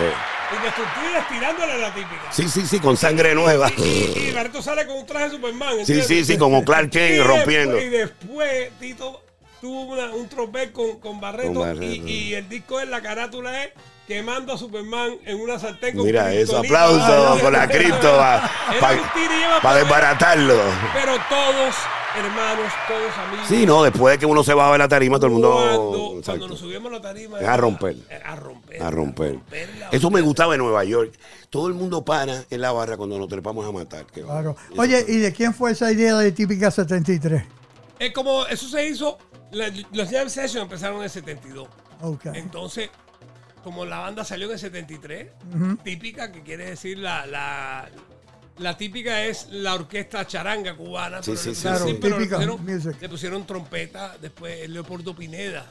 Indestructibles 0.54 1.28
tirándole 1.30 1.72
a 1.74 1.78
la 1.78 1.94
típica. 1.94 2.32
Sí, 2.32 2.48
sí, 2.50 2.66
sí, 2.68 2.80
con 2.80 2.98
sangre 2.98 3.34
nueva. 3.36 3.72
Y, 3.78 3.82
y, 3.82 4.28
y 4.30 4.32
Barreto 4.32 4.62
sale 4.62 4.86
con 4.86 4.98
un 4.98 5.06
traje 5.06 5.26
de 5.26 5.32
Superman. 5.32 5.74
Sí, 5.74 5.80
¿entiendes? 5.80 6.08
sí, 6.08 6.26
sí, 6.26 6.38
como 6.38 6.64
Clark 6.64 6.90
Kent 6.92 7.16
Y 7.16 7.20
rompiendo. 7.22 7.76
Después, 7.76 7.88
y 7.94 7.98
después 7.98 8.80
Tito 8.80 9.22
tuvo 9.62 9.94
una- 9.94 10.12
un 10.14 10.30
tropel 10.30 10.72
con, 10.72 11.00
con 11.00 11.20
Barreto, 11.20 11.54
Con 11.54 11.62
Barreto. 11.64 11.84
Y, 11.84 12.12
y 12.12 12.34
el 12.36 12.48
disco 12.48 12.80
es 12.80 12.88
la 12.88 13.02
carátula 13.02 13.64
es 13.64 13.72
quemando 14.08 14.54
a 14.54 14.58
Superman 14.58 15.18
en 15.26 15.40
una 15.40 15.60
sartén 15.60 15.96
con 15.96 16.06
Mira 16.06 16.34
eso, 16.34 16.58
aplauso 16.58 17.40
con 17.42 17.54
la 17.54 17.68
cripto 17.68 18.18
para 19.62 19.76
desbaratarlo. 19.78 20.58
Pero 20.94 21.14
todos 21.30 21.76
hermanos, 22.18 22.72
todos 22.88 23.18
amigos. 23.18 23.48
Sí, 23.48 23.66
no, 23.66 23.84
después 23.84 24.14
de 24.14 24.20
que 24.20 24.26
uno 24.26 24.44
se 24.44 24.54
baja 24.54 24.72
de 24.74 24.78
la 24.78 24.88
tarima, 24.88 25.18
todo 25.18 25.28
el 25.28 25.34
mundo. 25.34 26.22
Cuando, 26.26 26.48
nos 26.48 26.60
subimos 26.60 26.92
a 26.92 26.96
la 26.96 27.02
tarima. 27.02 27.40
Es 27.40 27.48
a 27.48 27.58
romper. 27.58 27.96
A 28.24 28.36
romper. 28.36 28.82
A 28.82 28.92
romper. 28.92 29.34
romperla. 29.34 29.90
Eso 29.92 30.10
me 30.10 30.22
gustaba 30.22 30.56
en 30.56 30.62
Nueva 30.62 30.84
York. 30.84 31.14
Todo 31.50 31.68
el 31.68 31.74
mundo 31.74 32.04
para 32.04 32.44
en 32.50 32.62
la 32.62 32.72
barra 32.72 32.98
cuando 32.98 33.18
nos 33.18 33.28
trepamos 33.28 33.66
a 33.68 33.72
matar. 33.72 34.06
Qué 34.06 34.22
Claro. 34.22 34.56
Oye, 34.78 35.04
¿y 35.08 35.18
de 35.18 35.34
quién 35.34 35.54
fue 35.54 35.72
esa 35.72 35.92
idea 35.92 36.16
de 36.18 36.32
típica 36.32 36.72
73? 36.72 37.44
Es 38.00 38.12
como, 38.14 38.46
eso 38.48 38.68
se 38.68 38.88
hizo, 38.88 39.18
la- 39.52 39.72
los 39.94 40.10
Jam 40.10 40.30
Sessions 40.30 40.64
empezaron 40.64 40.98
en 40.98 41.04
el 41.04 41.10
72. 41.10 41.68
Ok. 42.02 42.26
Entonces, 42.34 42.90
como 43.66 43.84
la 43.84 43.98
banda 43.98 44.24
salió 44.24 44.46
en 44.46 44.54
el 44.54 44.60
73, 44.60 45.28
Ujú. 45.56 45.78
típica, 45.78 46.32
que 46.32 46.44
quiere 46.44 46.66
decir 46.70 47.00
la, 47.00 47.26
la, 47.26 47.90
la 48.60 48.78
típica 48.78 49.24
es 49.26 49.48
la 49.50 49.74
orquesta 49.74 50.28
charanga 50.28 50.76
cubana. 50.78 51.24
Sí, 51.24 51.32
pero 51.32 51.38
sí, 51.42 51.50
le- 51.50 51.56
sí, 51.56 51.62
Claro, 51.64 51.86
sí. 51.88 51.98
pero 52.00 52.20
le 52.20 52.28
pusieron, 52.28 52.64
music. 52.66 53.02
le 53.02 53.10
pusieron 53.10 53.48
trompeta, 53.48 54.16
después 54.22 54.70
Leopoldo 54.70 55.16
Pineda 55.16 55.66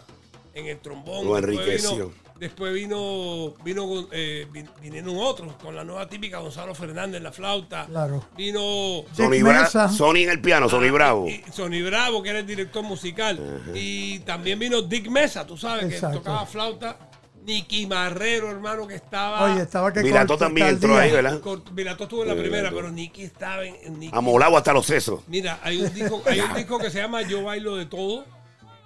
en 0.55 0.67
el 0.67 0.79
trombón. 0.81 1.25
Lo 1.25 1.35
después 1.37 1.55
enriqueció. 1.57 1.93
vino- 1.95 2.25
Después 2.35 2.75
vino, 2.75 3.55
vino 3.65 4.09
eh, 4.11 4.49
vin- 4.53 4.69
vinieron 4.83 5.17
otros 5.19 5.55
con 5.55 5.77
la 5.77 5.85
nueva 5.85 6.09
típica 6.09 6.41
Gonzalo 6.41 6.75
Fernández 6.75 7.19
en 7.19 7.23
la 7.23 7.31
flauta. 7.31 7.87
Claro. 7.87 8.27
Vino 8.37 9.05
Sony, 9.17 9.41
Bra-. 9.41 9.89
Sony 9.89 10.17
en 10.25 10.31
el 10.31 10.41
piano, 10.41 10.69
Sony 10.69 10.89
Ah, 10.89 10.93
Bravo. 10.93 11.29
y- 11.29 11.45
y 11.47 11.53
Sony 11.53 11.81
Bravo, 11.87 12.25
que 12.25 12.31
era 12.31 12.41
el 12.41 12.47
director 12.47 12.83
musical. 12.83 13.39
Y 13.73 14.19
también 14.21 14.59
vino 14.59 14.83
Dick 14.83 15.09
Mesa, 15.09 15.47
tú 15.47 15.57
sabes, 15.57 15.85
Exacto. 15.85 16.19
que 16.19 16.25
tocaba 16.25 16.45
flauta. 16.45 16.99
Nicky 17.45 17.87
Marrero, 17.87 18.51
hermano, 18.51 18.87
que 18.87 18.95
estaba. 18.95 19.53
Oye, 19.53 19.63
estaba 19.63 19.93
que 19.93 20.01
corta 20.11 20.37
también 20.39 20.69
entró 20.69 20.97
ahí, 20.97 21.13
¿verdad? 21.13 21.35
Estuvo 21.35 22.23
en 22.23 22.29
la 22.29 22.37
primera, 22.37 22.71
pero 22.71 22.91
Nicky 22.91 23.23
estaba 23.23 23.65
en. 23.65 23.99
Nicky. 23.99 24.17
Amolado 24.17 24.57
hasta 24.57 24.73
los 24.73 24.87
sesos. 24.87 25.21
Mira, 25.27 25.59
hay 25.63 25.83
un, 25.83 25.93
disco, 25.93 26.23
hay 26.27 26.41
un 26.41 26.55
disco 26.57 26.79
que 26.79 26.91
se 26.91 26.99
llama 27.01 27.23
Yo 27.23 27.45
Bailo 27.45 27.77
de 27.77 27.87
Todo, 27.87 28.25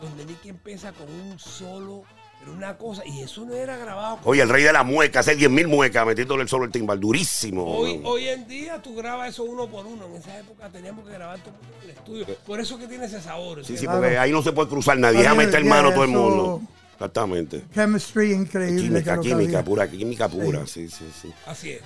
donde 0.01 0.25
Nicky 0.25 0.49
empieza 0.49 0.93
con 0.93 1.09
un 1.09 1.39
solo, 1.39 2.03
pero 2.41 2.53
una 2.53 2.77
cosa, 2.77 3.03
y 3.07 3.21
eso 3.21 3.45
no 3.45 3.55
era 3.55 3.77
grabado. 3.77 4.17
con- 4.17 4.33
Oye, 4.33 4.43
el 4.43 4.49
rey 4.49 4.65
de 4.65 4.73
la 4.73 4.83
mueca, 4.83 5.21
hace 5.21 5.37
10 5.37 5.51
mil 5.51 5.69
muecas 5.69 6.05
metiéndole 6.05 6.43
el 6.43 6.49
solo 6.49 6.65
el 6.65 6.73
timbal. 6.73 6.99
Durísimo. 6.99 7.65
Hoy, 7.65 8.01
hoy 8.05 8.27
en 8.27 8.49
día 8.49 8.83
tú 8.83 8.97
grabas 8.97 9.29
eso 9.29 9.45
uno 9.45 9.69
por 9.69 9.87
uno. 9.87 10.07
En 10.07 10.17
esa 10.17 10.37
época 10.37 10.69
teníamos 10.69 11.07
que 11.07 11.13
grabar 11.13 11.39
todo 11.39 11.55
en 11.79 11.85
el 11.85 11.97
estudio. 11.97 12.27
Por 12.45 12.59
eso 12.59 12.77
que 12.77 12.89
tiene 12.89 13.07
ese 13.07 13.23
sabor. 13.23 13.65
Sí, 13.65 13.75
¿sí? 13.75 13.79
sí, 13.79 13.87
porque 13.87 14.19
ahí 14.19 14.33
no 14.33 14.43
se 14.43 14.51
puede 14.51 14.69
cruzar 14.69 14.99
nadie. 14.99 15.19
Deja 15.19 15.37
meter 15.37 15.65
mano 15.65 15.93
todo 15.93 16.03
el 16.03 16.11
mundo. 16.11 16.61
Exactamente. 16.99 17.63
Chemistry 17.73 18.33
increíble. 18.33 18.83
Química, 18.83 19.21
que 19.21 19.29
química, 19.29 19.63
pura 19.63 19.89
química 19.89 20.29
pura. 20.29 20.67
Sí, 20.67 20.89
sí, 20.89 21.05
sí. 21.23 21.33
Así 21.47 21.71
es. 21.71 21.83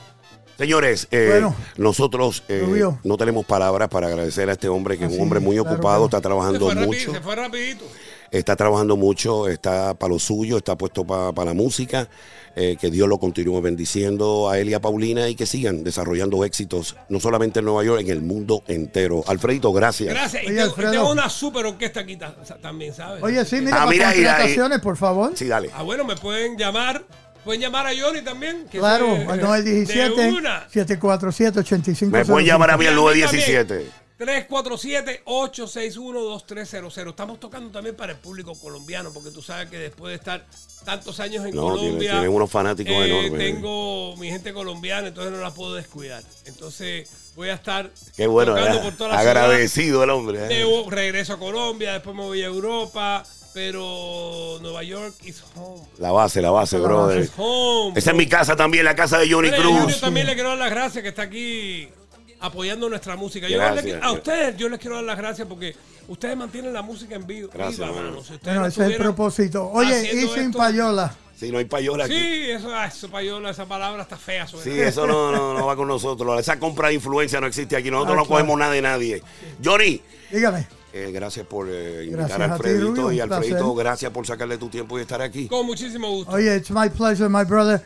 Señores, 0.57 1.07
eh, 1.11 1.29
Bueno. 1.33 1.55
nosotros 1.77 2.43
eh, 2.49 2.83
no 3.05 3.17
tenemos 3.19 3.45
palabras 3.45 3.89
para 3.91 4.07
agradecer 4.07 4.49
a 4.49 4.53
este 4.53 4.69
hombre 4.69 4.97
que 4.97 5.05
es 5.05 5.13
un 5.13 5.21
hombre 5.21 5.39
muy 5.41 5.57
es, 5.57 5.61
ocupado, 5.63 5.81
claro. 5.81 6.05
está 6.07 6.17
Se 6.19 6.23
trabajando 6.23 6.61
fue, 6.67 6.75
rapi- 6.75 6.87
mucho, 6.87 7.13
se 7.13 7.21
fue 7.21 7.37
rapidito. 7.37 7.85
Está 8.33 8.57
trabajando 8.57 8.97
mucho, 8.97 9.47
está 9.49 9.95
para 9.95 10.13
lo 10.15 10.19
suyo, 10.19 10.57
está 10.57 10.77
puesto 10.77 11.05
para 11.05 11.45
la 11.45 11.55
música. 11.55 12.09
eh, 12.55 12.77
que 12.79 12.91
Dios 12.91 13.09
lo 13.09 13.17
continúe 13.19 13.63
bendiciendo 13.63 14.51
a 14.51 14.59
él 14.59 14.69
y 14.69 14.75
a 14.75 14.81
Paulina 14.81 15.27
y 15.27 15.35
que 15.35 15.47
sigan 15.47 15.83
desarrollando 15.85 16.45
éxitos, 16.45 16.97
no 17.09 17.19
solamente 17.19 17.61
en 17.61 17.65
Nueva 17.65 17.83
York, 17.83 18.03
en 18.03 18.11
el 18.11 18.21
mundo 18.21 18.63
entero. 18.69 19.25
Alfredito, 19.27 19.73
gracias. 19.73 20.11
Gracias. 20.13 20.43
Y 20.43 20.49
Oye, 20.49 20.57
tengo, 20.57 20.75
y 20.77 20.91
tengo 20.93 21.11
una 21.13 21.31
super 21.31 21.65
orquesta 21.65 22.01
aquí 22.01 22.17
ta- 22.17 22.35
también, 22.61 22.93
¿sabes? 22.93 23.23
Oye, 23.23 23.43
sí, 23.47 23.57
mira, 23.63 23.77
Ah, 23.77 23.87
para 23.87 23.91
mira 23.91 24.13
contrataciones, 24.13 24.81
por 24.81 24.99
favor. 24.99 25.33
Sí, 25.35 25.47
dale. 25.49 25.71
Ah, 25.75 25.83
bueno, 25.83 26.05
me 26.05 26.15
pueden 26.17 26.59
llamar. 26.59 27.03
Pueden 27.43 27.61
llamar 27.63 27.87
a 27.87 27.91
Johnny 27.99 28.21
también. 28.23 28.67
que 28.71 28.79
Claro, 28.79 29.07
al 29.31 29.39
eh, 29.41 29.43
917 29.43 30.21
De 30.21 30.33
una. 30.33 30.69
747 30.69 31.59
85 31.59 32.13
Me 32.17 32.25
pueden 32.27 32.47
llamar 32.47 32.71
a 32.71 32.77
mí 32.77 32.85
al 32.87 32.93
Y 32.93 32.97
a 32.97 33.01
mí 33.01 33.03
917. 33.03 34.02
347-861-2300. 34.25 37.09
Estamos 37.11 37.41
tocando 37.41 37.71
también 37.71 37.97
para 37.97 38.13
el 38.13 38.19
público 38.19 38.55
colombiano, 38.55 39.13
porque 39.13 39.31
tú 39.31 39.43
sabes 39.43 39.69
que 39.69 39.79
después 39.79 40.11
de 40.11 40.17
estar 40.17 40.47
tantos 40.85 41.19
años 41.21 41.45
en 41.47 41.55
No, 41.55 41.63
Colombia, 41.63 42.13
tiene 42.13 42.29
unos 42.29 42.51
fanáticos 42.51 42.93
eh, 42.95 43.27
enormes. 43.27 43.55
Tengo 43.55 44.17
mi 44.17 44.29
gente 44.29 44.53
colombiana, 44.53 45.09
entonces 45.09 45.33
no 45.33 45.41
la 45.41 45.51
puedo 45.53 45.75
descuidar. 45.75 46.23
Entonces 46.47 47.09
voy 47.37 47.49
a 47.51 47.55
estar 47.55 47.91
Qué 48.17 48.27
bueno, 48.27 48.53
tocando 48.53 48.71
¿verdad? 48.77 48.89
por 48.89 48.97
toda 48.99 49.11
la 49.11 49.21
ciudad. 49.21 49.37
agradecido 49.37 50.05
el 50.05 50.11
hombre. 50.11 50.45
¿eh? 50.45 50.49
Luego 50.65 50.91
regreso 50.91 51.35
a 51.35 51.39
Colombia, 51.39 51.93
después 51.95 52.15
me 52.17 52.23
voy 52.23 52.43
a 52.43 52.47
Europa, 52.47 53.25
pero 53.55 54.59
Nueva 54.61 54.83
York 54.83 55.15
is 55.25 55.43
home. 55.55 55.83
La 55.99 56.11
base, 56.11 56.43
la 56.43 56.51
base, 56.51 56.79
La 56.79 56.85
brother. 56.89 57.19
base. 57.21 57.29
Is 57.31 57.33
home. 57.37 57.99
Esa 57.99 58.11
es 58.11 58.17
mi 58.17 58.27
casa 58.27 58.57
también, 58.57 58.85
la 58.85 58.97
casa 58.97 59.19
de 59.19 59.31
Johnny 59.31 59.51
Cruz. 59.51 60.01
también 60.01 60.27
le 60.27 60.35
quiero 60.35 60.51
dar 60.51 60.59
las 60.59 60.71
gracias 60.71 61.03
que 61.03 61.09
está 61.11 61.23
aquí 61.23 61.89
apoyando 62.43 62.89
nuestra 62.89 63.17
música. 63.17 63.49
Yo 63.49 63.57
Gracias. 63.59 63.85
le- 63.85 64.01
a 64.03 64.13
ustedes 64.13 64.57
yo 64.57 64.69
les 64.69 64.79
quiero 64.79 64.97
dar 64.97 65.05
las 65.05 65.17
gracias 65.17 65.49
porque 65.49 65.75
ustedes 66.09 66.37
mantienen 66.37 66.73
la 66.73 66.83
música 66.83 67.15
en 67.15 67.27
vivo. 67.27 67.49
Gracias, 67.53 67.89
viva, 67.89 68.03
mano. 68.03 68.23
Si 68.23 68.35
Bueno, 68.43 68.67
ese 68.67 68.83
es 68.85 68.91
el 68.91 68.97
propósito. 68.97 69.69
Oye, 69.73 70.03
y 70.15 70.27
sin 70.29 70.39
esto- 70.47 70.59
payola. 70.59 71.15
Si 71.37 71.51
no 71.51 71.59
hay 71.59 71.65
payola 71.65 72.05
aquí. 72.05 72.15
Sí, 72.15 72.51
eso, 72.51 72.73
ah, 72.73 72.87
eso 72.87 73.09
payola, 73.11 73.51
esa 73.51 73.67
palabra 73.67 74.03
está 74.03 74.17
fea. 74.17 74.47
suena. 74.47 74.63
Sí, 74.65 74.79
eso 74.81 75.07
no, 75.09 75.33
no, 75.33 75.55
no 75.59 75.67
va 75.67 75.75
con 75.75 75.89
nosotros. 75.89 76.39
Esa 76.39 76.59
compra 76.59 76.89
de 76.89 76.95
influencia 76.95 77.41
no 77.41 77.49
existe 77.49 77.75
aquí. 77.77 77.91
Nosotros 77.91 78.15
Ah, 78.15 78.21
no 78.21 78.27
claro. 78.27 78.41
cogemos 78.45 78.59
nada 78.61 78.73
de 78.73 78.83
nadie. 78.83 79.23
Johnny, 79.65 80.01
Dígame. 80.31 80.69
eh, 80.93 81.11
gracias 81.13 81.45
por 81.47 81.67
eh, 81.69 82.05
invitar 82.05 82.29
Gracias 82.29 82.41
a 82.41 82.45
a 82.45 82.47
ti, 82.47 82.53
Alfredito. 82.53 82.87
Rubio, 82.87 83.13
y 83.13 83.21
Alfredito, 83.21 83.57
placer. 83.59 83.77
gracias 83.85 84.13
por 84.13 84.25
sacarle 84.27 84.57
tu 84.59 84.69
tiempo 84.69 84.97
y 84.99 85.03
estar 85.03 85.21
aquí. 85.21 85.49
Con 85.49 85.67
muchísimo 85.67 86.09
gusto. 86.11 86.31
Oye, 86.33 86.57
it's 86.57 86.71
my 86.71 86.89
pleasure, 86.89 87.29
my 87.29 87.43
brother. 87.45 87.83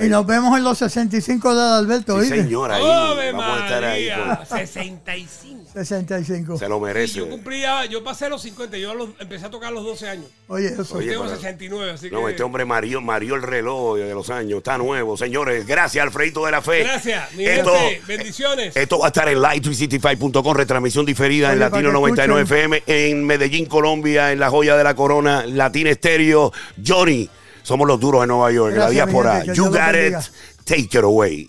Y 0.00 0.08
nos 0.08 0.26
vemos 0.26 0.56
en 0.56 0.64
los 0.64 0.78
65 0.78 1.54
de 1.54 1.60
Adalberto, 1.60 2.14
Sí, 2.14 2.20
¿oíste? 2.20 2.42
señor, 2.44 2.70
ahí. 2.72 2.82
¡Ave 2.84 3.32
Vamos 3.32 3.60
a 3.60 3.64
estar 3.64 3.84
ahí. 3.84 4.08
María! 4.08 4.36
por- 4.48 4.58
65. 4.58 5.70
65. 5.72 6.58
Se 6.58 6.68
lo 6.68 6.76
Sí, 6.78 6.82
merece. 6.84 7.14
yo 7.18 7.28
cumplía, 7.28 7.84
yo 7.86 8.02
pasé 8.02 8.28
los 8.28 8.42
50, 8.42 8.76
yo 8.78 8.90
a 8.90 8.94
los- 8.94 9.10
empecé 9.20 9.46
a 9.46 9.50
tocar 9.50 9.68
a 9.68 9.72
los 9.72 9.84
12 9.84 10.08
años. 10.08 10.26
Oye, 10.48 10.68
eso. 10.68 10.96
Oye, 10.96 11.10
Tengo 11.10 11.24
pero- 11.24 11.36
69, 11.36 11.92
así 11.92 12.10
No, 12.10 12.24
que... 12.24 12.30
este 12.32 12.42
hombre 12.42 12.64
marió, 12.64 13.00
marió 13.00 13.34
el 13.36 13.42
reloj 13.42 13.96
de 13.98 14.12
los 14.14 14.30
años. 14.30 14.58
Está 14.58 14.78
nuevo. 14.78 15.16
Señores, 15.16 15.66
gracias, 15.66 16.02
Alfredito 16.02 16.44
de 16.44 16.50
la 16.52 16.62
Fe. 16.62 16.80
Gracias, 16.84 17.32
mi 17.34 17.44
Esto, 17.44 17.72
gente, 17.74 18.02
bendiciones. 18.06 18.76
Esto 18.76 18.98
va 18.98 19.06
a 19.06 19.08
estar 19.08 19.28
en 19.28 19.38
live365.com, 19.38 20.54
retransmisión 20.56 21.06
diferida 21.06 21.52
en 21.52 21.58
para 21.58 21.70
Latino 21.70 21.90
que 21.90 21.94
99 21.94 22.40
escuchen. 22.42 22.58
FM, 22.72 22.82
en 23.10 23.24
Medellín, 23.26 23.66
Colombia, 23.66 24.32
en 24.32 24.40
La 24.40 24.50
Joya 24.50 24.76
de 24.76 24.84
la 24.84 24.94
Corona, 24.94 25.44
Latina 25.46 25.90
Estéreo. 25.90 26.52
Johnny, 26.84 27.28
somos 27.62 27.86
los 27.86 28.00
duros 28.00 28.22
de 28.22 28.26
Nueva 28.26 28.50
York, 28.52 28.74
Gracias, 28.74 28.96
la 28.96 29.04
diáspora. 29.06 29.44
You 29.44 29.64
got 29.66 29.94
it, 29.94 30.30
take 30.64 30.98
it 30.98 31.04
away. 31.04 31.48